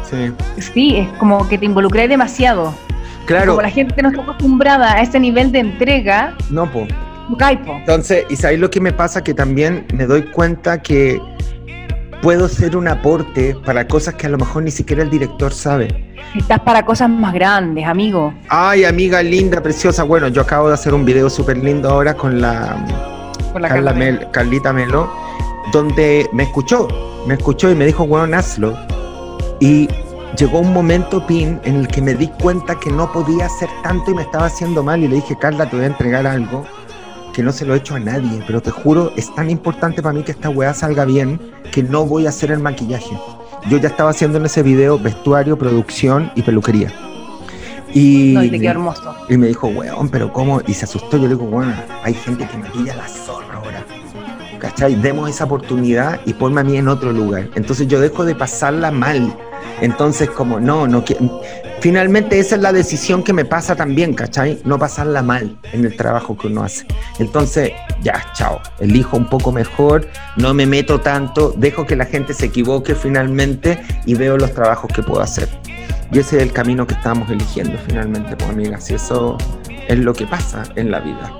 Sí. 0.09 0.33
sí, 0.73 0.97
es 0.97 1.07
como 1.19 1.47
que 1.47 1.57
te 1.57 1.65
involucré 1.65 2.07
demasiado. 2.07 2.73
Claro. 3.25 3.51
Como 3.51 3.61
la 3.61 3.69
gente 3.69 4.01
no 4.01 4.09
está 4.09 4.23
acostumbrada 4.23 4.93
a 4.93 5.01
ese 5.01 5.19
nivel 5.19 5.51
de 5.51 5.59
entrega. 5.59 6.35
No, 6.49 6.69
po. 6.71 6.87
Entonces, 7.39 8.25
y 8.29 8.35
sabéis 8.35 8.59
lo 8.59 8.71
que 8.71 8.81
me 8.81 8.91
pasa 8.91 9.23
que 9.23 9.33
también 9.33 9.85
me 9.93 10.05
doy 10.05 10.23
cuenta 10.23 10.81
que 10.81 11.21
puedo 12.21 12.47
ser 12.47 12.75
un 12.75 12.87
aporte 12.87 13.55
para 13.65 13.87
cosas 13.87 14.15
que 14.15 14.27
a 14.27 14.29
lo 14.29 14.37
mejor 14.37 14.63
ni 14.63 14.71
siquiera 14.71 15.03
el 15.03 15.09
director 15.09 15.53
sabe. 15.53 16.13
Estás 16.35 16.59
para 16.59 16.85
cosas 16.85 17.09
más 17.09 17.33
grandes, 17.33 17.85
amigo. 17.85 18.33
Ay, 18.49 18.83
amiga 18.83 19.23
linda, 19.23 19.61
preciosa. 19.61 20.03
Bueno, 20.03 20.27
yo 20.27 20.41
acabo 20.41 20.67
de 20.67 20.73
hacer 20.73 20.93
un 20.93 21.05
video 21.05 21.29
súper 21.29 21.57
lindo 21.57 21.89
ahora 21.89 22.13
con 22.13 22.41
la, 22.41 22.75
con 23.51 23.61
la 23.61 24.29
Carlita 24.31 24.73
Melo, 24.73 25.11
donde 25.71 26.29
me 26.33 26.43
escuchó, 26.43 26.87
me 27.25 27.35
escuchó 27.35 27.71
y 27.71 27.75
me 27.75 27.85
dijo, 27.85 28.05
bueno, 28.05 28.37
hazlo. 28.37 28.77
Y 29.59 29.87
llegó 30.37 30.59
un 30.59 30.73
momento, 30.73 31.25
Pin, 31.25 31.59
en 31.63 31.77
el 31.77 31.87
que 31.87 32.01
me 32.01 32.13
di 32.13 32.27
cuenta 32.41 32.79
que 32.79 32.91
no 32.91 33.11
podía 33.11 33.45
hacer 33.45 33.69
tanto 33.83 34.11
y 34.11 34.15
me 34.15 34.21
estaba 34.21 34.45
haciendo 34.45 34.83
mal. 34.83 35.03
Y 35.03 35.07
le 35.07 35.15
dije, 35.15 35.37
Carla, 35.37 35.69
te 35.69 35.75
voy 35.75 35.85
a 35.85 35.87
entregar 35.89 36.27
algo 36.27 36.65
que 37.33 37.43
no 37.43 37.51
se 37.51 37.65
lo 37.65 37.73
he 37.73 37.77
hecho 37.77 37.95
a 37.95 37.99
nadie, 37.99 38.43
pero 38.45 38.61
te 38.61 38.71
juro, 38.71 39.11
es 39.15 39.33
tan 39.35 39.49
importante 39.49 40.01
para 40.01 40.13
mí 40.13 40.23
que 40.23 40.31
esta 40.31 40.49
weá 40.49 40.73
salga 40.73 41.05
bien 41.05 41.39
que 41.71 41.83
no 41.83 42.05
voy 42.05 42.25
a 42.25 42.29
hacer 42.29 42.51
el 42.51 42.59
maquillaje. 42.59 43.17
Yo 43.69 43.77
ya 43.77 43.89
estaba 43.89 44.11
haciendo 44.11 44.37
en 44.37 44.45
ese 44.45 44.63
video 44.63 44.97
vestuario, 44.97 45.57
producción 45.57 46.31
y 46.35 46.41
peluquería. 46.41 46.93
Y, 47.93 48.33
no, 48.33 48.43
y 48.43 48.49
te 48.49 48.59
quedó 48.59 48.71
hermoso. 48.71 49.15
Y 49.27 49.37
me 49.37 49.47
dijo, 49.47 49.67
weón, 49.67 50.09
pero 50.09 50.31
¿cómo? 50.31 50.61
Y 50.67 50.73
se 50.73 50.85
asustó. 50.85 51.17
Yo 51.17 51.23
le 51.23 51.29
digo, 51.29 51.45
bueno, 51.45 51.73
hay 52.03 52.13
gente 52.13 52.47
que 52.47 52.57
maquilla 52.57 52.95
la 52.95 53.07
zorra 53.07 53.55
ahora. 53.55 53.85
¿Cachai? 54.59 54.95
Demos 54.95 55.29
esa 55.29 55.45
oportunidad 55.45 56.19
y 56.25 56.33
ponme 56.33 56.61
a 56.61 56.63
mí 56.63 56.77
en 56.77 56.87
otro 56.87 57.11
lugar. 57.11 57.49
Entonces 57.55 57.87
yo 57.87 57.99
dejo 57.99 58.25
de 58.25 58.35
pasarla 58.35 58.91
mal. 58.91 59.33
Entonces, 59.81 60.29
como, 60.29 60.59
no, 60.59 60.87
no 60.87 61.03
quiero. 61.03 61.41
Finalmente 61.81 62.39
esa 62.39 62.55
es 62.55 62.61
la 62.61 62.73
decisión 62.73 63.23
que 63.23 63.31
me 63.31 63.45
pasa 63.45 63.73
también, 63.75 64.13
¿cachai? 64.13 64.59
No 64.65 64.77
pasarla 64.77 65.23
mal 65.23 65.57
en 65.71 65.85
el 65.85 65.95
trabajo 65.95 66.37
que 66.37 66.47
uno 66.47 66.63
hace. 66.63 66.85
Entonces, 67.19 67.71
ya, 68.01 68.21
chao, 68.33 68.59
elijo 68.79 69.15
un 69.15 69.29
poco 69.29 69.53
mejor, 69.53 70.05
no 70.35 70.53
me 70.53 70.65
meto 70.65 70.99
tanto, 70.99 71.53
dejo 71.55 71.85
que 71.85 71.95
la 71.95 72.05
gente 72.05 72.33
se 72.33 72.47
equivoque 72.47 72.95
finalmente 72.95 73.81
y 74.05 74.15
veo 74.15 74.37
los 74.37 74.53
trabajos 74.53 74.91
que 74.93 75.03
puedo 75.03 75.21
hacer. 75.21 75.47
Y 76.11 76.19
ese 76.19 76.37
es 76.37 76.43
el 76.43 76.51
camino 76.51 76.85
que 76.85 76.95
estamos 76.95 77.29
eligiendo 77.29 77.77
finalmente, 77.87 78.35
pues 78.35 78.49
amigas, 78.49 78.89
y 78.91 78.95
eso 78.95 79.37
es 79.87 79.99
lo 79.99 80.13
que 80.13 80.25
pasa 80.25 80.63
en 80.75 80.91
la 80.91 80.99
vida. 80.99 81.31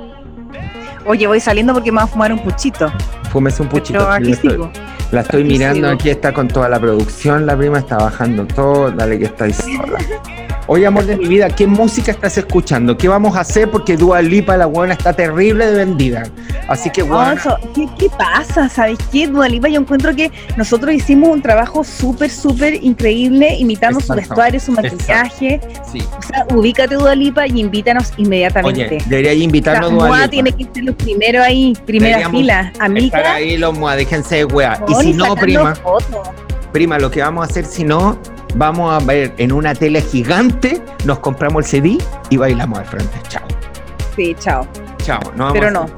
Oye, 1.06 1.28
voy 1.28 1.40
saliendo 1.40 1.74
porque 1.74 1.92
me 1.92 1.98
voy 1.98 2.06
a 2.06 2.08
fumar 2.08 2.32
un 2.32 2.40
puchito. 2.40 2.92
Fúmese 3.32 3.62
un 3.62 3.68
puchito. 3.68 4.08
aquí 4.10 4.34
sigo. 4.36 4.72
La 5.12 5.22
estoy 5.22 5.44
mirando, 5.44 5.90
aquí 5.90 6.10
está 6.10 6.32
con 6.32 6.48
toda 6.48 6.70
la 6.70 6.80
producción, 6.80 7.46
la 7.46 7.58
prima 7.58 7.80
está 7.80 7.98
bajando 7.98 8.46
todo, 8.46 8.92
dale 8.92 9.18
que 9.18 9.26
estáis 9.26 9.56
sola. 9.56 9.98
Oye, 10.72 10.86
amor 10.86 11.04
de 11.08 11.18
mi 11.18 11.28
vida, 11.28 11.50
¿qué 11.50 11.66
música 11.66 12.12
estás 12.12 12.38
escuchando? 12.38 12.96
¿Qué 12.96 13.08
vamos 13.08 13.36
a 13.36 13.40
hacer? 13.40 13.72
Porque 13.72 13.98
Dua 13.98 14.22
Lipa, 14.22 14.56
la 14.56 14.68
buena, 14.68 14.94
está 14.94 15.14
terrible 15.14 15.66
de 15.66 15.78
vendida. 15.78 16.30
Así 16.68 16.92
que, 16.92 17.02
bueno. 17.02 17.42
¿qué, 17.74 18.08
pasa? 18.16 18.70
¿Sabes 18.70 19.00
qué? 19.12 19.26
Dua 19.26 19.50
Lipa, 19.50 19.68
yo 19.68 19.80
encuentro 19.82 20.16
que 20.16 20.32
nosotros 20.58 20.94
hicimos 20.94 21.30
un 21.30 21.42
trabajo 21.42 21.84
súper, 21.84 22.30
súper 22.30 22.76
increíble 22.84 23.56
imitando 23.58 24.00
su 24.00 24.14
vestuario, 24.14 24.60
su 24.60 24.72
maquillaje. 24.74 25.60
Sí. 25.92 26.04
O 26.16 26.22
sea, 26.22 26.46
ubícate, 26.54 26.94
Dua 26.94 27.16
Lipa, 27.16 27.48
y 27.48 27.62
invítanos 27.62 28.14
inmediatamente. 28.18 28.86
Oye, 28.86 29.04
debería 29.08 29.34
invitarnos, 29.34 29.92
Dua 29.92 30.18
Lipa. 30.18 30.28
tiene 30.28 30.52
que 30.52 30.68
ser 30.72 30.84
los 30.84 30.94
primeros 30.94 31.44
ahí, 31.44 31.76
primera 31.88 32.30
fila. 32.30 32.72
Amiga. 32.78 33.18
Estar 33.18 33.36
ahí 33.38 33.58
los 33.58 33.76
Mua, 33.76 33.96
déjense 33.96 34.36
de 34.36 34.46
wea. 34.46 34.80
y 34.88 34.94
si 35.04 35.14
no, 35.14 35.36
prima. 35.36 35.74
Prima, 36.72 37.00
lo 37.00 37.10
que 37.10 37.22
vamos 37.22 37.48
a 37.48 37.50
hacer 37.50 37.66
si 37.66 37.84
no 37.84 38.20
vamos 38.56 38.92
a 38.92 39.06
ver 39.06 39.34
en 39.38 39.52
una 39.52 39.74
tele 39.76 40.02
gigante, 40.02 40.82
nos 41.06 41.20
compramos 41.20 41.66
el 41.66 41.70
CD 41.70 41.98
y 42.30 42.38
bailamos 42.38 42.80
al 42.80 42.86
frente. 42.86 43.20
Chao. 43.28 43.44
Sí, 44.16 44.36
chao. 44.40 44.68
Chao. 44.98 45.20
No 45.36 45.54
Pero 45.54 45.72
no, 45.72 45.90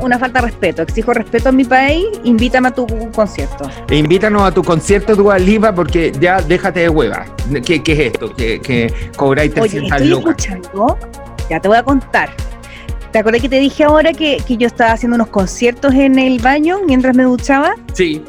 una 0.00 0.18
falta 0.18 0.40
de 0.40 0.46
respeto. 0.46 0.82
Exijo 0.82 1.12
respeto 1.12 1.48
en 1.48 1.56
mi 1.56 1.64
país, 1.64 2.06
invítame 2.24 2.68
a 2.68 2.70
tu 2.70 2.86
concierto. 3.12 3.68
Invítanos 3.90 4.42
a 4.42 4.52
tu 4.52 4.62
concierto, 4.62 5.16
Dualipa, 5.16 5.74
porque 5.74 6.12
ya 6.18 6.40
déjate 6.40 6.80
de 6.80 6.88
hueva. 6.88 7.26
¿Qué, 7.64 7.82
qué 7.82 7.92
es 7.92 7.98
esto? 8.12 8.34
Que, 8.34 8.60
que 8.60 8.92
cobráis 9.16 9.52
300 9.52 9.92
Oye, 9.92 10.04
estoy 10.04 10.18
escuchando, 10.18 10.98
ya 11.50 11.60
te 11.60 11.68
voy 11.68 11.78
a 11.78 11.82
contar. 11.82 12.30
¿Te 13.10 13.18
acuerdas 13.18 13.42
que 13.42 13.48
te 13.48 13.58
dije 13.58 13.84
ahora 13.84 14.12
que, 14.12 14.36
que 14.46 14.56
yo 14.56 14.66
estaba 14.66 14.92
haciendo 14.92 15.16
unos 15.16 15.28
conciertos 15.28 15.94
en 15.94 16.18
el 16.18 16.40
baño 16.40 16.78
mientras 16.86 17.16
me 17.16 17.24
duchaba? 17.24 17.74
Sí 17.94 18.22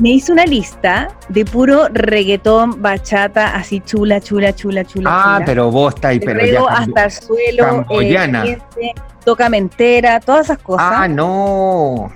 me 0.00 0.10
hice 0.10 0.32
una 0.32 0.44
lista 0.44 1.08
de 1.28 1.44
puro 1.44 1.88
reggaetón, 1.88 2.82
bachata, 2.82 3.54
así 3.54 3.80
chula, 3.80 4.20
chula, 4.20 4.54
chula, 4.54 4.84
chula. 4.84 5.10
Ah, 5.10 5.40
pero 5.44 5.70
vos 5.70 5.94
estáis, 5.94 6.20
pero 6.24 6.44
ya. 6.44 6.60
hasta 6.68 7.04
el 7.04 7.10
suelo, 7.10 7.86
eh, 8.00 8.58
toca 9.24 9.48
mentera, 9.48 10.20
todas 10.20 10.46
esas 10.46 10.58
cosas. 10.58 10.86
Ah, 10.88 11.08
no. 11.08 12.12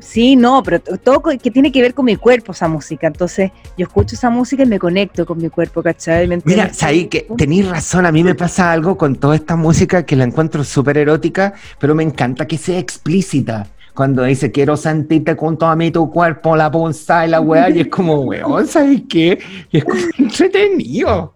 Sí, 0.00 0.36
no, 0.36 0.62
pero 0.62 0.80
todo 0.80 1.22
que 1.22 1.50
tiene 1.50 1.72
que 1.72 1.80
ver 1.80 1.94
con 1.94 2.04
mi 2.04 2.16
cuerpo 2.16 2.52
esa 2.52 2.68
música. 2.68 3.06
Entonces, 3.06 3.52
yo 3.78 3.86
escucho 3.86 4.14
esa 4.16 4.28
música 4.28 4.62
y 4.62 4.66
me 4.66 4.78
conecto 4.78 5.24
con 5.24 5.38
mi 5.38 5.48
cuerpo, 5.48 5.82
¿cachai? 5.82 6.28
Mira, 6.44 6.70
ahí 6.82 7.06
que 7.06 7.26
tenéis 7.38 7.68
razón, 7.68 8.04
a 8.04 8.12
mí 8.12 8.22
me 8.22 8.34
pasa 8.34 8.70
algo 8.70 8.98
con 8.98 9.16
toda 9.16 9.34
esta 9.34 9.56
música 9.56 10.04
que 10.04 10.14
la 10.14 10.24
encuentro 10.24 10.62
súper 10.62 10.98
erótica, 10.98 11.54
pero 11.78 11.94
me 11.94 12.02
encanta 12.02 12.46
que 12.46 12.58
sea 12.58 12.78
explícita 12.78 13.66
cuando 13.94 14.24
dice 14.24 14.50
quiero 14.50 14.76
sentirte 14.76 15.36
con 15.36 15.56
todo 15.56 15.74
mí 15.76 15.90
tu 15.90 16.10
cuerpo, 16.10 16.56
la 16.56 16.70
punza 16.70 17.26
y 17.26 17.30
la 17.30 17.40
weá, 17.40 17.70
y 17.70 17.80
es 17.80 17.88
como, 17.88 18.20
weón, 18.22 18.66
¿sabes 18.66 19.02
qué? 19.08 19.38
Y 19.70 19.78
es 19.78 19.84
como 19.84 20.00
entretenido. 20.18 21.34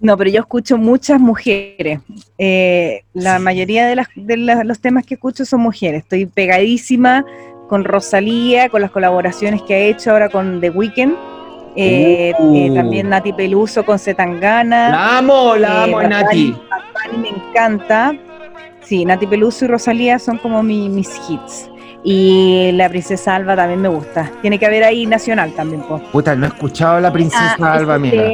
No, 0.00 0.16
pero 0.16 0.30
yo 0.30 0.40
escucho 0.40 0.78
muchas 0.78 1.20
mujeres. 1.20 2.00
Eh, 2.38 3.02
la 3.14 3.40
mayoría 3.40 3.86
de, 3.86 3.96
las, 3.96 4.06
de 4.14 4.36
los 4.36 4.78
temas 4.78 5.04
que 5.04 5.14
escucho 5.14 5.44
son 5.44 5.60
mujeres. 5.60 6.04
Estoy 6.04 6.26
pegadísima 6.26 7.24
con 7.68 7.84
Rosalía, 7.84 8.68
con 8.68 8.80
las 8.80 8.92
colaboraciones 8.92 9.60
que 9.62 9.74
ha 9.74 9.78
hecho 9.78 10.12
ahora 10.12 10.28
con 10.28 10.60
The 10.60 10.70
Weeknd. 10.70 11.14
Eh, 11.74 12.32
uh. 12.38 12.56
eh, 12.56 12.70
también 12.74 13.08
Nati 13.08 13.32
Peluso 13.32 13.84
con 13.84 13.98
Zetangana. 13.98 14.90
La 14.90 15.18
amo, 15.18 15.56
la 15.56 15.84
amo, 15.84 16.02
Nati. 16.02 16.54
me 17.20 17.28
encanta. 17.28 18.16
Sí, 18.88 19.04
Nati 19.04 19.26
Peluso 19.26 19.66
y 19.66 19.68
Rosalía 19.68 20.18
son 20.18 20.38
como 20.38 20.62
mis 20.62 21.20
hits. 21.28 21.68
Y 22.02 22.70
la 22.72 22.88
princesa 22.88 23.34
Alba 23.34 23.54
también 23.54 23.82
me 23.82 23.88
gusta. 23.88 24.30
Tiene 24.40 24.58
que 24.58 24.64
haber 24.64 24.82
ahí 24.82 25.04
nacional 25.04 25.52
también, 25.52 25.82
pues. 25.86 26.02
Puta, 26.04 26.34
no 26.34 26.46
he 26.46 26.48
escuchado 26.48 26.98
la 26.98 27.12
princesa 27.12 27.54
ah, 27.60 27.74
Alba, 27.74 27.98
mira. 27.98 28.30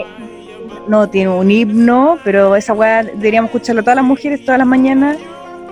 No, 0.86 1.08
tiene 1.08 1.30
un 1.30 1.50
himno, 1.50 2.18
pero 2.22 2.54
esa 2.54 2.72
weá 2.72 3.02
deberíamos 3.02 3.48
escucharlo 3.48 3.82
todas 3.82 3.96
las 3.96 4.04
mujeres, 4.04 4.44
todas 4.44 4.58
las 4.58 4.66
mañanas 4.66 5.16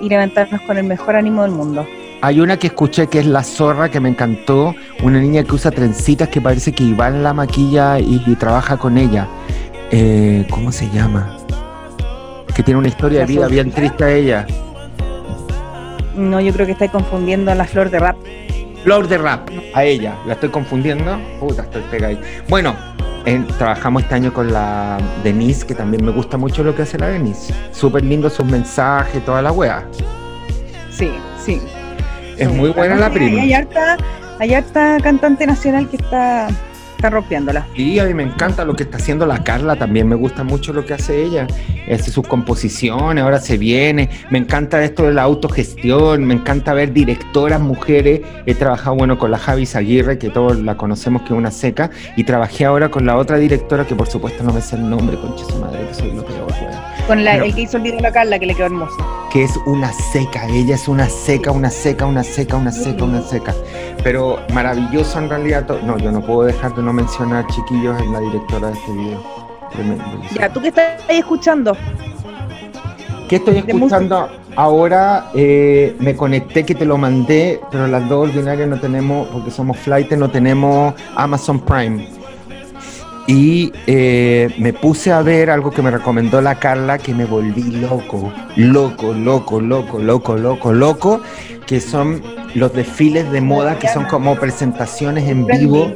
y 0.01 0.09
levantarnos 0.09 0.61
con 0.63 0.77
el 0.77 0.85
mejor 0.85 1.15
ánimo 1.15 1.43
del 1.43 1.53
mundo. 1.53 1.87
Hay 2.21 2.41
una 2.41 2.57
que 2.57 2.67
escuché 2.67 3.07
que 3.07 3.21
es 3.21 3.27
La 3.27 3.45
Zorra, 3.45 3.89
que 3.89 4.01
me 4.01 4.09
encantó. 4.09 4.75
Una 5.05 5.21
niña 5.21 5.45
que 5.45 5.55
usa 5.55 5.71
trencitas 5.71 6.29
que 6.29 6.41
parece 6.41 6.73
que 6.73 6.83
Iván 6.83 7.23
la 7.23 7.33
maquilla 7.33 8.01
y, 8.01 8.19
trabaja 8.35 8.77
con 8.79 8.99
ella. 8.99 9.29
Eh, 9.93 10.45
¿Cómo 10.51 10.73
se 10.73 10.91
llama? 10.91 11.37
Que 12.53 12.65
tiene 12.65 12.81
una 12.81 12.89
historia 12.89 13.21
de 13.21 13.27
vida 13.27 13.47
bien 13.47 13.71
triste 13.71 14.19
ella. 14.19 14.45
No, 16.15 16.41
yo 16.41 16.53
creo 16.53 16.67
que 16.67 16.73
estáis 16.73 16.91
confundiendo 16.91 17.51
a 17.51 17.55
la 17.55 17.65
flor 17.65 17.91
de 17.91 17.99
rap. 17.99 18.17
Flor 18.83 19.09
de 19.09 19.19
rap, 19.19 19.49
a 19.75 19.85
ella, 19.85 20.17
la 20.27 20.35
estoy 20.35 20.49
confundiendo. 20.49 21.19
Puta, 21.39 21.63
estoy 21.63 21.83
pegada 21.83 22.19
Bueno, 22.49 22.75
trabajamos 23.59 24.03
este 24.03 24.17
año 24.17 24.33
con 24.33 24.53
la 24.53 24.99
Denise, 25.23 25.67
que 25.67 25.75
también 25.75 26.05
me 26.05 26.11
gusta 26.11 26.37
mucho 26.37 26.65
lo 26.65 26.75
que 26.75 26.83
hace 26.83 26.99
la 26.99 27.09
Denise. 27.09 27.55
Súper 27.71 28.05
lindo 28.05 28.29
sus 28.29 28.47
mensajes, 28.47 29.25
toda 29.25 29.41
la 29.41 29.53
wea. 29.53 29.87
Sí, 30.91 31.13
sí. 31.45 31.61
Es 32.37 32.51
muy 32.51 32.71
buena 32.71 32.97
la 32.97 33.11
prima. 33.11 33.41
Hay 33.41 33.53
harta, 33.53 33.97
hay 34.39 34.55
harta 34.55 34.99
cantante 35.03 35.47
nacional 35.47 35.89
que 35.89 35.97
está 35.97 36.49
rompiéndola. 37.11 37.67
Y 37.75 37.99
a 37.99 38.05
mí 38.05 38.15
me 38.15 38.23
encanta 38.23 38.65
lo 38.65 38.75
que 38.75 38.85
está 38.85 38.99
haciendo 38.99 39.27
la 39.27 39.43
Carla, 39.45 39.77
también 39.77 40.09
me 40.09 40.15
gusta 40.15 40.45
mucho 40.45 40.73
lo 40.73 40.85
que 40.85 40.95
hace 40.95 41.23
ella, 41.23 41.47
hace 41.93 42.11
sus 42.11 42.27
composiciones, 42.27 43.23
ahora 43.23 43.41
se 43.41 43.59
viene, 43.59 44.11
me 44.31 44.39
encanta 44.39 44.83
esto 44.83 45.05
de 45.05 45.15
la 45.15 45.23
autogestión, 45.23 46.25
me 46.25 46.35
encanta 46.35 46.75
ver 46.75 46.93
directoras 46.93 47.61
mujeres, 47.61 48.21
he 48.47 48.55
trabajado 48.55 48.97
bueno 48.97 49.19
con 49.19 49.31
la 49.31 49.39
Javi 49.39 49.69
Aguirre, 49.75 50.19
que 50.19 50.31
todos 50.31 50.59
la 50.59 50.77
conocemos 50.77 51.23
que 51.23 51.29
es 51.29 51.39
una 51.39 51.51
seca, 51.51 51.91
y 52.17 52.25
trabajé 52.25 52.65
ahora 52.65 52.91
con 52.91 53.07
la 53.07 53.17
otra 53.17 53.39
directora, 53.39 53.87
que 53.87 53.95
por 53.95 54.09
supuesto 54.09 54.43
no 54.45 54.53
me 54.53 54.61
sé 54.61 54.77
el 54.77 54.89
nombre, 54.89 55.17
concha 55.19 55.45
su 55.45 55.57
madre, 55.59 55.87
que 55.89 55.95
soy 55.95 56.13
lo 56.13 56.25
peor, 56.25 56.53
Con 57.07 57.25
la, 57.25 57.37
el 57.37 57.55
que 57.55 57.63
hizo 57.63 57.77
el 57.79 57.83
video 57.83 57.97
de 57.97 58.03
la 58.03 58.13
Carla, 58.13 58.39
que 58.39 58.47
le 58.47 58.55
quedó 58.55 58.67
hermoso. 58.67 58.97
Que 59.31 59.45
es 59.45 59.57
una 59.67 59.93
seca, 59.93 60.47
ella 60.49 60.75
es 60.75 60.89
una 60.89 61.09
seca, 61.09 61.51
una 61.51 61.71
seca, 61.71 62.07
una 62.07 62.23
seca, 62.23 62.57
una 62.57 62.71
seca, 62.71 63.05
una 63.05 63.23
seca. 63.23 63.55
Pero 64.05 64.39
maravilloso 64.53 65.19
en 65.19 65.29
realidad. 65.29 65.67
No, 65.85 65.99
yo 65.99 66.13
no 66.13 66.21
puedo 66.21 66.45
dejar 66.45 66.75
de 66.75 66.83
no 66.83 66.93
mencionar, 66.93 67.47
chiquillos, 67.49 68.01
en 68.01 68.13
la 68.13 68.21
directora 68.21 68.69
de 68.69 68.75
este 68.75 68.93
video. 68.93 69.43
Ya, 70.39 70.53
¿tú 70.53 70.61
qué 70.61 70.69
estás 70.69 71.03
ahí 71.09 71.19
escuchando? 71.19 71.77
¿Qué 73.29 73.37
estoy 73.37 73.59
escuchando? 73.67 74.29
Ahora 74.55 75.31
eh, 75.35 75.97
me 75.99 76.15
conecté 76.15 76.65
que 76.65 76.75
te 76.75 76.85
lo 76.85 76.99
mandé, 76.99 77.59
pero 77.71 77.87
las 77.87 78.07
dos 78.09 78.29
ordinarias 78.29 78.69
no 78.69 78.79
tenemos, 78.79 79.27
porque 79.29 79.51
somos 79.51 79.79
flight, 79.79 80.13
no 80.13 80.31
tenemos 80.31 80.95
Amazon 81.17 81.59
Prime. 81.61 82.07
Y 83.27 83.73
eh, 83.87 84.53
me 84.59 84.73
puse 84.73 85.13
a 85.13 85.23
ver 85.23 85.51
algo 85.51 85.71
que 85.71 85.81
me 85.81 85.91
recomendó 85.91 86.41
la 86.41 86.57
Carla, 86.57 86.99
que 86.99 87.15
me 87.15 87.25
volví 87.25 87.63
loco, 87.63 88.33
loco, 88.57 89.13
loco, 89.15 89.61
loco, 89.61 89.99
loco, 89.99 90.37
loco, 90.37 90.73
loco, 90.73 91.21
que 91.67 91.81
son 91.81 92.21
los 92.55 92.75
desfiles 92.75 93.31
de 93.31 93.41
moda, 93.41 93.79
que 93.79 93.89
son 93.89 94.05
como 94.07 94.35
presentaciones 94.37 95.29
en 95.29 95.47
vivo 95.47 95.95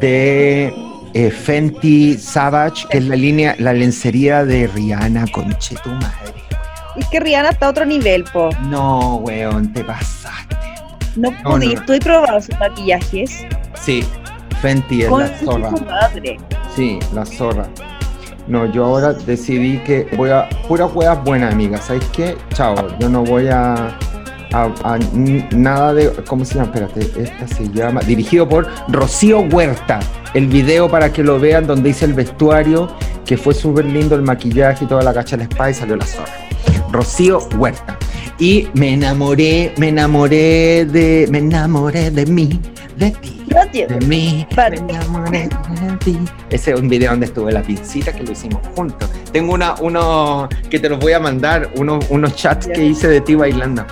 de 0.00 0.74
eh, 1.14 1.30
Fenty 1.30 2.18
Savage, 2.18 2.86
que 2.90 2.98
es 2.98 3.04
la 3.04 3.16
línea, 3.16 3.54
la 3.58 3.72
lencería 3.72 4.44
de 4.44 4.66
Rihanna, 4.66 5.26
conche 5.28 5.76
tu 5.82 5.90
madre. 5.90 6.34
Es 6.96 7.06
que 7.08 7.20
Rihanna 7.20 7.50
está 7.50 7.66
a 7.66 7.70
otro 7.70 7.84
nivel, 7.84 8.24
po. 8.24 8.50
No, 8.68 9.16
weón, 9.16 9.72
te 9.72 9.84
pasaste. 9.84 10.56
No, 11.16 11.30
pude, 11.44 11.74
estoy 11.74 12.00
probando 12.00 12.40
sus 12.40 12.58
maquillajes. 12.58 13.44
Sí, 13.80 14.04
Fenty 14.60 15.02
es 15.02 15.10
la 15.10 15.28
zorra. 15.38 15.70
Madre. 15.70 16.38
Sí, 16.74 16.98
la 17.12 17.24
zorra. 17.24 17.68
No, 18.48 18.66
yo 18.66 18.84
ahora 18.84 19.12
decidí 19.12 19.78
que 19.84 20.08
voy 20.16 20.30
a. 20.30 20.48
Pura 20.68 20.86
huevas 20.86 21.22
buenas, 21.24 21.52
amiga. 21.52 21.78
¿Sabes 21.78 22.04
qué? 22.12 22.36
Chao, 22.52 22.74
yo 22.98 23.08
no 23.08 23.24
voy 23.24 23.48
a 23.48 23.96
nada 25.52 25.94
de. 25.94 26.10
¿Cómo 26.26 26.44
se 26.44 26.54
llama? 26.54 26.66
Espérate, 26.74 27.22
esta 27.22 27.48
se 27.48 27.68
llama. 27.70 28.00
Dirigido 28.00 28.48
por 28.48 28.68
Rocío 28.88 29.40
Huerta. 29.40 30.00
El 30.34 30.48
video 30.48 30.90
para 30.90 31.12
que 31.12 31.22
lo 31.22 31.38
vean, 31.38 31.66
donde 31.66 31.88
dice 31.88 32.04
el 32.04 32.14
vestuario, 32.14 32.88
que 33.24 33.36
fue 33.36 33.54
súper 33.54 33.84
lindo 33.84 34.14
el 34.14 34.22
maquillaje 34.22 34.84
y 34.84 34.88
toda 34.88 35.02
la 35.02 35.14
cacha 35.14 35.36
del 35.36 35.46
spa 35.46 35.70
y 35.70 35.74
salió 35.74 35.96
la 35.96 36.06
zorra. 36.06 36.32
Rocío 36.90 37.38
Huerta. 37.56 37.96
Y 38.38 38.68
me 38.74 38.94
enamoré, 38.94 39.72
me 39.76 39.88
enamoré 39.88 40.84
de. 40.86 41.28
Me 41.30 41.38
enamoré 41.38 42.10
de 42.10 42.26
mí, 42.26 42.60
de 42.96 43.10
ti. 43.12 43.40
De 43.72 44.06
mí, 44.06 44.46
me 44.56 44.66
enamoré 44.66 45.48
de 45.48 45.96
ti. 46.04 46.18
Ese 46.50 46.72
es 46.72 46.80
un 46.80 46.88
video 46.88 47.12
donde 47.12 47.26
estuve 47.26 47.52
la 47.52 47.62
pincita 47.62 48.12
que 48.12 48.24
lo 48.24 48.32
hicimos 48.32 48.60
juntos. 48.74 49.08
Tengo 49.32 49.54
una, 49.54 49.74
uno 49.80 50.48
que 50.68 50.80
te 50.80 50.88
los 50.88 50.98
voy 50.98 51.12
a 51.12 51.20
mandar, 51.20 51.70
unos, 51.76 52.04
unos 52.10 52.34
chats 52.34 52.66
que 52.66 52.84
hice 52.84 53.06
de 53.06 53.20
ti 53.20 53.36
bailando. 53.36 53.86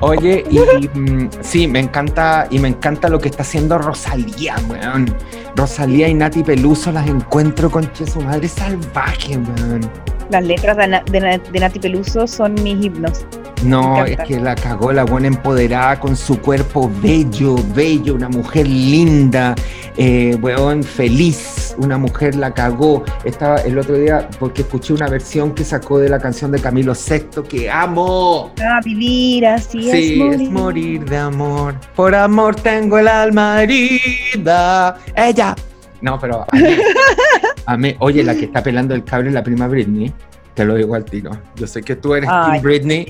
Oye, 0.00 0.44
y 0.48 0.58
mm, 0.98 1.30
sí, 1.40 1.66
me 1.66 1.80
encanta, 1.80 2.46
y 2.50 2.60
me 2.60 2.68
encanta 2.68 3.08
lo 3.08 3.18
que 3.18 3.28
está 3.28 3.42
haciendo 3.42 3.78
Rosalía, 3.78 4.54
weón. 4.68 5.14
Rosalía 5.56 6.08
y 6.08 6.14
Nati 6.14 6.44
Peluso 6.44 6.92
las 6.92 7.08
encuentro 7.08 7.70
con 7.70 7.90
su 7.94 8.20
madre 8.20 8.46
salvaje, 8.46 9.36
weón. 9.36 9.90
Las 10.30 10.44
letras 10.44 10.76
de, 10.76 11.60
Nati 11.60 11.78
Peluso 11.80 12.26
son 12.26 12.54
mis 12.62 12.84
himnos. 12.84 13.26
No, 13.64 14.04
es 14.04 14.16
que 14.20 14.40
la 14.40 14.54
cagó 14.54 14.92
la 14.92 15.04
buena 15.04 15.26
empoderada 15.26 16.00
con 16.00 16.16
su 16.16 16.40
cuerpo 16.40 16.90
bello, 17.02 17.56
bello, 17.74 18.14
una 18.14 18.28
mujer 18.28 18.66
linda, 18.66 19.54
eh, 19.98 20.38
weón, 20.40 20.82
feliz, 20.82 21.74
una 21.76 21.98
mujer 21.98 22.36
la 22.36 22.54
cagó. 22.54 23.04
Estaba 23.24 23.56
el 23.56 23.78
otro 23.78 23.98
día 23.98 24.28
porque 24.38 24.62
escuché 24.62 24.94
una 24.94 25.08
versión 25.08 25.52
que 25.52 25.64
sacó 25.64 25.98
de 25.98 26.08
la 26.08 26.18
canción 26.18 26.52
de 26.52 26.60
Camilo 26.60 26.94
VI 26.94 27.42
que 27.48 27.70
amo. 27.70 28.52
Ah, 28.62 28.80
vivir 28.82 29.46
así 29.46 29.90
es 29.90 30.16
morir. 30.16 30.42
es 30.42 30.50
morir 30.50 31.04
de 31.04 31.18
amor. 31.18 31.74
Por 31.94 32.14
amor 32.14 32.56
tengo 32.56 32.98
el 32.98 33.08
alma 33.08 33.62
herida. 33.62 34.96
Ella. 35.14 35.54
No, 36.00 36.18
pero 36.18 36.46
oye, 37.98 38.22
la 38.22 38.34
que 38.34 38.44
está 38.44 38.62
pelando 38.62 38.94
el 38.94 39.04
cable 39.04 39.28
es 39.28 39.34
la 39.34 39.42
prima 39.42 39.68
Britney. 39.68 40.12
Te 40.54 40.64
lo 40.64 40.74
digo 40.74 40.94
al 40.94 41.04
tiro. 41.04 41.30
Yo 41.56 41.66
sé 41.66 41.82
que 41.82 41.96
tú 41.96 42.14
eres 42.14 42.28
Team 42.28 42.62
Britney. 42.62 43.06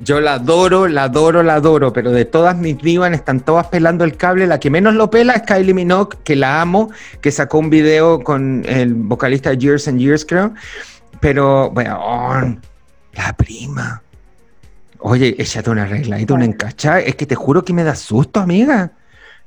Yo 0.00 0.20
la 0.20 0.34
adoro, 0.34 0.88
la 0.88 1.04
adoro, 1.04 1.42
la 1.42 1.54
adoro, 1.54 1.92
pero 1.92 2.10
de 2.10 2.26
todas 2.26 2.56
mis 2.56 2.76
divas 2.78 3.12
están 3.12 3.40
todas 3.40 3.68
pelando 3.68 4.04
el 4.04 4.16
cable. 4.16 4.46
La 4.46 4.60
que 4.60 4.68
menos 4.68 4.94
lo 4.94 5.10
pela 5.10 5.34
es 5.34 5.42
Kylie 5.42 5.72
Minogue, 5.72 6.18
que 6.22 6.36
la 6.36 6.60
amo, 6.60 6.90
que 7.20 7.30
sacó 7.30 7.58
un 7.58 7.70
video 7.70 8.22
con 8.22 8.62
el 8.66 8.94
vocalista 8.94 9.50
de 9.50 9.58
Years 9.58 9.88
and 9.88 9.98
Years, 9.98 10.24
creo. 10.24 10.52
Pero, 11.20 11.70
bueno, 11.70 12.60
la 13.12 13.32
prima. 13.36 14.02
Oye, 14.98 15.34
échate 15.38 15.70
una 15.70 15.86
regla 15.86 16.20
y 16.20 16.26
tú 16.26 16.34
una 16.34 16.44
encacha. 16.44 17.00
Es 17.00 17.16
que 17.16 17.24
te 17.24 17.34
juro 17.34 17.64
que 17.64 17.72
me 17.72 17.84
da 17.84 17.94
susto, 17.94 18.40
amiga. 18.40 18.92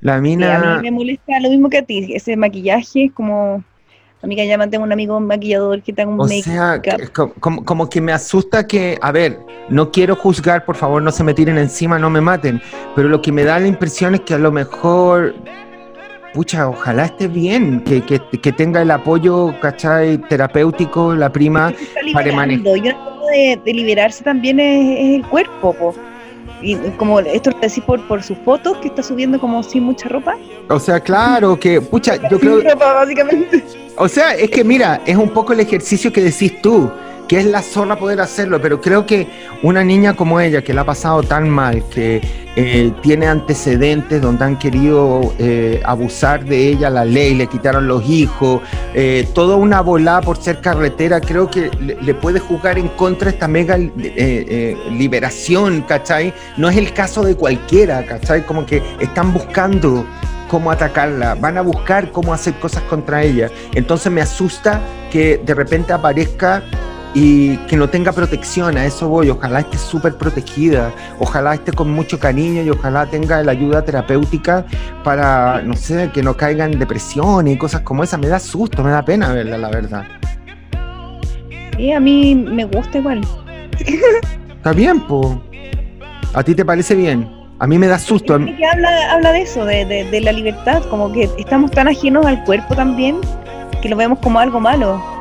La 0.02 0.20
mina. 0.20 0.56
a 0.56 0.78
mí 0.78 0.84
me 0.84 0.92
molesta 0.92 1.40
lo 1.42 1.50
mismo 1.50 1.70
que 1.70 1.80
a 1.80 1.84
ti. 1.84 2.14
Ese 2.14 2.36
maquillaje 2.36 3.06
es 3.06 3.12
como 3.12 3.64
Amiga, 4.22 4.44
ya 4.44 4.58
tengo 4.70 4.84
un 4.84 4.92
amigo 4.92 5.18
maquillador 5.20 5.82
que 5.82 5.94
tenga 5.94 6.12
un 6.12 6.20
o 6.20 6.28
sea, 6.28 6.82
como, 7.40 7.64
como, 7.64 7.90
que 7.90 8.02
me 8.02 8.12
asusta 8.12 8.68
que, 8.68 8.98
a 9.02 9.14
ver, 9.14 9.40
no 9.70 9.92
quiero 9.92 10.14
juzgar, 10.14 10.66
por 10.66 10.76
favor, 10.76 11.02
no 11.02 11.10
se 11.12 11.24
me 11.24 11.34
tiren 11.34 11.58
encima, 11.58 11.98
no 11.98 12.10
me 12.10 12.20
maten, 12.20 12.62
pero 12.98 13.08
lo 13.08 13.22
que 13.22 13.32
me 13.32 13.46
da 13.46 13.60
la 13.60 13.68
impresión 13.68 14.16
es 14.16 14.22
que 14.22 14.34
a 14.34 14.38
lo 14.38 14.52
mejor, 14.52 15.36
pucha, 16.34 16.68
ojalá 16.68 17.06
esté 17.06 17.30
bien, 17.30 17.82
que, 17.86 18.02
que, 18.02 18.20
que 18.20 18.52
tenga 18.52 18.82
el 18.82 18.92
apoyo, 18.92 19.56
¿cachai? 19.62 20.18
Terapéutico, 20.18 21.16
la 21.16 21.32
prima, 21.32 21.74
para 22.12 22.34
manejar. 22.34 22.76
Yo 22.76 22.94
de, 23.32 23.60
de 23.64 23.74
liberarse 23.74 24.24
también 24.24 24.60
es, 24.60 25.22
el 25.22 25.30
cuerpo, 25.30 25.74
po. 25.74 25.96
Y 26.62 26.76
como 26.98 27.20
esto 27.20 27.52
lo 27.52 27.60
decís 27.60 27.84
por, 27.84 28.06
por 28.08 28.22
sus 28.22 28.38
fotos 28.40 28.78
que 28.78 28.90
está 28.90 29.02
subiendo 29.02 29.40
como 29.40 29.64
sin 29.64 29.84
mucha 29.84 30.10
ropa. 30.10 30.36
O 30.70 30.80
sea, 30.80 31.00
claro 31.00 31.60
que, 31.60 31.82
pucha, 31.82 32.16
yo 32.30 32.40
creo. 32.40 32.62
ropa, 32.62 32.94
básicamente. 32.94 33.64
O 33.98 34.08
sea, 34.08 34.34
es 34.34 34.50
que 34.50 34.64
mira, 34.64 35.02
es 35.06 35.16
un 35.16 35.30
poco 35.30 35.54
el 35.54 35.60
ejercicio 35.60 36.12
que 36.12 36.22
decís 36.22 36.62
tú 36.62 36.90
que 37.30 37.38
es 37.38 37.46
la 37.46 37.62
zorra 37.62 37.98
poder 37.98 38.20
hacerlo, 38.22 38.60
pero 38.60 38.82
creo 38.82 39.06
que 39.06 39.28
una 39.62 39.84
niña 39.84 40.16
como 40.16 40.42
ella, 40.42 40.64
que 40.64 40.74
la 40.74 40.82
ha 40.82 40.86
pasado 40.86 41.22
tan 41.22 41.48
mal, 41.48 41.88
que 41.90 42.22
eh, 42.56 42.92
tiene 43.04 43.28
antecedentes 43.28 44.20
donde 44.20 44.46
han 44.46 44.58
querido 44.58 45.36
eh, 45.38 45.80
abusar 45.86 46.44
de 46.44 46.70
ella 46.70 46.90
la 46.90 47.06
ley, 47.06 47.36
le 47.36 47.46
quitaron 47.46 47.88
los 47.88 48.04
hijos, 48.10 48.62
eh, 48.96 49.28
toda 49.36 49.58
una 49.58 49.82
volada 49.82 50.22
por 50.22 50.38
ser 50.38 50.60
carretera, 50.60 51.22
creo 51.22 51.52
que 51.52 51.70
le, 51.80 52.14
puede 52.16 52.40
jugar 52.40 52.80
en 52.80 52.88
contra 52.90 53.30
esta 53.30 53.48
mega 53.48 53.78
liberación, 53.78 55.84
¿cachai? 55.84 56.34
No 56.58 56.68
es 56.68 56.78
el 56.78 56.94
caso 56.94 57.24
de 57.24 57.36
cualquiera, 57.36 58.04
¿cachai? 58.08 58.44
Como 58.44 58.66
que 58.66 58.82
están 59.00 59.32
buscando 59.32 60.04
cómo 60.50 60.72
atacarla, 60.72 61.36
van 61.36 61.60
a 61.60 61.62
buscar 61.62 62.12
cómo 62.12 62.34
hacer 62.34 62.56
cosas 62.56 62.82
contra 62.84 63.22
ella. 63.22 63.52
Entonces 63.76 64.12
me 64.12 64.22
asusta 64.22 64.82
que 65.12 65.40
de 65.46 65.54
repente 65.54 65.94
aparezca 65.94 66.64
y 67.14 67.58
que 67.68 67.76
no 67.76 67.90
tenga 67.90 68.12
protección, 68.12 68.78
a 68.78 68.86
eso 68.86 69.10
voy, 69.10 69.30
ojalá 69.30 69.62
esté 69.62 69.78
súper 69.78 70.16
protegida, 70.16 70.92
ojalá 71.20 71.56
esté 71.56 71.72
con 71.72 71.92
mucho 71.92 72.20
cariño 72.20 72.62
y 72.62 72.70
ojalá 72.70 73.06
tenga 73.08 73.42
la 73.44 73.52
ayuda 73.52 73.84
terapéutica 73.84 74.66
para, 75.04 75.62
no 75.64 75.76
sé, 75.76 76.12
que 76.14 76.22
no 76.22 76.36
caiga 76.38 76.66
en 76.66 76.78
depresión 76.78 77.48
y 77.48 77.58
cosas 77.58 77.82
como 77.82 78.04
esa, 78.04 78.18
me 78.18 78.28
da 78.28 78.40
susto, 78.40 78.84
me 78.84 78.92
da 78.92 79.04
pena 79.04 79.34
verla, 79.34 79.58
la 79.58 79.70
verdad. 79.70 80.04
Sí, 81.78 81.92
a 81.92 82.00
mí 82.00 82.36
me 82.36 82.66
gusta 82.66 82.98
igual. 82.98 83.22
Está 84.58 84.74
bien, 84.74 85.00
po. 85.02 85.42
¿A 86.34 86.44
ti 86.44 86.54
te 86.54 86.64
parece 86.64 86.94
bien? 86.94 87.28
A 87.60 87.68
mí 87.68 87.78
me 87.78 87.88
da 87.88 87.98
susto. 87.98 88.38
Que 88.38 88.66
habla, 88.66 89.14
habla 89.14 89.32
de 89.32 89.42
eso, 89.42 89.66
de, 89.66 89.86
de 89.86 90.22
la 90.22 90.32
libertad, 90.32 90.84
como 90.90 91.12
que 91.12 91.30
estamos 91.38 91.72
tan 91.72 91.88
ajenos 91.88 92.26
al 92.26 92.44
cuerpo 92.44 92.76
también 92.76 93.18
que 93.82 93.90
lo 93.90 93.96
vemos 93.96 94.20
como 94.20 94.40
algo 94.40 94.60
malo. 94.60 95.19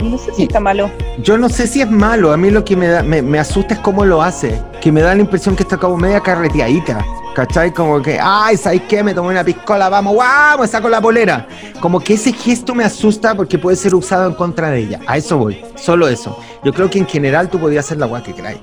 No 0.00 0.18
sé 0.18 0.32
si 0.34 0.42
está 0.44 0.60
malo. 0.60 0.90
Yo 1.18 1.38
no 1.38 1.48
sé 1.48 1.66
si 1.66 1.80
es 1.80 1.90
malo. 1.90 2.32
A 2.32 2.36
mí 2.36 2.50
lo 2.50 2.64
que 2.64 2.76
me, 2.76 2.86
da, 2.86 3.02
me, 3.02 3.38
asusta 3.38 3.74
es 3.74 3.80
cómo 3.80 4.04
lo 4.04 4.22
hace. 4.22 4.60
Que 4.80 4.92
me 4.92 5.00
da 5.00 5.14
la 5.14 5.20
impresión 5.20 5.56
que 5.56 5.62
está 5.62 5.78
como 5.78 5.96
media 5.96 6.20
carreteadita. 6.20 7.04
¿Cachai? 7.34 7.72
Como 7.72 8.00
que, 8.00 8.18
ay, 8.20 8.56
¿sabes 8.56 8.82
qué? 8.88 9.02
Me 9.02 9.14
tomé 9.14 9.30
una 9.30 9.44
piscola, 9.44 9.88
vamos, 9.88 10.14
¡guau! 10.14 10.60
Me 10.60 10.66
saco 10.66 10.88
la 10.88 11.00
polera. 11.00 11.46
Como 11.80 12.00
que 12.00 12.14
ese 12.14 12.32
gesto 12.32 12.74
me 12.74 12.84
asusta 12.84 13.34
porque 13.34 13.58
puede 13.58 13.76
ser 13.76 13.94
usado 13.94 14.26
en 14.26 14.34
contra 14.34 14.70
de 14.70 14.80
ella. 14.80 15.00
A 15.06 15.16
eso 15.16 15.38
voy. 15.38 15.62
Solo 15.76 16.08
eso. 16.08 16.38
Yo 16.62 16.72
creo 16.72 16.90
que 16.90 16.98
en 16.98 17.06
general 17.06 17.48
tú 17.48 17.58
podías 17.58 17.84
hacer 17.86 17.98
la 17.98 18.06
guay 18.06 18.22
que 18.22 18.34
queráis 18.34 18.58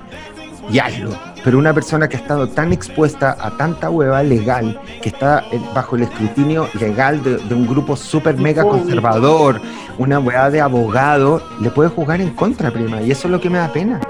y 0.70 0.78
hazlo. 0.78 1.33
Pero 1.44 1.58
una 1.58 1.74
persona 1.74 2.08
que 2.08 2.16
ha 2.16 2.20
estado 2.20 2.48
tan 2.48 2.72
expuesta 2.72 3.36
a 3.38 3.54
tanta 3.56 3.90
hueva 3.90 4.22
legal, 4.22 4.80
que 5.02 5.10
está 5.10 5.44
bajo 5.74 5.94
el 5.94 6.04
escrutinio 6.04 6.68
legal 6.80 7.22
de, 7.22 7.54
un 7.54 7.66
grupo 7.66 7.96
súper 7.96 8.38
mega 8.38 8.62
conservador, 8.62 9.60
una 9.98 10.18
hueá 10.18 10.48
de 10.48 10.62
abogado, 10.62 11.42
le 11.60 11.68
puede 11.68 11.90
jugar 11.90 12.22
en 12.22 12.30
contra, 12.30 12.70
prima. 12.70 13.02
Y 13.02 13.10
eso 13.10 13.28
es 13.28 13.32
lo 13.32 13.40
que 13.40 13.50
me 13.50 13.58
da 13.58 13.70
pena. 13.70 14.00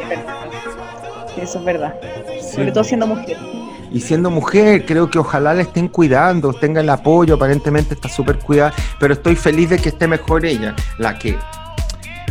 Eso 1.37 1.59
es 1.59 1.65
verdad. 1.65 1.95
Sobre 2.41 2.71
todo 2.71 2.85
siendo 2.85 3.09
mujer. 3.09 3.37
Y 3.91 4.01
siendo 4.01 4.31
mujer, 4.31 4.87
creo 4.87 5.11
que 5.11 5.19
ojalá 5.19 5.55
la 5.55 5.63
estén 5.63 5.89
cuidando, 5.89 6.53
tenga 6.53 6.81
el 6.81 6.91
apoyo, 6.91 7.35
aparentemente 7.35 7.95
está 7.95 8.09
súper 8.09 8.39
cuidada, 8.39 8.73
pero 9.01 9.15
estoy 9.15 9.35
feliz 9.35 9.71
de 9.71 9.79
que 9.79 9.89
esté 9.89 10.07
mejor 10.07 10.45
ella. 10.45 10.75
La 10.99 11.19
que, 11.19 11.37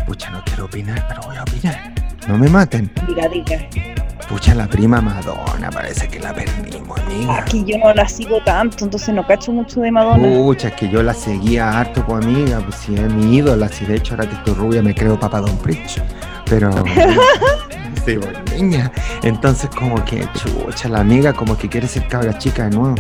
pucha, 0.06 0.30
no 0.30 0.42
quiero 0.46 0.66
opinar, 0.66 1.06
pero 1.10 1.22
voy 1.24 1.36
a 1.36 1.42
opinar. 1.42 1.94
No 2.28 2.38
me 2.38 2.50
maten. 2.50 2.90
Diga, 3.08 3.28
diga. 3.28 4.03
Pucha, 4.28 4.56
la 4.56 4.68
prima 4.68 5.02
Madonna, 5.02 5.70
parece 5.70 6.08
que 6.08 6.20
la 6.20 6.34
perdimos, 6.34 7.00
amiga. 7.00 7.40
Aquí 7.40 7.64
yo 7.66 7.78
no 7.78 7.94
la 7.94 8.08
sigo 8.08 8.40
tanto, 8.44 8.86
entonces 8.86 9.14
no 9.14 9.26
cacho 9.26 9.52
mucho 9.52 9.82
de 9.82 9.92
Madonna. 9.92 10.28
Pucha, 10.28 10.70
es 10.70 10.74
que 10.76 10.90
yo 10.90 11.04
la 11.04 11.14
seguía 11.14 11.80
harto, 11.80 12.06
pues, 12.06 12.26
amiga, 12.26 12.60
pues 12.62 12.76
si 12.76 12.96
es 12.96 13.14
mi 13.14 13.38
ídola, 13.38 13.68
si 13.68 13.86
de 13.86 13.96
hecho 13.96 14.14
ahora 14.14 14.28
que 14.28 14.36
estoy 14.36 14.54
rubia 14.54 14.82
me 14.82 14.96
creo 14.96 15.20
Papa 15.20 15.42
Don 15.42 15.56
Preach. 15.58 16.02
Pero. 16.50 16.72
sí, 18.06 18.18
bueno, 18.18 18.40
niña. 18.56 18.92
Entonces, 19.24 19.70
como 19.70 20.04
que, 20.06 20.28
chucha, 20.34 20.90
la 20.90 21.00
amiga 21.00 21.34
como 21.34 21.58
que 21.58 21.70
quiere 21.70 21.88
ser 21.88 22.08
cabra 22.08 22.38
chica 22.38 22.70
de 22.70 22.76
nuevo. 22.76 22.96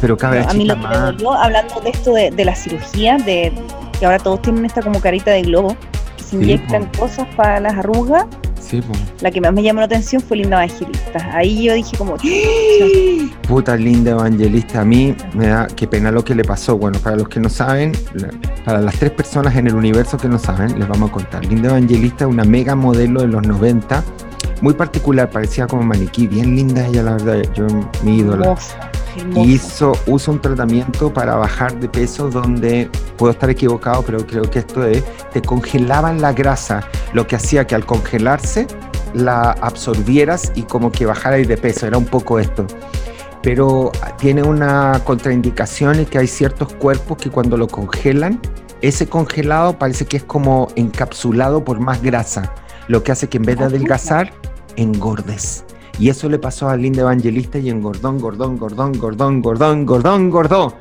Pero 0.00 0.16
cabra 0.16 0.42
chica 0.42 0.50
a 0.50 0.54
mí 0.54 0.64
lo 0.64 0.76
más. 0.76 1.14
Que 1.16 1.24
hablando 1.26 1.80
de 1.80 1.90
esto 1.90 2.12
de, 2.14 2.44
la 2.44 2.54
cirugía, 2.54 3.16
de 3.18 3.52
que 3.98 4.06
ahora 4.06 4.18
todos 4.18 4.42
tienen 4.42 4.64
esta 4.64 4.82
como 4.82 5.00
carita 5.00 5.30
de 5.30 5.42
globo, 5.42 5.76
se 6.30 6.36
inyectan 6.36 6.86
cosas 6.98 7.26
para 7.36 7.60
las 7.60 7.76
arrugas 7.76 8.26
La 9.20 9.30
que 9.30 9.40
más 9.40 9.52
me 9.52 9.62
llamó 9.62 9.80
la 9.80 9.86
atención 9.86 10.22
fue 10.22 10.36
Linda 10.36 10.64
Evangelista. 10.64 11.30
Ahí 11.32 11.64
yo 11.64 11.74
dije 11.74 11.96
como... 11.96 12.16
Puta 13.48 13.76
Linda 13.76 14.12
Evangelista, 14.12 14.82
a 14.82 14.84
mí 14.84 15.14
me 15.34 15.48
da... 15.48 15.66
Qué 15.66 15.88
pena 15.88 16.12
lo 16.12 16.24
que 16.24 16.34
le 16.34 16.44
pasó. 16.44 16.76
Bueno, 16.78 16.98
para 17.00 17.16
los 17.16 17.28
que 17.28 17.40
no 17.40 17.48
saben, 17.48 17.92
para 18.64 18.80
las 18.80 18.94
tres 18.96 19.10
personas 19.10 19.56
en 19.56 19.66
el 19.66 19.74
universo 19.74 20.16
que 20.18 20.28
no 20.28 20.38
saben, 20.38 20.78
les 20.78 20.88
vamos 20.88 21.10
a 21.10 21.12
contar. 21.12 21.44
Linda 21.44 21.70
Evangelista 21.70 22.26
una 22.26 22.44
mega 22.44 22.76
modelo 22.76 23.22
de 23.22 23.28
los 23.28 23.46
90, 23.46 24.04
muy 24.60 24.74
particular, 24.74 25.30
parecía 25.30 25.66
como 25.66 25.82
maniquí, 25.82 26.26
bien 26.26 26.54
linda 26.54 26.86
ella, 26.86 27.02
la 27.02 27.12
verdad, 27.12 27.42
yo 27.54 27.66
mi 28.04 28.18
ídola. 28.18 28.56
Hizo, 29.36 29.92
usa 30.06 30.34
un 30.34 30.40
tratamiento 30.40 31.12
para 31.12 31.36
bajar 31.36 31.78
de 31.78 31.88
peso 31.88 32.30
donde, 32.30 32.90
puedo 33.16 33.32
estar 33.32 33.50
equivocado, 33.50 34.02
pero 34.02 34.26
creo 34.26 34.42
que 34.42 34.60
esto 34.60 34.84
es, 34.84 35.04
te 35.32 35.42
congelaban 35.42 36.20
la 36.20 36.32
grasa, 36.32 36.82
lo 37.12 37.26
que 37.26 37.36
hacía 37.36 37.66
que 37.66 37.74
al 37.74 37.86
congelarse 37.86 38.66
la 39.14 39.52
absorbieras 39.52 40.52
y 40.54 40.62
como 40.62 40.92
que 40.92 41.06
bajarais 41.06 41.48
de 41.48 41.56
peso, 41.56 41.86
era 41.86 41.98
un 41.98 42.06
poco 42.06 42.38
esto. 42.38 42.66
Pero 43.42 43.90
tiene 44.18 44.42
una 44.42 45.00
contraindicación 45.04 46.00
y 46.00 46.04
que 46.04 46.18
hay 46.18 46.26
ciertos 46.26 46.72
cuerpos 46.74 47.18
que 47.18 47.30
cuando 47.30 47.56
lo 47.56 47.68
congelan, 47.68 48.40
ese 48.82 49.08
congelado 49.08 49.78
parece 49.78 50.06
que 50.06 50.18
es 50.18 50.24
como 50.24 50.68
encapsulado 50.76 51.64
por 51.64 51.80
más 51.80 52.02
grasa, 52.02 52.54
lo 52.88 53.02
que 53.02 53.12
hace 53.12 53.28
que 53.28 53.38
en 53.38 53.44
vez 53.44 53.58
de 53.58 53.64
adelgazar, 53.64 54.32
engordes. 54.76 55.64
Y 56.00 56.08
eso 56.08 56.30
le 56.30 56.38
pasó 56.38 56.70
a 56.70 56.78
Linda 56.78 57.02
Evangelista 57.02 57.58
y 57.58 57.68
en 57.68 57.82
Gordón, 57.82 58.18
Gordón, 58.18 58.56
Gordón, 58.56 58.98
Gordón, 58.98 59.42
Gordón, 59.42 59.84
Gordón, 59.84 60.30
Gordón. 60.30 60.72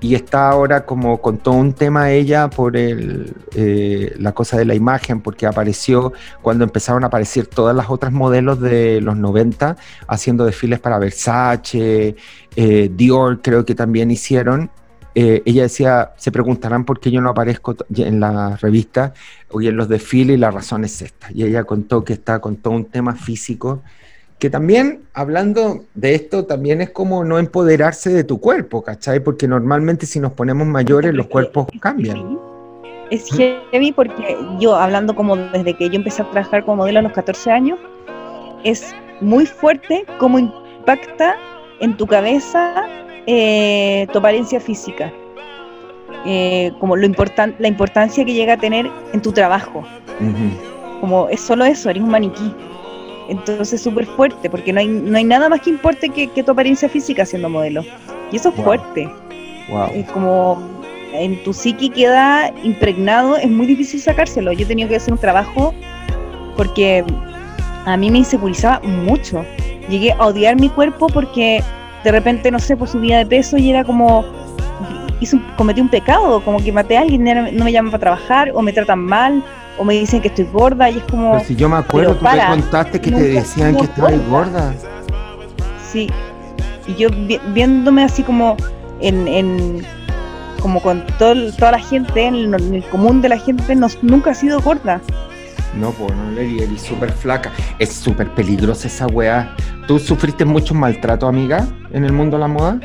Y 0.00 0.16
está 0.16 0.50
ahora 0.50 0.84
como 0.84 1.20
con 1.20 1.38
todo 1.38 1.54
un 1.54 1.74
tema 1.74 2.10
ella 2.10 2.50
por 2.50 2.76
el, 2.76 3.36
eh, 3.54 4.16
la 4.18 4.32
cosa 4.32 4.56
de 4.58 4.64
la 4.64 4.74
imagen, 4.74 5.20
porque 5.20 5.46
apareció 5.46 6.12
cuando 6.42 6.64
empezaron 6.64 7.04
a 7.04 7.06
aparecer 7.06 7.46
todas 7.46 7.74
las 7.74 7.88
otras 7.88 8.12
modelos 8.12 8.60
de 8.60 9.00
los 9.00 9.16
90 9.16 9.76
haciendo 10.08 10.44
desfiles 10.44 10.80
para 10.80 10.98
Versace, 10.98 12.16
eh, 12.56 12.90
Dior 12.92 13.40
creo 13.40 13.64
que 13.64 13.76
también 13.76 14.10
hicieron. 14.10 14.72
Eh, 15.14 15.42
ella 15.46 15.62
decía, 15.62 16.14
se 16.16 16.32
preguntarán 16.32 16.84
por 16.84 16.98
qué 16.98 17.12
yo 17.12 17.20
no 17.20 17.30
aparezco 17.30 17.76
en 17.94 18.18
la 18.18 18.56
revista 18.56 19.14
o 19.50 19.62
en 19.62 19.76
los 19.76 19.88
desfiles 19.88 20.36
y 20.36 20.40
la 20.40 20.50
razón 20.50 20.84
es 20.84 21.00
esta. 21.00 21.28
Y 21.32 21.44
ella 21.44 21.62
contó 21.62 22.02
que 22.02 22.14
está 22.14 22.40
con 22.40 22.56
todo 22.56 22.74
un 22.74 22.86
tema 22.86 23.14
físico 23.14 23.82
que 24.38 24.50
también, 24.50 25.02
hablando 25.14 25.84
de 25.94 26.14
esto, 26.14 26.44
también 26.44 26.80
es 26.80 26.90
como 26.90 27.24
no 27.24 27.38
empoderarse 27.38 28.10
de 28.10 28.22
tu 28.22 28.40
cuerpo, 28.40 28.82
¿cachai? 28.82 29.20
Porque 29.20 29.48
normalmente 29.48 30.06
si 30.06 30.20
nos 30.20 30.32
ponemos 30.32 30.66
mayores 30.66 31.12
los 31.12 31.26
cuerpos 31.26 31.66
cambian. 31.80 32.38
Es 33.10 33.28
heavy 33.32 33.92
porque 33.92 34.36
yo, 34.60 34.76
hablando 34.76 35.16
como 35.16 35.36
desde 35.36 35.74
que 35.74 35.88
yo 35.88 35.96
empecé 35.96 36.22
a 36.22 36.30
trabajar 36.30 36.64
como 36.64 36.76
modelo 36.78 37.00
a 37.00 37.02
los 37.02 37.12
14 37.12 37.50
años, 37.50 37.78
es 38.64 38.94
muy 39.20 39.46
fuerte 39.46 40.04
cómo 40.18 40.38
impacta 40.38 41.36
en 41.80 41.96
tu 41.96 42.06
cabeza 42.06 42.86
eh, 43.26 44.06
tu 44.12 44.18
apariencia 44.18 44.60
física. 44.60 45.12
Eh, 46.26 46.72
como 46.80 46.96
lo 46.96 47.06
importan 47.06 47.54
la 47.58 47.68
importancia 47.68 48.24
que 48.24 48.34
llega 48.34 48.54
a 48.54 48.56
tener 48.56 48.90
en 49.12 49.20
tu 49.20 49.32
trabajo. 49.32 49.84
Como 51.00 51.28
es 51.28 51.40
solo 51.40 51.64
eso, 51.64 51.90
eres 51.90 52.02
un 52.02 52.10
maniquí. 52.10 52.54
Entonces 53.28 53.74
es 53.74 53.82
súper 53.82 54.06
fuerte, 54.06 54.48
porque 54.48 54.72
no 54.72 54.80
hay, 54.80 54.88
no 54.88 55.16
hay 55.16 55.24
nada 55.24 55.48
más 55.48 55.60
que 55.60 55.70
importe 55.70 56.08
que, 56.08 56.42
tu 56.42 56.50
apariencia 56.50 56.88
física 56.88 57.26
siendo 57.26 57.48
modelo. 57.48 57.84
Y 58.32 58.36
eso 58.36 58.48
es 58.48 58.54
fuerte. 58.56 59.08
Es 59.94 60.10
como 60.10 60.58
en 61.12 61.42
tu 61.42 61.52
psiqui 61.52 61.90
queda 61.90 62.52
impregnado, 62.62 63.36
es 63.36 63.50
muy 63.50 63.66
difícil 63.66 64.00
sacárselo. 64.00 64.52
Yo 64.52 64.64
he 64.64 64.68
tenido 64.68 64.88
que 64.88 64.96
hacer 64.96 65.12
un 65.12 65.18
trabajo 65.18 65.74
porque 66.56 67.04
a 67.84 67.96
mí 67.96 68.10
me 68.10 68.18
insegurizaba 68.18 68.80
mucho. 68.80 69.44
Llegué 69.88 70.12
a 70.12 70.26
odiar 70.26 70.58
mi 70.58 70.68
cuerpo 70.70 71.06
porque 71.08 71.62
de 72.04 72.12
repente, 72.12 72.50
no 72.50 72.58
sé, 72.58 72.76
por 72.76 72.88
subida 72.88 73.18
de 73.18 73.26
peso 73.26 73.58
y 73.58 73.70
era 73.70 73.84
como, 73.84 74.24
hice 75.20 75.40
cometí 75.56 75.80
un 75.80 75.88
pecado, 75.88 76.40
como 76.44 76.62
que 76.62 76.72
maté 76.72 76.96
a 76.96 77.02
alguien, 77.02 77.24
no 77.56 77.64
me 77.64 77.72
llaman 77.72 77.90
para 77.90 78.00
trabajar 78.00 78.50
o 78.54 78.62
me 78.62 78.72
tratan 78.72 79.00
mal 79.00 79.42
o 79.78 79.84
me 79.84 79.94
dicen 79.94 80.20
que 80.20 80.28
estoy 80.28 80.46
gorda 80.52 80.90
y 80.90 80.98
es 80.98 81.04
como... 81.04 81.32
Pero 81.32 81.44
si 81.44 81.56
yo 81.56 81.68
me 81.68 81.76
acuerdo, 81.76 82.16
tú 82.16 82.24
me 82.24 82.46
contaste 82.46 83.00
que 83.00 83.10
te 83.10 83.22
decían 83.22 83.76
que 83.76 83.84
estabas 83.84 84.28
gorda. 84.28 84.74
Sí, 85.90 86.08
y 86.86 86.94
yo 86.94 87.08
viéndome 87.54 88.02
así 88.02 88.22
como 88.22 88.56
en, 89.00 89.84
como 90.60 90.80
con 90.82 91.04
todo, 91.18 91.52
toda 91.52 91.72
la 91.72 91.78
gente, 91.78 92.24
en 92.24 92.54
el, 92.54 92.84
común 92.90 93.22
de 93.22 93.28
la 93.28 93.38
gente, 93.38 93.74
no, 93.74 93.86
nunca 94.02 94.30
ha 94.30 94.34
sido 94.34 94.60
gorda. 94.60 95.00
No, 95.78 95.90
pues 95.92 96.12
no, 96.16 96.30
le 96.32 96.64
eres 96.64 96.82
súper 96.82 97.12
flaca. 97.12 97.52
Es 97.78 97.92
súper 97.92 98.34
peligrosa 98.34 98.88
esa 98.88 99.06
weá. 99.06 99.54
¿Tú 99.86 99.98
sufriste 99.98 100.44
mucho 100.44 100.74
maltrato, 100.74 101.28
amiga, 101.28 101.66
en 101.92 102.04
el 102.04 102.12
mundo 102.12 102.36
de 102.36 102.40
la 102.40 102.48
moda? 102.48 102.80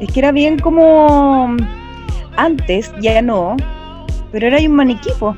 Es 0.00 0.12
que 0.12 0.20
era 0.20 0.32
bien 0.32 0.58
como 0.58 1.56
antes, 2.36 2.92
ya 3.00 3.20
no, 3.20 3.56
pero 4.30 4.46
era 4.46 4.58
un 4.58 4.74
maniquí, 4.76 5.10
po. 5.18 5.36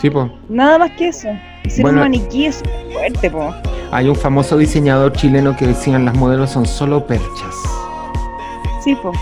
Sí, 0.00 0.10
po. 0.10 0.30
Nada 0.48 0.78
más 0.78 0.90
que 0.92 1.08
eso. 1.08 1.28
Ser 1.68 1.86
un 1.86 1.94
maniquí 1.94 2.46
es 2.46 2.62
fuerte, 2.92 3.30
po. 3.30 3.54
Hay 3.90 4.08
un 4.08 4.16
famoso 4.16 4.58
diseñador 4.58 5.12
chileno 5.12 5.56
que 5.56 5.66
decían 5.66 6.04
las 6.04 6.14
modelos 6.14 6.50
son 6.50 6.66
solo 6.66 7.06
perchas. 7.06 7.54
Sí, 8.82 8.94
po. 8.96 9.12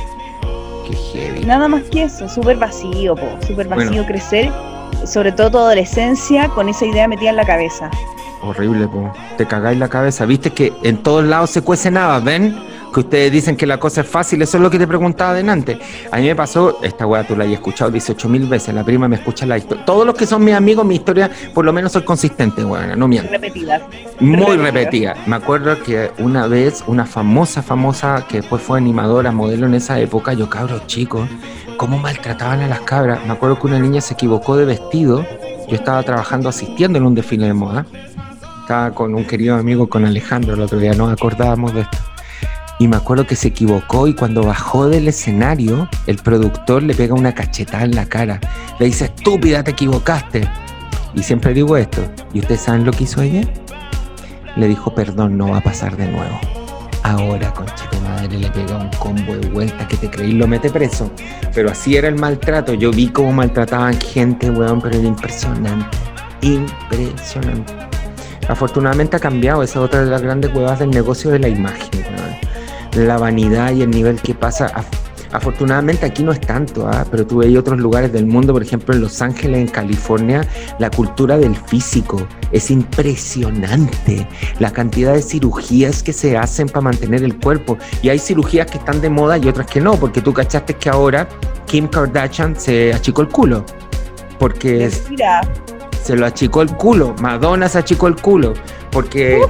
Qué 0.88 0.96
heavy. 0.96 1.44
Nada 1.44 1.68
más 1.68 1.82
que 1.84 2.04
eso, 2.04 2.28
súper 2.28 2.56
vacío, 2.56 3.14
po. 3.14 3.26
Súper 3.46 3.68
vacío 3.68 4.04
crecer, 4.04 4.50
sobre 5.06 5.30
todo 5.30 5.50
tu 5.52 5.58
adolescencia, 5.58 6.48
con 6.48 6.68
esa 6.68 6.84
idea 6.86 7.06
metida 7.06 7.30
en 7.30 7.36
la 7.36 7.46
cabeza. 7.46 7.88
Horrible, 8.42 8.88
po. 8.88 9.12
Te 9.36 9.46
cagáis 9.46 9.78
la 9.78 9.88
cabeza. 9.88 10.26
Viste 10.26 10.50
que 10.50 10.72
en 10.82 10.96
todos 10.96 11.24
lados 11.24 11.50
se 11.50 11.62
cuece 11.62 11.92
nada, 11.92 12.18
¿ven? 12.18 12.58
Que 12.92 13.00
ustedes 13.00 13.32
dicen 13.32 13.56
que 13.56 13.66
la 13.66 13.78
cosa 13.78 14.02
es 14.02 14.06
fácil, 14.06 14.42
eso 14.42 14.56
es 14.58 14.62
lo 14.62 14.70
que 14.70 14.78
te 14.78 14.86
preguntaba 14.86 15.30
adelante. 15.30 15.78
A 16.10 16.18
mí 16.18 16.26
me 16.26 16.36
pasó, 16.36 16.78
esta 16.82 17.06
weá 17.06 17.26
tú 17.26 17.34
la 17.34 17.44
has 17.44 17.50
escuchado 17.50 17.90
18 17.90 18.28
mil 18.28 18.46
veces, 18.46 18.74
la 18.74 18.84
prima 18.84 19.08
me 19.08 19.16
escucha 19.16 19.46
la 19.46 19.58
historia. 19.58 19.84
Todos 19.84 20.06
los 20.06 20.14
que 20.14 20.26
son 20.26 20.44
mis 20.44 20.54
amigos, 20.54 20.84
mi 20.84 20.96
historia, 20.96 21.30
por 21.54 21.64
lo 21.64 21.72
menos 21.72 21.92
soy 21.92 22.02
consistente, 22.02 22.64
weá, 22.64 22.94
no 22.94 23.08
miento. 23.08 23.30
Repetida. 23.30 23.80
Muy 24.20 24.56
repetida. 24.56 25.16
Me 25.26 25.36
acuerdo 25.36 25.82
que 25.82 26.10
una 26.18 26.46
vez, 26.46 26.84
una 26.86 27.06
famosa, 27.06 27.62
famosa, 27.62 28.26
que 28.28 28.38
después 28.38 28.62
fue 28.62 28.78
animadora, 28.78 29.32
modelo 29.32 29.66
en 29.66 29.74
esa 29.74 29.98
época, 29.98 30.34
yo 30.34 30.48
cabros 30.48 30.86
chicos, 30.86 31.28
cómo 31.76 31.98
maltrataban 31.98 32.60
a 32.60 32.68
las 32.68 32.80
cabras. 32.80 33.24
Me 33.26 33.32
acuerdo 33.32 33.58
que 33.58 33.66
una 33.66 33.78
niña 33.78 34.00
se 34.00 34.14
equivocó 34.14 34.56
de 34.56 34.66
vestido, 34.66 35.26
yo 35.68 35.76
estaba 35.76 36.02
trabajando 36.02 36.48
asistiendo 36.48 36.98
en 36.98 37.06
un 37.06 37.14
desfile 37.14 37.46
de 37.46 37.54
moda. 37.54 37.86
Estaba 38.60 38.92
con 38.92 39.14
un 39.14 39.24
querido 39.24 39.56
amigo, 39.56 39.88
con 39.88 40.04
Alejandro, 40.04 40.54
el 40.54 40.60
otro 40.60 40.78
día 40.78 40.92
nos 40.94 41.12
acordábamos 41.12 41.74
de 41.74 41.80
esto 41.80 42.11
y 42.78 42.88
me 42.88 42.96
acuerdo 42.96 43.26
que 43.26 43.36
se 43.36 43.48
equivocó 43.48 44.08
y 44.08 44.14
cuando 44.14 44.42
bajó 44.42 44.88
del 44.88 45.06
escenario, 45.06 45.88
el 46.06 46.16
productor 46.16 46.82
le 46.82 46.94
pega 46.94 47.14
una 47.14 47.34
cachetada 47.34 47.84
en 47.84 47.94
la 47.94 48.06
cara. 48.06 48.40
Le 48.78 48.86
dice, 48.86 49.04
estúpida, 49.04 49.62
te 49.62 49.72
equivocaste. 49.72 50.48
Y 51.14 51.22
siempre 51.22 51.54
digo 51.54 51.76
esto. 51.76 52.02
¿Y 52.32 52.40
ustedes 52.40 52.62
saben 52.62 52.84
lo 52.84 52.92
que 52.92 53.04
hizo 53.04 53.22
ella? 53.22 53.42
Le 54.56 54.68
dijo, 54.68 54.94
perdón, 54.94 55.38
no 55.38 55.50
va 55.50 55.58
a 55.58 55.60
pasar 55.60 55.96
de 55.96 56.08
nuevo. 56.08 56.40
Ahora, 57.04 57.52
conchito 57.52 58.00
madre, 58.02 58.38
le 58.38 58.50
pega 58.50 58.78
un 58.78 58.90
combo 58.98 59.36
de 59.36 59.48
vuelta 59.50 59.86
que 59.86 59.96
te 59.96 60.10
creí 60.10 60.32
lo 60.32 60.46
mete 60.46 60.70
preso. 60.70 61.10
Pero 61.54 61.70
así 61.70 61.96
era 61.96 62.08
el 62.08 62.16
maltrato. 62.16 62.74
Yo 62.74 62.90
vi 62.90 63.08
cómo 63.08 63.32
maltrataban 63.32 64.00
gente, 64.00 64.50
weón, 64.50 64.80
pero 64.80 64.98
era 64.98 65.06
impresionante. 65.06 65.98
Impresionante. 66.40 67.72
Afortunadamente 68.48 69.16
ha 69.16 69.20
cambiado. 69.20 69.62
Esa 69.62 69.78
es 69.78 69.84
otra 69.84 70.04
de 70.04 70.10
las 70.10 70.22
grandes 70.22 70.52
huevas 70.54 70.78
del 70.78 70.90
negocio 70.90 71.30
de 71.30 71.38
la 71.38 71.48
imagen, 71.48 71.88
weón 71.94 72.51
la 72.94 73.18
vanidad 73.18 73.72
y 73.72 73.82
el 73.82 73.90
nivel 73.90 74.20
que 74.20 74.34
pasa. 74.34 74.72
Afortunadamente 75.32 76.04
aquí 76.04 76.22
no 76.22 76.32
es 76.32 76.40
tanto, 76.40 76.86
¿ah? 76.86 77.06
pero 77.10 77.26
tú 77.26 77.38
ves 77.38 77.56
otros 77.56 77.80
lugares 77.80 78.12
del 78.12 78.26
mundo, 78.26 78.52
por 78.52 78.62
ejemplo 78.62 78.94
en 78.94 79.00
Los 79.00 79.22
Ángeles, 79.22 79.60
en 79.60 79.68
California, 79.68 80.46
la 80.78 80.90
cultura 80.90 81.38
del 81.38 81.56
físico 81.56 82.26
es 82.52 82.70
impresionante. 82.70 84.28
La 84.58 84.70
cantidad 84.70 85.14
de 85.14 85.22
cirugías 85.22 86.02
que 86.02 86.12
se 86.12 86.36
hacen 86.36 86.68
para 86.68 86.82
mantener 86.82 87.22
el 87.22 87.38
cuerpo. 87.38 87.78
Y 88.02 88.10
hay 88.10 88.18
cirugías 88.18 88.70
que 88.70 88.76
están 88.76 89.00
de 89.00 89.08
moda 89.08 89.38
y 89.38 89.48
otras 89.48 89.66
que 89.66 89.80
no, 89.80 89.96
porque 89.96 90.20
tú 90.20 90.34
cachaste 90.34 90.74
que 90.74 90.90
ahora 90.90 91.26
Kim 91.66 91.88
Kardashian 91.88 92.54
se 92.58 92.92
achicó 92.92 93.22
el 93.22 93.28
culo. 93.28 93.64
Porque 94.38 94.90
se 96.02 96.16
lo 96.16 96.26
achicó 96.26 96.62
el 96.62 96.74
culo, 96.76 97.14
Madonna 97.20 97.68
se 97.68 97.78
achicó 97.78 98.08
el 98.08 98.16
culo 98.16 98.54
porque 98.90 99.40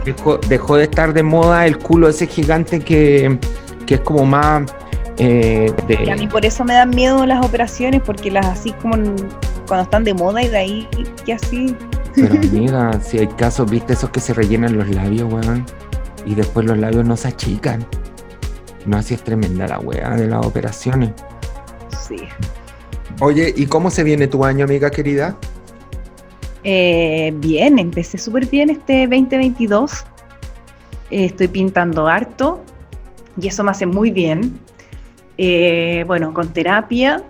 dejó, 0.48 0.76
de 0.76 0.84
estar 0.84 1.12
de 1.12 1.22
moda 1.22 1.66
el 1.66 1.78
culo 1.78 2.08
ese 2.08 2.26
gigante 2.26 2.80
que, 2.80 3.38
es 3.88 4.00
como 4.00 4.24
más... 4.24 4.72
Eh, 5.18 5.70
y 5.88 6.08
a 6.08 6.16
mí 6.16 6.26
por 6.26 6.46
eso 6.46 6.64
me 6.64 6.72
dan 6.72 6.88
miedo 6.90 7.26
las 7.26 7.44
operaciones, 7.44 8.00
porque 8.02 8.30
las 8.30 8.46
así 8.46 8.72
como 8.80 8.94
cuando 9.66 9.82
están 9.82 10.04
de 10.04 10.14
moda 10.14 10.42
y 10.42 10.48
de 10.48 10.56
ahí 10.56 10.88
que 11.26 11.34
así... 11.34 11.76
Pero 12.14 12.34
amiga, 12.40 12.98
si 13.02 13.18
hay 13.18 13.26
casos, 13.26 13.70
viste 13.70 13.92
esos 13.92 14.08
que 14.10 14.20
se 14.20 14.32
rellenan 14.32 14.78
los 14.78 14.88
labios, 14.88 15.30
weón, 15.30 15.66
y 16.24 16.34
después 16.34 16.64
los 16.64 16.78
labios 16.78 17.04
no 17.04 17.16
se 17.16 17.28
achican. 17.28 17.84
No, 18.86 18.96
así 18.96 19.14
es 19.14 19.22
tremenda 19.22 19.66
la 19.68 19.78
weá 19.78 20.10
de 20.16 20.28
las 20.28 20.46
operaciones. 20.46 21.10
Sí. 22.08 22.16
Oye, 23.20 23.52
¿y 23.54 23.66
cómo 23.66 23.90
se 23.90 24.02
viene 24.02 24.26
tu 24.28 24.44
año, 24.44 24.64
amiga 24.64 24.90
querida? 24.90 25.36
Eh, 26.64 27.32
bien, 27.36 27.78
empecé 27.78 28.18
súper 28.18 28.46
bien 28.46 28.70
este 28.70 29.06
2022. 29.06 30.04
Eh, 31.10 31.24
estoy 31.26 31.48
pintando 31.48 32.06
harto 32.06 32.62
y 33.40 33.48
eso 33.48 33.64
me 33.64 33.70
hace 33.70 33.86
muy 33.86 34.10
bien. 34.10 34.58
Eh, 35.38 36.04
bueno, 36.06 36.32
con 36.32 36.52
terapia 36.52 37.22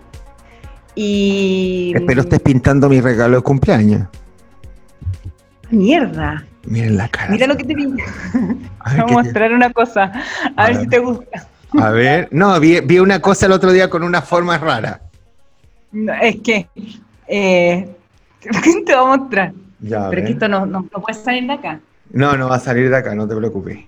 y... 0.95 1.93
Espero 1.95 2.21
estés 2.21 2.39
pintando 2.41 2.89
mi 2.89 3.01
regalo 3.01 3.37
de 3.37 3.43
cumpleaños. 3.43 4.07
Mierda. 5.69 6.45
Miren 6.65 6.97
la 6.97 7.09
cara. 7.09 7.31
Mira 7.31 7.47
lo 7.47 7.57
que 7.57 7.63
te 7.63 7.73
vi. 7.73 7.85
Voy 7.93 7.99
a 8.97 9.05
mostrar 9.07 9.51
una 9.53 9.71
cosa. 9.71 10.11
A, 10.55 10.67
ver, 10.67 10.77
si 10.77 10.87
te 10.87 10.99
gusta. 10.99 11.47
A 11.79 11.89
ver, 11.89 12.29
no, 12.31 12.59
vi, 12.59 12.99
una 12.99 13.19
cosa 13.19 13.47
el 13.47 13.51
otro 13.51 13.71
día 13.71 13.89
con 13.89 14.03
una 14.03 14.21
forma 14.21 14.57
rara. 14.57 15.01
es 16.21 16.35
que 16.41 16.67
eh, 17.27 17.95
te 18.85 18.95
voy 18.95 19.13
a 19.13 19.17
mostrar. 19.17 19.53
Ya, 19.79 20.09
Pero 20.09 20.21
es 20.21 20.27
que 20.27 20.33
esto 20.33 20.47
no, 20.47 20.65
no, 20.65 20.87
no, 20.91 21.01
puede 21.01 21.13
salir 21.13 21.45
de 21.45 21.53
acá. 21.53 21.79
No, 22.11 22.37
no 22.37 22.49
va 22.49 22.55
a 22.55 22.59
salir 22.59 22.89
de 22.89 22.97
acá, 22.97 23.13
no 23.15 23.27
te 23.27 23.35
preocupes. 23.35 23.79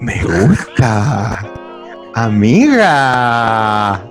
Me 0.00 0.22
gusta. 0.22 1.42
Amiga. 2.14 4.02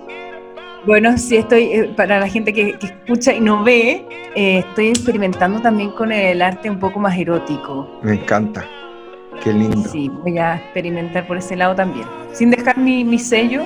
Bueno, 0.85 1.17
sí 1.17 1.37
estoy, 1.37 1.63
eh, 1.63 1.93
para 1.97 2.19
la 2.19 2.27
gente 2.27 2.53
que, 2.53 2.77
escucha 2.79 3.33
y 3.33 3.41
no 3.41 3.63
ve, 3.63 4.05
eh, 4.35 4.59
estoy 4.59 4.89
experimentando 4.89 5.59
también 5.59 5.91
con 5.91 6.11
el 6.11 6.41
arte 6.41 6.69
un 6.69 6.79
poco 6.79 6.99
más 6.99 7.17
erótico. 7.17 7.99
Me 8.03 8.13
encanta. 8.13 8.65
Qué 9.43 9.51
lindo. 9.51 9.89
Sí, 9.89 10.09
voy 10.09 10.37
a 10.37 10.57
experimentar 10.57 11.25
por 11.27 11.37
ese 11.37 11.55
lado 11.55 11.75
también. 11.75 12.07
Sin 12.33 12.51
dejar 12.51 12.77
mi, 12.77 13.17
sello, 13.17 13.63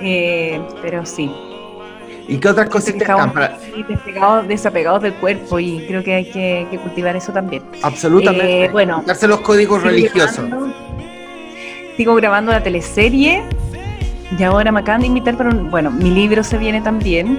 eh, 0.00 0.60
pero 0.82 1.04
sí. 1.06 1.30
¿Y 2.26 2.38
qué 2.38 2.48
otras 2.48 2.68
cosas 2.68 2.94
están 2.94 3.32
para...? 3.32 3.58
Despegados, 3.88 4.48
desapegados 4.48 5.02
del 5.02 5.14
cuerpo 5.14 5.58
y 5.58 5.84
creo 5.86 6.02
que 6.02 6.14
hay 6.14 6.24
que, 6.30 6.78
cultivar 6.82 7.16
eso 7.16 7.32
también. 7.32 7.62
Absolutamente. 7.82 8.70
bueno. 8.70 9.02
Darse 9.06 9.28
los 9.28 9.40
códigos 9.40 9.82
religiosos. 9.82 10.46
sigo 11.96 12.14
grabando 12.14 12.52
la 12.52 12.62
teleserie 12.62 13.42
y 14.38 14.42
ahora 14.42 14.72
me 14.72 14.80
acaban 14.80 15.02
de 15.02 15.06
invitar 15.08 15.36
para 15.36 15.50
un. 15.50 15.70
Bueno, 15.70 15.90
mi 15.90 16.10
libro 16.10 16.42
se 16.42 16.58
viene 16.58 16.80
también. 16.80 17.38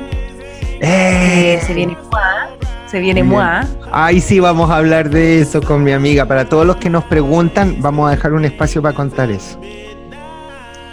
¡Eh! 0.82 1.60
se 1.66 1.74
viene 1.74 1.98
Mua. 2.04 2.50
Se 2.88 3.00
viene 3.00 3.24
Mua. 3.24 3.66
Ahí 3.92 4.22
sí 4.22 4.40
vamos 4.40 4.70
a 4.70 4.78
hablar 4.78 5.10
de 5.10 5.42
eso 5.42 5.62
con 5.62 5.84
mi 5.84 5.92
amiga. 5.92 6.26
Para 6.26 6.46
todos 6.46 6.66
los 6.66 6.78
que 6.78 6.90
nos 6.90 7.04
preguntan, 7.06 7.78
vamos 7.80 8.08
a 8.08 8.12
dejar 8.12 8.34
un 8.34 8.46
espacio 8.46 8.82
para 8.82 8.96
contar 8.96 9.32
eso. 9.32 9.60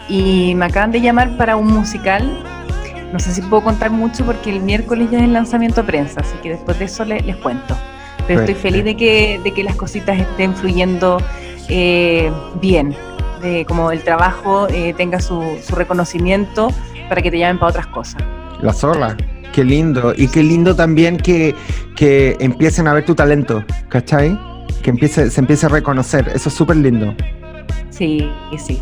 Y 0.09 0.55
me 0.57 0.67
acaban 0.67 0.91
de 0.93 1.01
llamar 1.01 1.37
para 1.37 1.57
un 1.57 1.69
musical. 1.69 2.29
No 3.13 3.19
sé 3.19 3.33
si 3.33 3.43
puedo 3.43 3.63
contar 3.63 3.91
mucho 3.91 4.25
porque 4.25 4.51
el 4.51 4.61
miércoles 4.61 5.11
ya 5.11 5.19
es 5.19 5.25
el 5.25 5.33
lanzamiento 5.33 5.83
a 5.83 5.85
prensa, 5.85 6.21
así 6.21 6.35
que 6.43 6.51
después 6.51 6.79
de 6.79 6.87
eso 6.87 7.05
les, 7.05 7.37
cuento. 7.37 7.77
Pero 8.27 8.41
estoy 8.41 8.55
feliz 8.55 8.85
de 8.85 8.97
que, 8.97 9.41
de 9.43 9.53
que 9.53 9.65
las 9.65 9.77
cositas 9.77 10.19
estén 10.19 10.55
fluyendo 10.55 11.19
eh, 11.69 12.33
bien 12.61 12.95
como 13.67 13.91
el 13.91 14.03
trabajo 14.03 14.69
eh, 14.69 14.95
tenga 14.97 15.21
su, 15.21 15.43
reconocimiento 15.71 16.69
para 17.09 17.23
que 17.23 17.31
te 17.31 17.39
llamen 17.39 17.59
para 17.59 17.71
otras 17.71 17.87
cosas. 17.89 18.23
La 18.61 18.73
zorra. 18.73 19.17
Qué 19.53 19.65
lindo. 19.65 20.15
Y 20.17 20.29
qué 20.29 20.43
lindo 20.43 20.75
también 20.75 21.17
que, 21.17 21.55
que 21.97 22.37
empiecen 22.41 22.87
a 22.89 22.95
ver 22.95 23.05
tu 23.05 23.15
talento, 23.15 23.65
¿cachai? 23.89 24.39
Que 24.83 24.91
empiece, 24.91 25.31
se 25.31 25.41
empiece 25.41 25.67
a 25.67 25.69
reconocer. 25.69 26.31
Eso 26.35 26.49
es 26.49 26.55
súper 26.55 26.77
lindo. 26.77 27.15
Sí, 27.91 28.31
sí. 28.57 28.81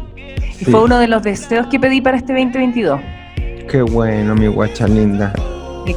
Y 0.61 0.65
fue 0.67 0.85
uno 0.85 0.99
de 0.99 1.09
los 1.09 1.23
deseos 1.23 1.67
que 1.69 1.81
pedí 1.81 2.01
para 2.01 2.19
este 2.19 2.35
2022. 2.35 3.01
Qué 3.69 3.83
bueno, 3.83 4.35
mi 4.35 4.47
guacha 4.47 4.87
linda. 4.87 5.33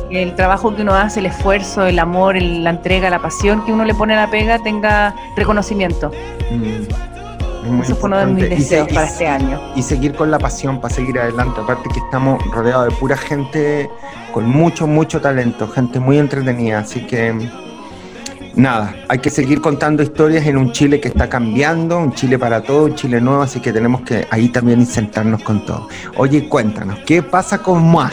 que 0.09 0.23
el 0.23 0.35
trabajo 0.35 0.75
que 0.75 0.81
uno 0.81 0.93
hace, 0.93 1.19
el 1.19 1.27
esfuerzo, 1.27 1.85
el 1.85 1.99
amor, 1.99 2.41
la 2.41 2.71
entrega, 2.71 3.09
la 3.09 3.19
pasión 3.19 3.63
que 3.65 3.71
uno 3.71 3.85
le 3.85 3.93
pone 3.93 4.13
a 4.13 4.25
la 4.25 4.31
pega 4.31 4.59
tenga 4.59 5.15
reconocimiento. 5.35 6.11
Mm. 6.51 7.81
Eso 7.81 7.95
fue 7.95 8.07
uno 8.07 8.17
de 8.17 8.25
mis 8.25 8.49
deseos 8.49 8.87
para 8.89 9.05
este 9.05 9.27
año. 9.27 9.59
Y 9.75 9.81
seguir 9.83 10.13
con 10.15 10.29
la 10.29 10.37
pasión 10.39 10.81
para 10.81 10.93
seguir 10.93 11.17
adelante. 11.19 11.61
Aparte 11.61 11.89
que 11.89 11.99
estamos 11.99 12.43
rodeados 12.51 12.89
de 12.89 12.95
pura 12.99 13.15
gente 13.15 13.89
con 14.33 14.49
mucho, 14.49 14.85
mucho 14.85 15.21
talento, 15.21 15.67
gente 15.69 15.99
muy 15.99 16.17
entretenida. 16.17 16.79
Así 16.79 17.05
que 17.05 17.33
nada, 18.55 18.95
hay 19.09 19.19
que 19.19 19.29
seguir 19.29 19.61
contando 19.61 20.03
historias 20.03 20.45
en 20.45 20.57
un 20.57 20.71
Chile 20.71 20.99
que 20.99 21.07
está 21.07 21.29
cambiando, 21.29 21.97
un 21.99 22.13
Chile 22.13 22.37
para 22.37 22.61
todo, 22.61 22.85
un 22.85 22.95
Chile 22.95 23.19
nuevo, 23.21 23.41
así 23.41 23.59
que 23.59 23.73
tenemos 23.73 24.01
que 24.01 24.27
ahí 24.29 24.49
también 24.49 24.85
sentarnos 24.85 25.41
con 25.43 25.65
todo. 25.65 25.87
Oye, 26.17 26.47
cuéntanos, 26.47 26.99
¿qué 27.05 27.21
pasa 27.23 27.57
con 27.57 27.81
MOA? 27.81 28.11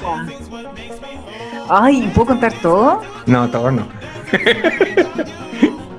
Ay, 1.68 2.10
¿puedo 2.14 2.28
contar 2.28 2.52
todo? 2.54 3.00
No, 3.26 3.48
todo 3.48 3.70
no. 3.70 3.86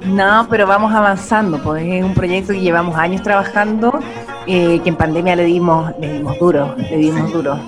No, 0.06 0.48
pero 0.50 0.68
vamos 0.68 0.94
avanzando, 0.94 1.62
pues 1.62 1.86
es 1.86 2.04
un 2.04 2.14
proyecto 2.14 2.52
que 2.52 2.60
llevamos 2.60 2.98
años 2.98 3.22
trabajando, 3.22 4.00
eh, 4.48 4.80
que 4.84 4.90
en 4.90 4.96
pandemia 4.96 5.36
le 5.36 5.46
dimos, 5.46 5.92
le 6.00 6.14
dimos 6.14 6.40
duro, 6.40 6.76
le 6.78 6.98
dimos 6.98 7.32
duro. 7.32 7.60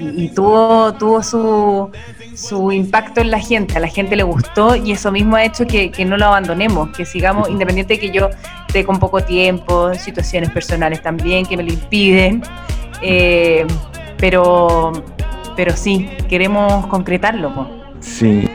Y, 0.00 0.28
tuvo, 0.28 0.92
tuvo 0.94 1.22
su, 1.22 1.90
su 2.34 2.72
impacto 2.72 3.20
en 3.20 3.30
la 3.30 3.38
gente, 3.38 3.76
a 3.76 3.80
la 3.80 3.88
gente 3.88 4.16
le 4.16 4.22
gustó 4.22 4.74
y 4.74 4.92
eso 4.92 5.12
mismo 5.12 5.36
ha 5.36 5.44
hecho 5.44 5.66
que, 5.66 5.92
no 6.04 6.16
lo 6.16 6.26
abandonemos, 6.26 6.90
que 6.90 7.04
sigamos, 7.04 7.50
independiente 7.50 7.94
de 7.94 8.00
que 8.00 8.10
yo 8.10 8.30
esté 8.66 8.84
con 8.84 8.98
poco 8.98 9.22
tiempo, 9.22 9.94
situaciones 9.94 10.50
personales 10.50 11.02
también 11.02 11.44
que 11.44 11.56
me 11.56 11.62
lo 11.62 11.72
impiden, 11.72 12.42
eh, 13.02 13.66
pero, 14.16 14.92
pero 15.56 15.76
sí, 15.76 16.08
queremos 16.28 16.86
concretarlo. 16.86 17.68
Sí, 18.00 18.48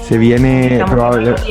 se 0.00 0.18
viene 0.18 0.84
probablemente. 0.86 1.50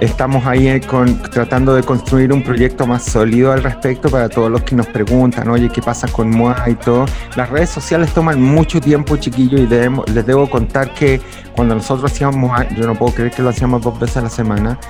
Estamos 0.00 0.46
ahí 0.46 0.66
eh, 0.66 0.80
con, 0.80 1.20
tratando 1.22 1.74
de 1.74 1.82
construir 1.82 2.32
un 2.32 2.42
proyecto 2.42 2.86
más 2.86 3.04
sólido 3.04 3.52
al 3.52 3.62
respecto 3.62 4.08
para 4.08 4.30
todos 4.30 4.50
los 4.50 4.62
que 4.62 4.74
nos 4.74 4.86
preguntan, 4.86 5.48
oye, 5.50 5.68
¿qué 5.68 5.82
pasa 5.82 6.08
con 6.08 6.30
MOA 6.30 6.70
y 6.70 6.74
todo? 6.74 7.04
Las 7.36 7.50
redes 7.50 7.68
sociales 7.68 8.10
toman 8.14 8.40
mucho 8.40 8.80
tiempo, 8.80 9.18
chiquillos, 9.18 9.60
y 9.60 9.66
les 9.66 10.26
debo 10.26 10.48
contar 10.48 10.94
que 10.94 11.20
cuando 11.54 11.74
nosotros 11.74 12.10
hacíamos 12.10 12.50
yo 12.74 12.86
no 12.86 12.94
puedo 12.94 13.12
creer 13.12 13.30
que 13.30 13.42
lo 13.42 13.50
hacíamos 13.50 13.82
dos 13.82 14.00
veces 14.00 14.16
a 14.16 14.22
la 14.22 14.30
semana, 14.30 14.80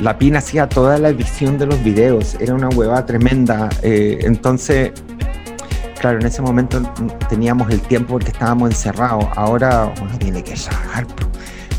la 0.00 0.16
PIN 0.16 0.36
hacía 0.36 0.66
toda 0.66 0.96
la 0.96 1.10
edición 1.10 1.58
de 1.58 1.66
los 1.66 1.84
videos, 1.84 2.34
era 2.40 2.54
una 2.54 2.70
hueva 2.70 3.04
tremenda, 3.04 3.68
eh, 3.82 4.20
entonces 4.22 4.92
claro, 6.00 6.20
en 6.20 6.26
ese 6.26 6.40
momento 6.40 6.82
teníamos 7.28 7.70
el 7.70 7.80
tiempo 7.82 8.14
porque 8.14 8.30
estábamos 8.30 8.70
encerrados. 8.70 9.24
Ahora 9.36 9.90
uno 10.02 10.18
tiene 10.18 10.44
que 10.44 10.52
trabajar 10.52 11.06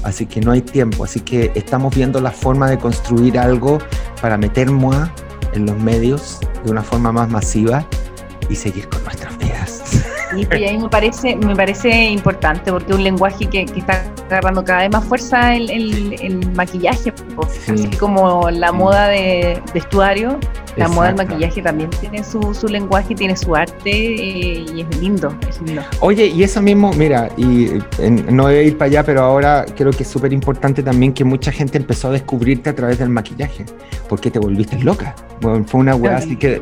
así 0.05 0.25
que 0.25 0.39
no 0.39 0.51
hay 0.51 0.61
tiempo, 0.61 1.03
así 1.03 1.19
que 1.19 1.51
estamos 1.55 1.93
viendo 1.93 2.21
la 2.21 2.31
forma 2.31 2.69
de 2.69 2.77
construir 2.77 3.37
algo 3.37 3.79
para 4.21 4.37
meter 4.37 4.71
MOA 4.71 5.11
en 5.53 5.65
los 5.65 5.77
medios 5.77 6.39
de 6.63 6.71
una 6.71 6.83
forma 6.83 7.11
más 7.11 7.29
masiva 7.29 7.85
y 8.49 8.55
seguir 8.55 8.87
con 8.87 9.03
nuestras 9.03 9.37
vidas. 9.37 9.64
Y 10.35 10.45
pues, 10.45 10.61
ahí 10.61 10.77
me 10.77 10.89
parece, 10.89 11.35
me 11.35 11.55
parece 11.55 12.09
importante 12.09 12.71
porque 12.71 12.91
es 12.91 12.97
un 12.97 13.03
lenguaje 13.03 13.45
que, 13.47 13.63
está 13.63 14.03
agarrando 14.29 14.63
cada 14.63 14.81
vez 14.81 14.91
más 14.91 15.05
fuerza 15.05 15.55
el, 15.55 15.69
el, 15.69 16.51
maquillaje, 16.53 17.13
así 17.71 17.89
como 17.97 18.49
la 18.49 18.71
moda 18.71 19.07
de 19.07 19.61
vestuario, 19.73 20.39
la 20.75 20.87
moda 20.87 21.07
del 21.07 21.15
maquillaje 21.15 21.61
también 21.61 21.89
tiene 21.89 22.23
su, 22.23 22.53
su 22.53 22.67
lenguaje, 22.67 23.15
tiene 23.15 23.35
su 23.35 23.55
arte 23.55 23.89
eh, 23.91 24.65
y 24.75 24.81
es 24.81 24.99
lindo, 24.99 25.35
es 25.47 25.61
lindo. 25.61 25.81
Oye, 26.01 26.27
y 26.27 26.43
eso 26.43 26.61
mismo, 26.61 26.91
mira, 26.93 27.29
y 27.37 27.79
no 28.29 28.43
voy 28.43 28.55
a 28.55 28.61
ir 28.61 28.77
para 28.77 28.87
allá, 28.87 29.03
pero 29.03 29.21
ahora 29.23 29.65
creo 29.75 29.91
que 29.91 30.03
es 30.03 30.09
súper 30.09 30.33
importante 30.33 30.83
también 30.83 31.13
que 31.13 31.23
mucha 31.23 31.51
gente 31.51 31.77
empezó 31.77 32.09
a 32.09 32.11
descubrirte 32.11 32.69
a 32.69 32.75
través 32.75 32.99
del 32.99 33.09
maquillaje, 33.09 33.65
porque 34.09 34.31
te 34.31 34.39
volviste 34.39 34.77
loca. 34.79 35.15
Bueno, 35.41 35.63
fue 35.65 35.79
una 35.79 35.95
weá 35.95 36.17
así 36.17 36.35
que, 36.35 36.61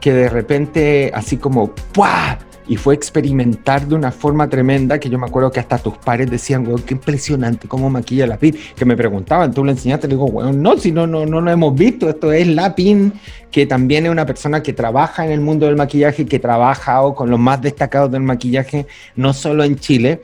que 0.00 0.12
de 0.12 0.28
repente, 0.28 1.10
así 1.14 1.36
como 1.36 1.70
¡puah! 1.92 2.38
Y 2.70 2.76
fue 2.76 2.94
experimentar 2.94 3.84
de 3.84 3.96
una 3.96 4.12
forma 4.12 4.48
tremenda 4.48 5.00
que 5.00 5.10
yo 5.10 5.18
me 5.18 5.26
acuerdo 5.26 5.50
que 5.50 5.58
hasta 5.58 5.76
tus 5.76 5.98
pares 5.98 6.30
decían, 6.30 6.64
weón, 6.64 6.80
qué 6.82 6.94
impresionante 6.94 7.66
cómo 7.66 7.90
maquilla 7.90 8.28
la 8.28 8.38
PIN, 8.38 8.56
que 8.76 8.84
me 8.84 8.96
preguntaban, 8.96 9.52
tú 9.52 9.64
lo 9.64 9.72
enseñaste, 9.72 10.06
le 10.06 10.14
digo, 10.14 10.26
weón, 10.26 10.62
no, 10.62 10.78
si 10.78 10.92
no, 10.92 11.04
no, 11.04 11.26
no 11.26 11.40
lo 11.40 11.50
hemos 11.50 11.74
visto, 11.74 12.08
esto 12.08 12.32
es 12.32 12.46
la 12.46 12.76
PIN, 12.76 13.12
que 13.50 13.66
también 13.66 14.06
es 14.06 14.12
una 14.12 14.24
persona 14.24 14.62
que 14.62 14.72
trabaja 14.72 15.26
en 15.26 15.32
el 15.32 15.40
mundo 15.40 15.66
del 15.66 15.74
maquillaje, 15.74 16.24
que 16.26 16.38
trabaja 16.38 17.00
con 17.16 17.28
los 17.28 17.40
más 17.40 17.60
destacados 17.60 18.12
del 18.12 18.22
maquillaje, 18.22 18.86
no 19.16 19.32
solo 19.32 19.64
en 19.64 19.74
Chile, 19.74 20.22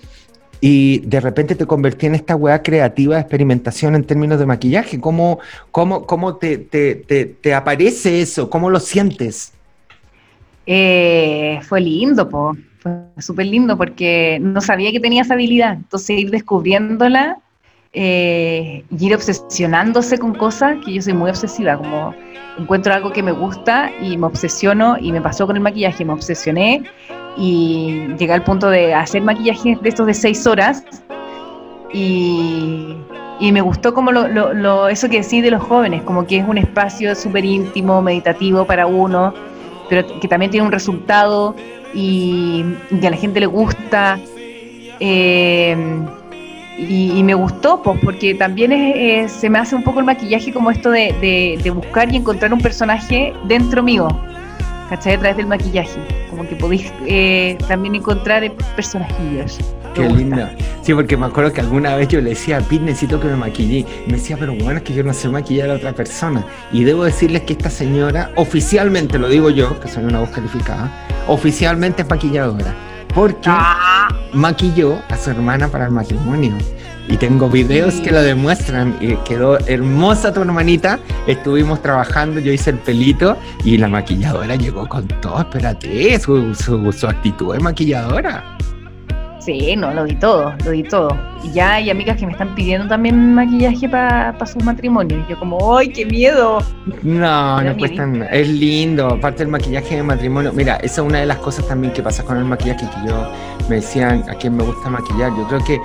y 0.60 1.00
de 1.00 1.18
repente 1.18 1.56
te 1.56 1.66
convertí 1.66 2.06
en 2.06 2.14
esta 2.14 2.36
weá 2.36 2.62
creativa 2.62 3.16
de 3.16 3.22
experimentación 3.22 3.96
en 3.96 4.04
términos 4.04 4.38
de 4.38 4.46
maquillaje. 4.46 5.00
¿Cómo, 5.00 5.40
cómo, 5.72 6.06
cómo 6.06 6.36
te, 6.36 6.58
te, 6.58 6.94
te, 6.94 7.24
te 7.26 7.54
aparece 7.54 8.22
eso? 8.22 8.48
¿Cómo 8.48 8.70
lo 8.70 8.78
sientes? 8.78 9.52
Eh, 10.66 11.60
fue 11.62 11.80
lindo, 11.80 12.28
po. 12.28 12.56
fue 12.80 12.92
súper 13.18 13.46
lindo 13.46 13.76
porque 13.76 14.38
no 14.40 14.60
sabía 14.60 14.90
que 14.92 15.00
tenía 15.00 15.22
esa 15.22 15.34
habilidad. 15.34 15.74
Entonces 15.74 16.18
ir 16.18 16.30
descubriéndola 16.30 17.38
eh, 17.92 18.84
y 18.90 19.06
ir 19.06 19.14
obsesionándose 19.14 20.18
con 20.18 20.34
cosas, 20.34 20.76
que 20.84 20.92
yo 20.92 21.02
soy 21.02 21.14
muy 21.14 21.30
obsesiva, 21.30 21.78
como 21.78 22.14
encuentro 22.58 22.92
algo 22.92 23.10
que 23.12 23.22
me 23.22 23.32
gusta 23.32 23.90
y 24.02 24.16
me 24.16 24.26
obsesiono 24.26 24.96
y 25.00 25.12
me 25.12 25.20
pasó 25.20 25.46
con 25.46 25.56
el 25.56 25.62
maquillaje, 25.62 26.04
me 26.04 26.12
obsesioné 26.12 26.82
y 27.36 28.06
llegué 28.18 28.32
al 28.32 28.44
punto 28.44 28.68
de 28.68 28.94
hacer 28.94 29.22
maquillajes 29.22 29.80
de 29.80 29.88
estos 29.88 30.06
de 30.06 30.14
seis 30.14 30.46
horas 30.46 30.84
Y, 31.92 32.96
me 33.40 33.60
gustó 33.60 33.94
como 33.94 34.12
lo, 34.12 34.88
eso 34.88 35.08
que 35.08 35.22
decís 35.22 35.42
de 35.42 35.50
los 35.50 35.62
jóvenes, 35.62 36.02
como 36.02 36.26
que 36.26 36.38
es 36.38 36.48
un 36.48 36.58
espacio 36.58 37.14
súper 37.14 37.44
íntimo, 37.44 38.02
meditativo 38.02 38.66
para 38.66 38.86
uno, 38.86 39.32
pero 39.88 40.20
que 40.20 40.28
también 40.28 40.50
tiene 40.50 40.66
un 40.66 40.72
resultado 40.72 41.54
y, 41.94 42.64
que 43.00 43.06
a 43.06 43.10
la 43.10 43.16
gente 43.16 43.40
le 43.40 43.46
gusta. 43.46 44.18
Eh, 45.00 45.76
y, 46.78 47.22
me 47.22 47.34
gustó, 47.34 47.82
pues, 47.82 47.98
porque 48.04 48.34
también 48.34 49.28
se 49.28 49.48
me 49.48 49.58
hace 49.58 49.74
un 49.74 49.82
poco 49.82 50.00
el 50.00 50.04
maquillaje 50.04 50.52
como 50.52 50.70
esto 50.70 50.90
de, 50.90 51.72
buscar 51.74 52.12
y 52.12 52.16
encontrar 52.16 52.52
un 52.52 52.60
personaje 52.60 53.32
dentro 53.44 53.82
mío, 53.82 54.08
¿cachai? 54.90 55.14
A 55.14 55.18
través 55.18 55.36
del 55.38 55.46
maquillaje. 55.46 55.98
Como 56.28 56.46
que 56.46 56.54
podéis 56.56 56.92
eh, 57.06 57.56
también 57.66 57.94
encontrar 57.94 58.50
personajillos. 58.74 59.58
Qué 59.96 60.08
linda. 60.08 60.54
Sí, 60.82 60.94
porque 60.94 61.16
me 61.16 61.26
acuerdo 61.26 61.52
que 61.52 61.60
alguna 61.60 61.96
vez 61.96 62.08
yo 62.08 62.20
le 62.20 62.30
decía 62.30 62.58
a 62.58 62.60
Pete, 62.60 62.84
necesito 62.84 63.20
que 63.20 63.28
me 63.28 63.36
maquille. 63.36 63.78
Y 63.78 64.10
me 64.10 64.18
decía, 64.18 64.36
pero 64.38 64.54
bueno, 64.54 64.78
es 64.78 64.82
que 64.82 64.94
yo 64.94 65.02
no 65.02 65.12
sé 65.12 65.28
maquillar 65.28 65.70
a 65.70 65.74
otra 65.74 65.92
persona. 65.92 66.44
Y 66.72 66.84
debo 66.84 67.04
decirles 67.04 67.42
que 67.42 67.54
esta 67.54 67.70
señora, 67.70 68.30
oficialmente 68.36 69.18
lo 69.18 69.28
digo 69.28 69.50
yo, 69.50 69.78
que 69.80 69.88
soy 69.88 70.04
una 70.04 70.20
voz 70.20 70.30
calificada, 70.30 70.90
oficialmente 71.26 72.02
es 72.02 72.08
maquilladora 72.08 72.74
porque 73.16 73.48
ah. 73.48 74.08
maquilló 74.34 75.00
a 75.08 75.16
su 75.16 75.30
hermana 75.30 75.68
para 75.68 75.86
el 75.86 75.90
matrimonio. 75.90 76.52
Y 77.08 77.16
tengo 77.16 77.48
videos 77.48 77.94
que 77.94 78.10
lo 78.10 78.20
demuestran. 78.20 78.98
Y 79.00 79.16
quedó 79.24 79.58
hermosa 79.66 80.34
tu 80.34 80.42
hermanita. 80.42 80.98
Estuvimos 81.26 81.80
trabajando, 81.80 82.40
yo 82.40 82.52
hice 82.52 82.70
el 82.70 82.78
pelito 82.78 83.38
y 83.64 83.78
la 83.78 83.88
maquilladora 83.88 84.56
llegó 84.56 84.86
con 84.86 85.08
todo. 85.08 85.40
Espérate, 85.40 86.18
su, 86.20 86.54
su, 86.54 86.92
su 86.92 87.06
actitud 87.06 87.54
de 87.54 87.60
maquilladora. 87.60 88.55
Sí, 89.46 89.76
no, 89.76 89.94
lo 89.94 90.02
di 90.02 90.16
todo, 90.16 90.52
lo 90.64 90.72
di 90.72 90.82
todo. 90.82 91.08
Y 91.44 91.52
ya 91.52 91.74
hay 91.74 91.88
amigas 91.88 92.16
que 92.16 92.26
me 92.26 92.32
están 92.32 92.52
pidiendo 92.56 92.88
también 92.88 93.32
maquillaje 93.32 93.88
para 93.88 94.44
sus 94.44 94.64
matrimonios. 94.64 95.24
Y 95.24 95.30
yo 95.30 95.38
como, 95.38 95.78
¡ay, 95.78 95.90
qué 95.90 96.04
miedo! 96.04 96.58
No, 97.04 97.62
no 97.62 97.76
cuesta 97.76 98.04
nada. 98.06 98.28
Es 98.32 98.48
lindo, 98.48 99.06
aparte 99.06 99.44
del 99.44 99.48
maquillaje 99.52 99.94
de 99.94 100.02
matrimonio. 100.02 100.52
Mira, 100.52 100.78
esa 100.78 101.00
es 101.00 101.06
una 101.06 101.20
de 101.20 101.26
las 101.26 101.36
cosas 101.36 101.64
también 101.68 101.92
que 101.92 102.02
pasa 102.02 102.24
con 102.24 102.38
el 102.38 102.44
maquillaje 102.44 102.88
que 102.90 103.08
yo 103.08 103.30
me 103.68 103.76
decían 103.76 104.24
a 104.28 104.34
quién 104.34 104.56
me 104.56 104.64
gusta 104.64 104.90
maquillar. 104.90 105.30
Yo 105.36 105.46
creo 105.46 105.60
que 105.64 105.78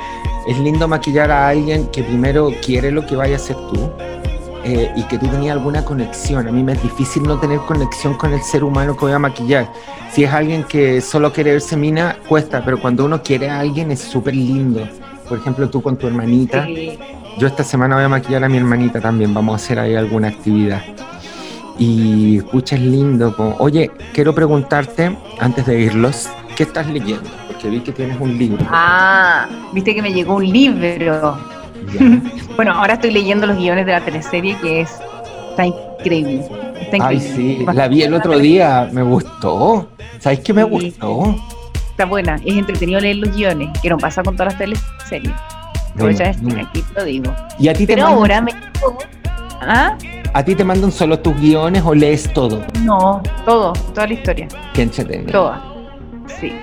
es 0.48 0.58
lindo 0.58 0.88
maquillar 0.88 1.30
a 1.30 1.50
alguien 1.50 1.86
que 1.92 2.02
primero 2.02 2.50
quiere 2.66 2.90
lo 2.90 3.06
que 3.06 3.16
vaya 3.16 3.34
a 3.34 3.38
hacer 3.38 3.56
tú 3.56 3.92
eh, 4.64 4.92
y 4.96 5.04
que 5.04 5.18
tú 5.18 5.28
tenías 5.28 5.58
alguna 5.58 5.84
conexión. 5.84 6.48
A 6.48 6.52
mí 6.52 6.64
me 6.64 6.74
es 6.74 6.84
difícil 6.84 7.24
no 7.24 7.40
tener 7.40 7.60
conexión 7.62 8.14
con 8.16 8.34
el 8.34 8.42
ser 8.42 8.64
humano 8.64 8.96
que 8.96 9.06
voy 9.06 9.14
a 9.14 9.20
maquillar. 9.20 9.72
Si 10.12 10.24
es 10.24 10.32
alguien 10.32 10.64
que 10.64 11.02
solo 11.02 11.34
quiere 11.34 11.54
verse 11.54 11.76
mina, 11.76 12.18
cuesta, 12.28 12.64
pero 12.64 12.80
cuando 12.80 13.06
uno 13.06 13.24
quiere 13.24 13.50
a 13.50 13.60
alguien 13.60 13.92
es 13.92 14.02
súper 14.02 14.36
lindo. 14.36 14.88
Por 15.28 15.40
ejemplo, 15.40 15.70
tú 15.70 15.82
con 15.82 15.98
tu 15.98 16.08
hermanita. 16.08 16.68
Yo 17.38 17.48
esta 17.48 17.64
semana 17.64 17.96
voy 17.96 18.04
a 18.04 18.10
maquillar 18.10 18.44
a 18.44 18.50
mi 18.50 18.58
hermanita 18.58 19.00
también. 19.00 19.34
Vamos 19.34 19.54
a 19.54 19.56
hacer 19.56 19.80
ahí 19.80 19.96
alguna 19.96 20.28
actividad. 20.28 20.82
Y 21.80 22.38
escucha, 22.38 22.76
es 22.76 22.82
lindo. 22.82 23.34
Oye, 23.58 23.90
quiero 24.14 24.36
preguntarte, 24.36 25.18
antes 25.40 25.66
de 25.66 25.80
irlos, 25.80 26.30
¿qué 26.56 26.64
estás 26.64 26.88
leyendo? 26.88 27.30
Porque 27.48 27.70
vi 27.70 27.80
que 27.80 27.92
tienes 27.92 28.20
un 28.20 28.38
libro. 28.38 28.64
Ah, 28.70 29.48
viste 29.74 29.96
que 29.96 30.02
me 30.02 30.14
llegó 30.14 30.36
un 30.36 30.52
libro. 30.52 31.38
Bueno, 32.56 32.74
ahora 32.74 32.94
estoy 32.94 33.12
leyendo 33.12 33.48
los 33.48 33.58
guiones 33.58 33.86
de 33.86 33.92
la 33.92 34.02
teleserie 34.02 34.58
que 34.62 34.82
es 34.82 35.00
está 35.52 35.66
increíble. 35.66 36.46
Ay, 37.00 37.20
sí, 37.20 37.66
la 37.74 37.88
vi 37.88 38.04
el 38.04 38.14
otro 38.14 38.38
día, 38.38 38.90
me 38.92 39.04
gustó. 39.04 39.90
¿Sabes 40.20 40.40
qué 40.40 40.54
me 40.54 40.64
gustó? 40.64 41.36
Está 41.90 42.06
buena, 42.06 42.36
es 42.46 42.56
entretenido 42.56 43.00
leer 43.00 43.18
los 43.18 43.36
guiones, 43.36 43.70
que 43.82 43.90
no 43.90 43.98
pasa 43.98 44.24
con 44.24 44.36
todas 44.36 44.54
las 44.54 44.60
teleseries. 44.60 45.34
aquí 46.60 46.84
lo 46.96 47.04
digo. 47.04 47.36
¿Y 47.60 47.68
a 47.68 47.74
ti 47.74 47.86
te 47.86 47.94
Pero 47.94 48.08
ahora 48.08 48.42
me... 48.42 48.52
¿Ah? 49.62 49.96
¿A 50.34 50.44
ti 50.44 50.56
te 50.56 50.64
mandan 50.64 50.92
solo 50.92 51.20
tus 51.20 51.36
guiones 51.40 51.84
o 51.86 51.94
lees 51.94 52.32
todo? 52.34 52.66
No, 52.84 53.22
todo, 53.46 53.74
toda 53.94 54.08
la 54.08 54.14
historia. 54.14 54.48
Qué 54.74 54.84
entretenido. 54.84 55.32
Toda, 55.32 55.62
sí. 56.40 56.54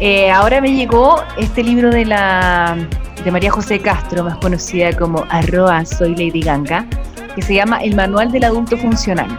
Eh, 0.00 0.30
ahora 0.30 0.60
me 0.60 0.72
llegó 0.72 1.22
este 1.38 1.62
libro 1.62 1.90
de 1.90 2.04
la 2.04 2.76
de 3.24 3.30
María 3.30 3.50
José 3.50 3.80
Castro, 3.80 4.24
más 4.24 4.36
conocida 4.38 4.96
como 4.96 5.24
arroa 5.30 5.84
soy 5.84 6.10
Lady 6.14 6.40
Ganga, 6.40 6.86
que 7.34 7.42
se 7.42 7.54
llama 7.54 7.78
El 7.78 7.94
Manual 7.96 8.30
del 8.30 8.44
Adulto 8.44 8.76
Funcional. 8.76 9.38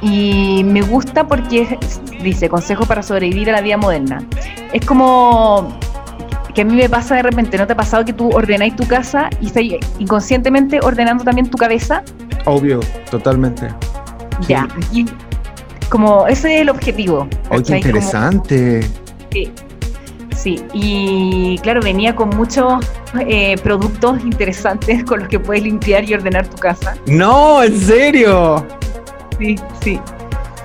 Y 0.00 0.62
me 0.64 0.82
gusta 0.82 1.26
porque 1.26 1.78
dice, 2.22 2.48
consejo 2.48 2.86
para 2.86 3.02
sobrevivir 3.02 3.48
a 3.50 3.52
la 3.52 3.60
vida 3.60 3.76
moderna. 3.76 4.22
Es 4.72 4.84
como 4.84 5.76
que 6.54 6.62
a 6.62 6.64
mí 6.64 6.74
me 6.74 6.88
pasa 6.88 7.16
de 7.16 7.22
repente, 7.22 7.58
¿no 7.58 7.66
te 7.66 7.72
ha 7.72 7.76
pasado 7.76 8.04
que 8.04 8.12
tú 8.12 8.30
ordenáis 8.30 8.74
tu 8.76 8.86
casa 8.86 9.30
y 9.40 9.46
estás 9.46 9.64
inconscientemente 9.98 10.80
ordenando 10.82 11.24
también 11.24 11.48
tu 11.48 11.56
cabeza? 11.56 12.02
Obvio, 12.44 12.80
totalmente. 13.10 13.68
Ya, 14.46 14.68
como 15.88 16.26
ese 16.26 16.56
es 16.56 16.60
el 16.62 16.68
objetivo. 16.68 17.28
¡Ay, 17.50 17.62
qué 17.62 17.76
interesante! 17.76 18.88
sí, 19.30 19.52
Sí, 20.38 20.64
y 20.72 21.58
claro, 21.64 21.80
venía 21.82 22.14
con 22.14 22.30
muchos 22.30 22.84
eh, 23.26 23.56
productos 23.60 24.22
interesantes 24.22 25.02
con 25.02 25.18
los 25.18 25.28
que 25.28 25.40
puedes 25.40 25.64
limpiar 25.64 26.08
y 26.08 26.14
ordenar 26.14 26.46
tu 26.48 26.56
casa. 26.56 26.94
No, 27.06 27.64
¿en 27.64 27.76
serio? 27.76 28.64
Sí, 29.40 29.56
sí. 29.82 30.00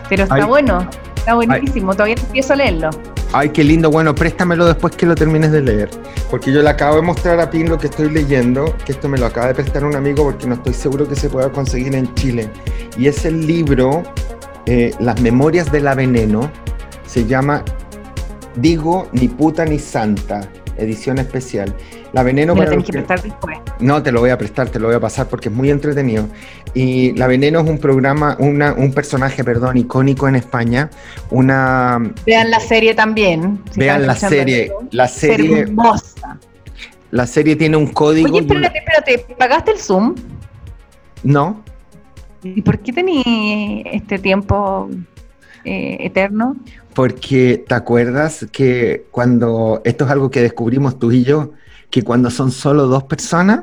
Pero 0.09 0.23
está 0.23 0.45
bueno, 0.45 0.87
está 1.15 1.33
buenísimo, 1.33 1.93
todavía 1.93 2.15
empiezo 2.19 2.53
a 2.53 2.57
leerlo. 2.57 2.91
Ay, 3.31 3.49
qué 3.49 3.63
lindo. 3.63 3.89
Bueno, 3.89 4.13
préstamelo 4.13 4.63
después 4.67 4.95
que 4.95 5.07
lo 5.07 5.15
termines 5.15 5.51
de 5.51 5.61
leer. 5.61 5.89
Porque 6.29 6.51
yo 6.51 6.61
le 6.61 6.69
acabo 6.69 6.97
de 6.97 7.01
mostrar 7.01 7.39
a 7.39 7.49
Pin 7.49 7.67
lo 7.67 7.79
que 7.79 7.87
estoy 7.87 8.11
leyendo, 8.11 8.75
que 8.85 8.91
esto 8.91 9.09
me 9.09 9.17
lo 9.17 9.25
acaba 9.25 9.47
de 9.47 9.55
prestar 9.55 9.85
un 9.85 9.95
amigo 9.95 10.23
porque 10.23 10.45
no 10.45 10.53
estoy 10.53 10.75
seguro 10.75 11.09
que 11.09 11.15
se 11.15 11.29
pueda 11.29 11.51
conseguir 11.51 11.95
en 11.95 12.13
Chile. 12.13 12.47
Y 12.95 13.07
es 13.07 13.25
el 13.25 13.47
libro 13.47 14.03
eh, 14.67 14.93
Las 14.99 15.19
Memorias 15.19 15.71
de 15.71 15.81
la 15.81 15.95
Veneno. 15.95 16.51
Se 17.07 17.25
llama 17.25 17.63
Digo, 18.55 19.09
ni 19.11 19.27
puta 19.27 19.65
ni 19.65 19.79
santa, 19.79 20.49
edición 20.77 21.17
especial. 21.17 21.73
La 22.13 22.21
Veneno... 22.21 22.53
Me 22.53 22.67
lo 22.67 22.83
que 22.83 22.91
prestar 22.91 23.21
después. 23.21 23.57
No, 23.79 24.03
te 24.03 24.11
lo 24.11 24.19
voy 24.19 24.29
a 24.29 24.37
prestar, 24.37 24.69
te 24.69 24.79
lo 24.79 24.87
voy 24.87 24.95
a 24.95 24.99
pasar 24.99 25.27
porque 25.27 25.49
es 25.49 25.55
muy 25.55 25.71
entretenido. 25.71 26.27
Y 26.73 27.13
La 27.13 27.27
Veneno 27.27 27.61
es 27.61 27.69
un 27.69 27.79
programa, 27.79 28.37
una, 28.39 28.73
un 28.73 28.93
personaje, 28.93 29.43
perdón, 29.43 29.77
icónico 29.77 30.27
en 30.27 30.35
España. 30.35 30.89
Una... 31.31 31.99
Vean 32.25 32.51
la 32.51 32.59
serie 32.59 32.93
también. 32.93 33.61
vean 33.75 34.05
la 34.05 34.15
serie. 34.15 34.71
La 34.91 35.07
serie... 35.07 35.61
Hermosa. 35.61 36.39
La 37.09 37.27
serie 37.27 37.55
tiene 37.55 37.77
un 37.77 37.87
código... 37.87 38.37
Oye, 38.37 38.41
espérate, 38.41 38.77
espérate, 38.77 39.35
¿pagaste 39.35 39.71
el 39.71 39.77
Zoom? 39.77 40.15
No. 41.23 41.63
¿Y 42.43 42.61
por 42.61 42.79
qué 42.79 42.91
tenías 42.91 43.23
este 43.85 44.19
tiempo 44.19 44.89
eh, 45.65 45.97
eterno? 46.01 46.55
porque 46.93 47.63
te 47.67 47.75
acuerdas 47.75 48.45
que 48.51 49.05
cuando, 49.11 49.81
esto 49.83 50.05
es 50.05 50.11
algo 50.11 50.29
que 50.29 50.41
descubrimos 50.41 50.99
tú 50.99 51.11
y 51.11 51.23
yo, 51.23 51.53
que 51.89 52.03
cuando 52.03 52.29
son 52.29 52.51
solo 52.51 52.87
dos 52.87 53.03
personas, 53.03 53.61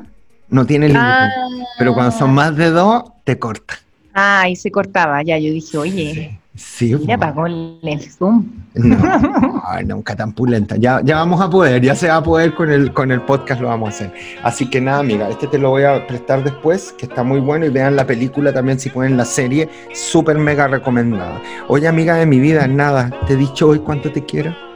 no 0.49 0.65
tiene 0.65 0.87
límite, 0.87 1.05
ah. 1.05 1.29
pero 1.77 1.93
cuando 1.93 2.11
son 2.17 2.33
más 2.33 2.55
de 2.55 2.69
dos, 2.69 3.03
te 3.23 3.39
corta. 3.39 3.79
Ah, 4.13 4.49
y 4.49 4.55
se 4.55 4.69
cortaba, 4.69 5.23
ya, 5.23 5.37
yo 5.37 5.51
dije, 5.51 5.77
oye, 5.77 6.13
sí, 6.13 6.37
ya 6.53 7.15
apagó 7.15 7.45
el, 7.45 7.79
Zoom. 8.01 8.45
No, 8.73 8.97
nunca 9.85 10.15
tan 10.15 10.33
pulenta, 10.33 10.75
ya, 10.75 11.01
ya 11.01 11.15
vamos 11.15 11.39
a 11.39 11.49
poder, 11.49 11.81
ya 11.81 11.95
se 11.95 12.09
va 12.09 12.17
a 12.17 12.23
poder 12.23 12.53
con 12.53 12.69
el, 12.69 12.93
con 12.93 13.11
el 13.11 13.21
podcast, 13.21 13.61
lo 13.61 13.69
vamos 13.69 13.87
a 13.87 13.89
hacer. 13.89 14.13
Así 14.43 14.69
que 14.69 14.81
nada, 14.81 14.99
amiga, 14.99 15.29
este 15.29 15.47
te 15.47 15.57
lo 15.57 15.69
voy 15.69 15.83
a 15.83 16.05
prestar 16.07 16.43
después, 16.43 16.93
que 16.97 17.05
está 17.05 17.23
muy 17.23 17.39
bueno, 17.39 17.65
y 17.65 17.69
vean 17.69 17.95
la 17.95 18.05
película 18.05 18.51
también 18.53 18.79
si 18.79 18.89
pueden 18.89 19.15
la 19.15 19.25
serie, 19.25 19.69
súper 19.93 20.37
mega 20.37 20.67
recomendada. 20.67 21.41
Oye, 21.69 21.87
amiga 21.87 22.15
de 22.15 22.25
mi 22.25 22.39
vida, 22.39 22.67
nada, 22.67 23.09
te 23.27 23.33
he 23.33 23.37
dicho 23.37 23.69
hoy 23.69 23.79
cuánto 23.79 24.11
te 24.11 24.25
quiero. 24.25 24.70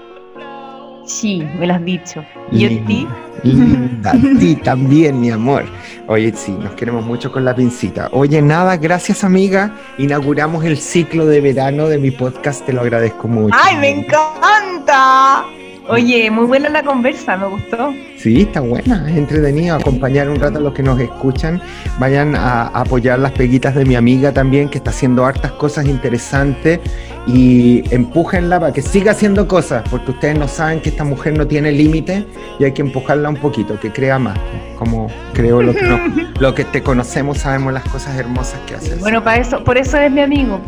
Sí, 1.05 1.47
me 1.59 1.67
lo 1.67 1.75
has 1.75 1.85
dicho. 1.85 2.25
¿Y 2.51 2.65
a 2.65 2.85
ti? 2.85 3.07
a 4.03 4.11
ti 4.39 4.55
también, 4.55 5.19
mi 5.21 5.29
amor. 5.29 5.65
Oye, 6.07 6.33
sí, 6.35 6.51
nos 6.51 6.73
queremos 6.73 7.05
mucho 7.05 7.31
con 7.31 7.45
la 7.45 7.55
pincita. 7.55 8.09
Oye, 8.11 8.41
nada, 8.41 8.77
gracias, 8.77 9.23
amiga. 9.23 9.75
Inauguramos 9.97 10.65
el 10.65 10.77
ciclo 10.77 11.25
de 11.25 11.41
verano 11.41 11.87
de 11.87 11.97
mi 11.97 12.11
podcast, 12.11 12.65
te 12.65 12.73
lo 12.73 12.81
agradezco 12.81 13.27
mucho. 13.27 13.55
¡Ay, 13.59 13.77
me 13.77 13.89
encanta! 13.89 15.45
Oye, 15.87 16.31
muy 16.31 16.45
buena 16.47 16.69
la 16.69 16.81
conversa, 16.81 17.37
me 17.37 17.47
gustó. 17.47 17.93
Sí, 18.17 18.41
está 18.41 18.59
buena, 18.59 19.07
es 19.07 19.17
entretenido 19.17 19.75
acompañar 19.75 20.27
un 20.29 20.39
rato 20.39 20.57
a 20.57 20.61
los 20.61 20.73
que 20.73 20.81
nos 20.81 20.99
escuchan. 20.99 21.61
Vayan 21.99 22.35
a, 22.35 22.67
apoyar 22.69 23.19
las 23.19 23.33
peguitas 23.33 23.75
de 23.75 23.85
mi 23.85 23.95
amiga 23.95 24.31
también, 24.31 24.67
que 24.67 24.79
está 24.79 24.89
haciendo 24.89 25.25
hartas 25.25 25.51
cosas 25.51 25.85
interesantes 25.85 26.79
y 27.27 27.83
empújenla 27.93 28.59
para 28.59 28.73
que 28.73 28.81
siga 28.81 29.11
haciendo 29.11 29.47
cosas, 29.47 29.83
porque 29.89 30.11
ustedes 30.11 30.37
no 30.37 30.47
saben 30.47 30.79
que 30.81 30.89
esta 30.89 31.03
mujer 31.03 31.37
no 31.37 31.47
tiene 31.47 31.71
límite 31.71 32.25
y 32.59 32.65
hay 32.65 32.71
que 32.73 32.81
empujarla 32.81 33.29
un 33.29 33.37
poquito, 33.37 33.79
que 33.79 33.91
crea 33.91 34.19
más. 34.19 34.37
Como 34.77 35.07
creo 35.33 35.61
lo 35.61 35.73
que, 35.73 36.27
lo 36.39 36.53
que 36.53 36.65
te 36.65 36.83
conocemos, 36.83 37.39
sabemos 37.39 37.73
las 37.73 37.83
cosas 37.85 38.15
hermosas 38.17 38.59
que 38.67 38.75
hace. 38.75 38.95
Bueno, 38.97 39.23
para 39.23 39.37
eso, 39.37 39.63
por 39.63 39.77
eso 39.77 39.97
es 39.97 40.11
mi 40.11 40.21
amigo. 40.21 40.59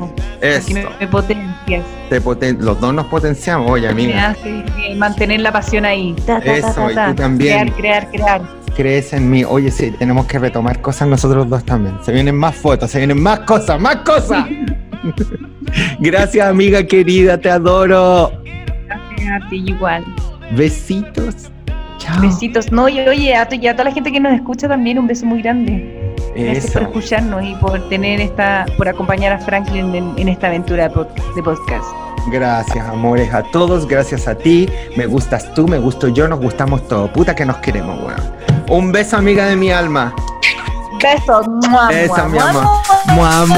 Eso. 0.41 0.73
me, 0.73 0.83
me 0.83 1.07
Gracias. 1.67 2.59
los 2.59 2.79
dos 2.79 2.93
nos 2.93 3.05
potenciamos, 3.07 3.69
oye, 3.69 3.87
amiga. 3.87 4.35
mantener 4.95 5.41
la 5.41 5.51
pasión 5.51 5.85
ahí. 5.85 6.15
Eso, 6.43 6.89
y 6.89 6.95
tú 6.95 7.15
también. 7.15 7.69
Crear, 7.69 8.07
crear, 8.07 8.11
crear. 8.11 8.41
Crees 8.75 9.13
en 9.13 9.29
mí. 9.29 9.43
Oye, 9.43 9.71
sí, 9.71 9.91
tenemos 9.91 10.25
que 10.27 10.39
retomar 10.39 10.81
cosas 10.81 11.07
nosotros 11.07 11.49
dos 11.49 11.63
también. 11.65 11.97
Se 12.03 12.11
vienen 12.11 12.35
más 12.35 12.55
fotos, 12.55 12.91
se 12.91 12.99
vienen 12.99 13.21
más 13.21 13.39
cosas, 13.39 13.79
más 13.79 13.97
cosas. 13.97 14.45
Gracias, 15.99 16.47
amiga 16.47 16.85
querida, 16.85 17.37
te 17.37 17.49
adoro. 17.49 18.31
Gracias 18.87 19.43
a 19.43 19.49
ti 19.49 19.63
igual. 19.67 20.05
Besitos. 20.55 21.51
Chao. 21.97 22.21
Besitos. 22.21 22.71
No, 22.71 22.87
y 22.87 22.99
oye, 22.99 23.35
a, 23.35 23.47
y 23.53 23.67
a 23.67 23.73
toda 23.73 23.85
la 23.85 23.91
gente 23.91 24.11
que 24.11 24.19
nos 24.19 24.33
escucha 24.33 24.67
también 24.67 24.99
un 24.99 25.07
beso 25.07 25.25
muy 25.25 25.41
grande. 25.41 26.15
Gracias 26.35 26.71
por 26.71 26.83
escucharnos 26.83 27.43
y 27.43 27.55
por 27.55 27.89
tener 27.89 28.21
esta, 28.21 28.65
por 28.77 28.87
acompañar 28.87 29.33
a 29.33 29.39
Franklin 29.39 30.13
en, 30.17 30.27
esta 30.27 30.47
aventura 30.47 30.87
de 30.87 31.43
podcast. 31.43 31.85
Gracias, 32.31 32.87
amores, 32.87 33.33
a 33.33 33.41
todos, 33.51 33.87
gracias 33.87 34.27
a 34.27 34.35
ti. 34.35 34.69
Me 34.95 35.05
gustas 35.05 35.53
tú, 35.53 35.67
me 35.67 35.79
gusto 35.79 36.09
yo, 36.09 36.27
nos 36.27 36.39
gustamos 36.39 36.87
todos. 36.87 37.09
Puta 37.11 37.33
que 37.33 37.45
nos 37.45 37.57
queremos, 37.57 37.99
weón. 38.03 38.21
Un 38.69 38.91
beso, 38.91 39.17
amiga 39.17 39.47
de 39.47 39.55
mi 39.55 39.71
alma. 39.71 40.13
Besos. 40.97 41.45
Mua, 41.69 41.87
Beso, 41.87 42.27
mua, 43.15 43.45
mi 43.45 43.53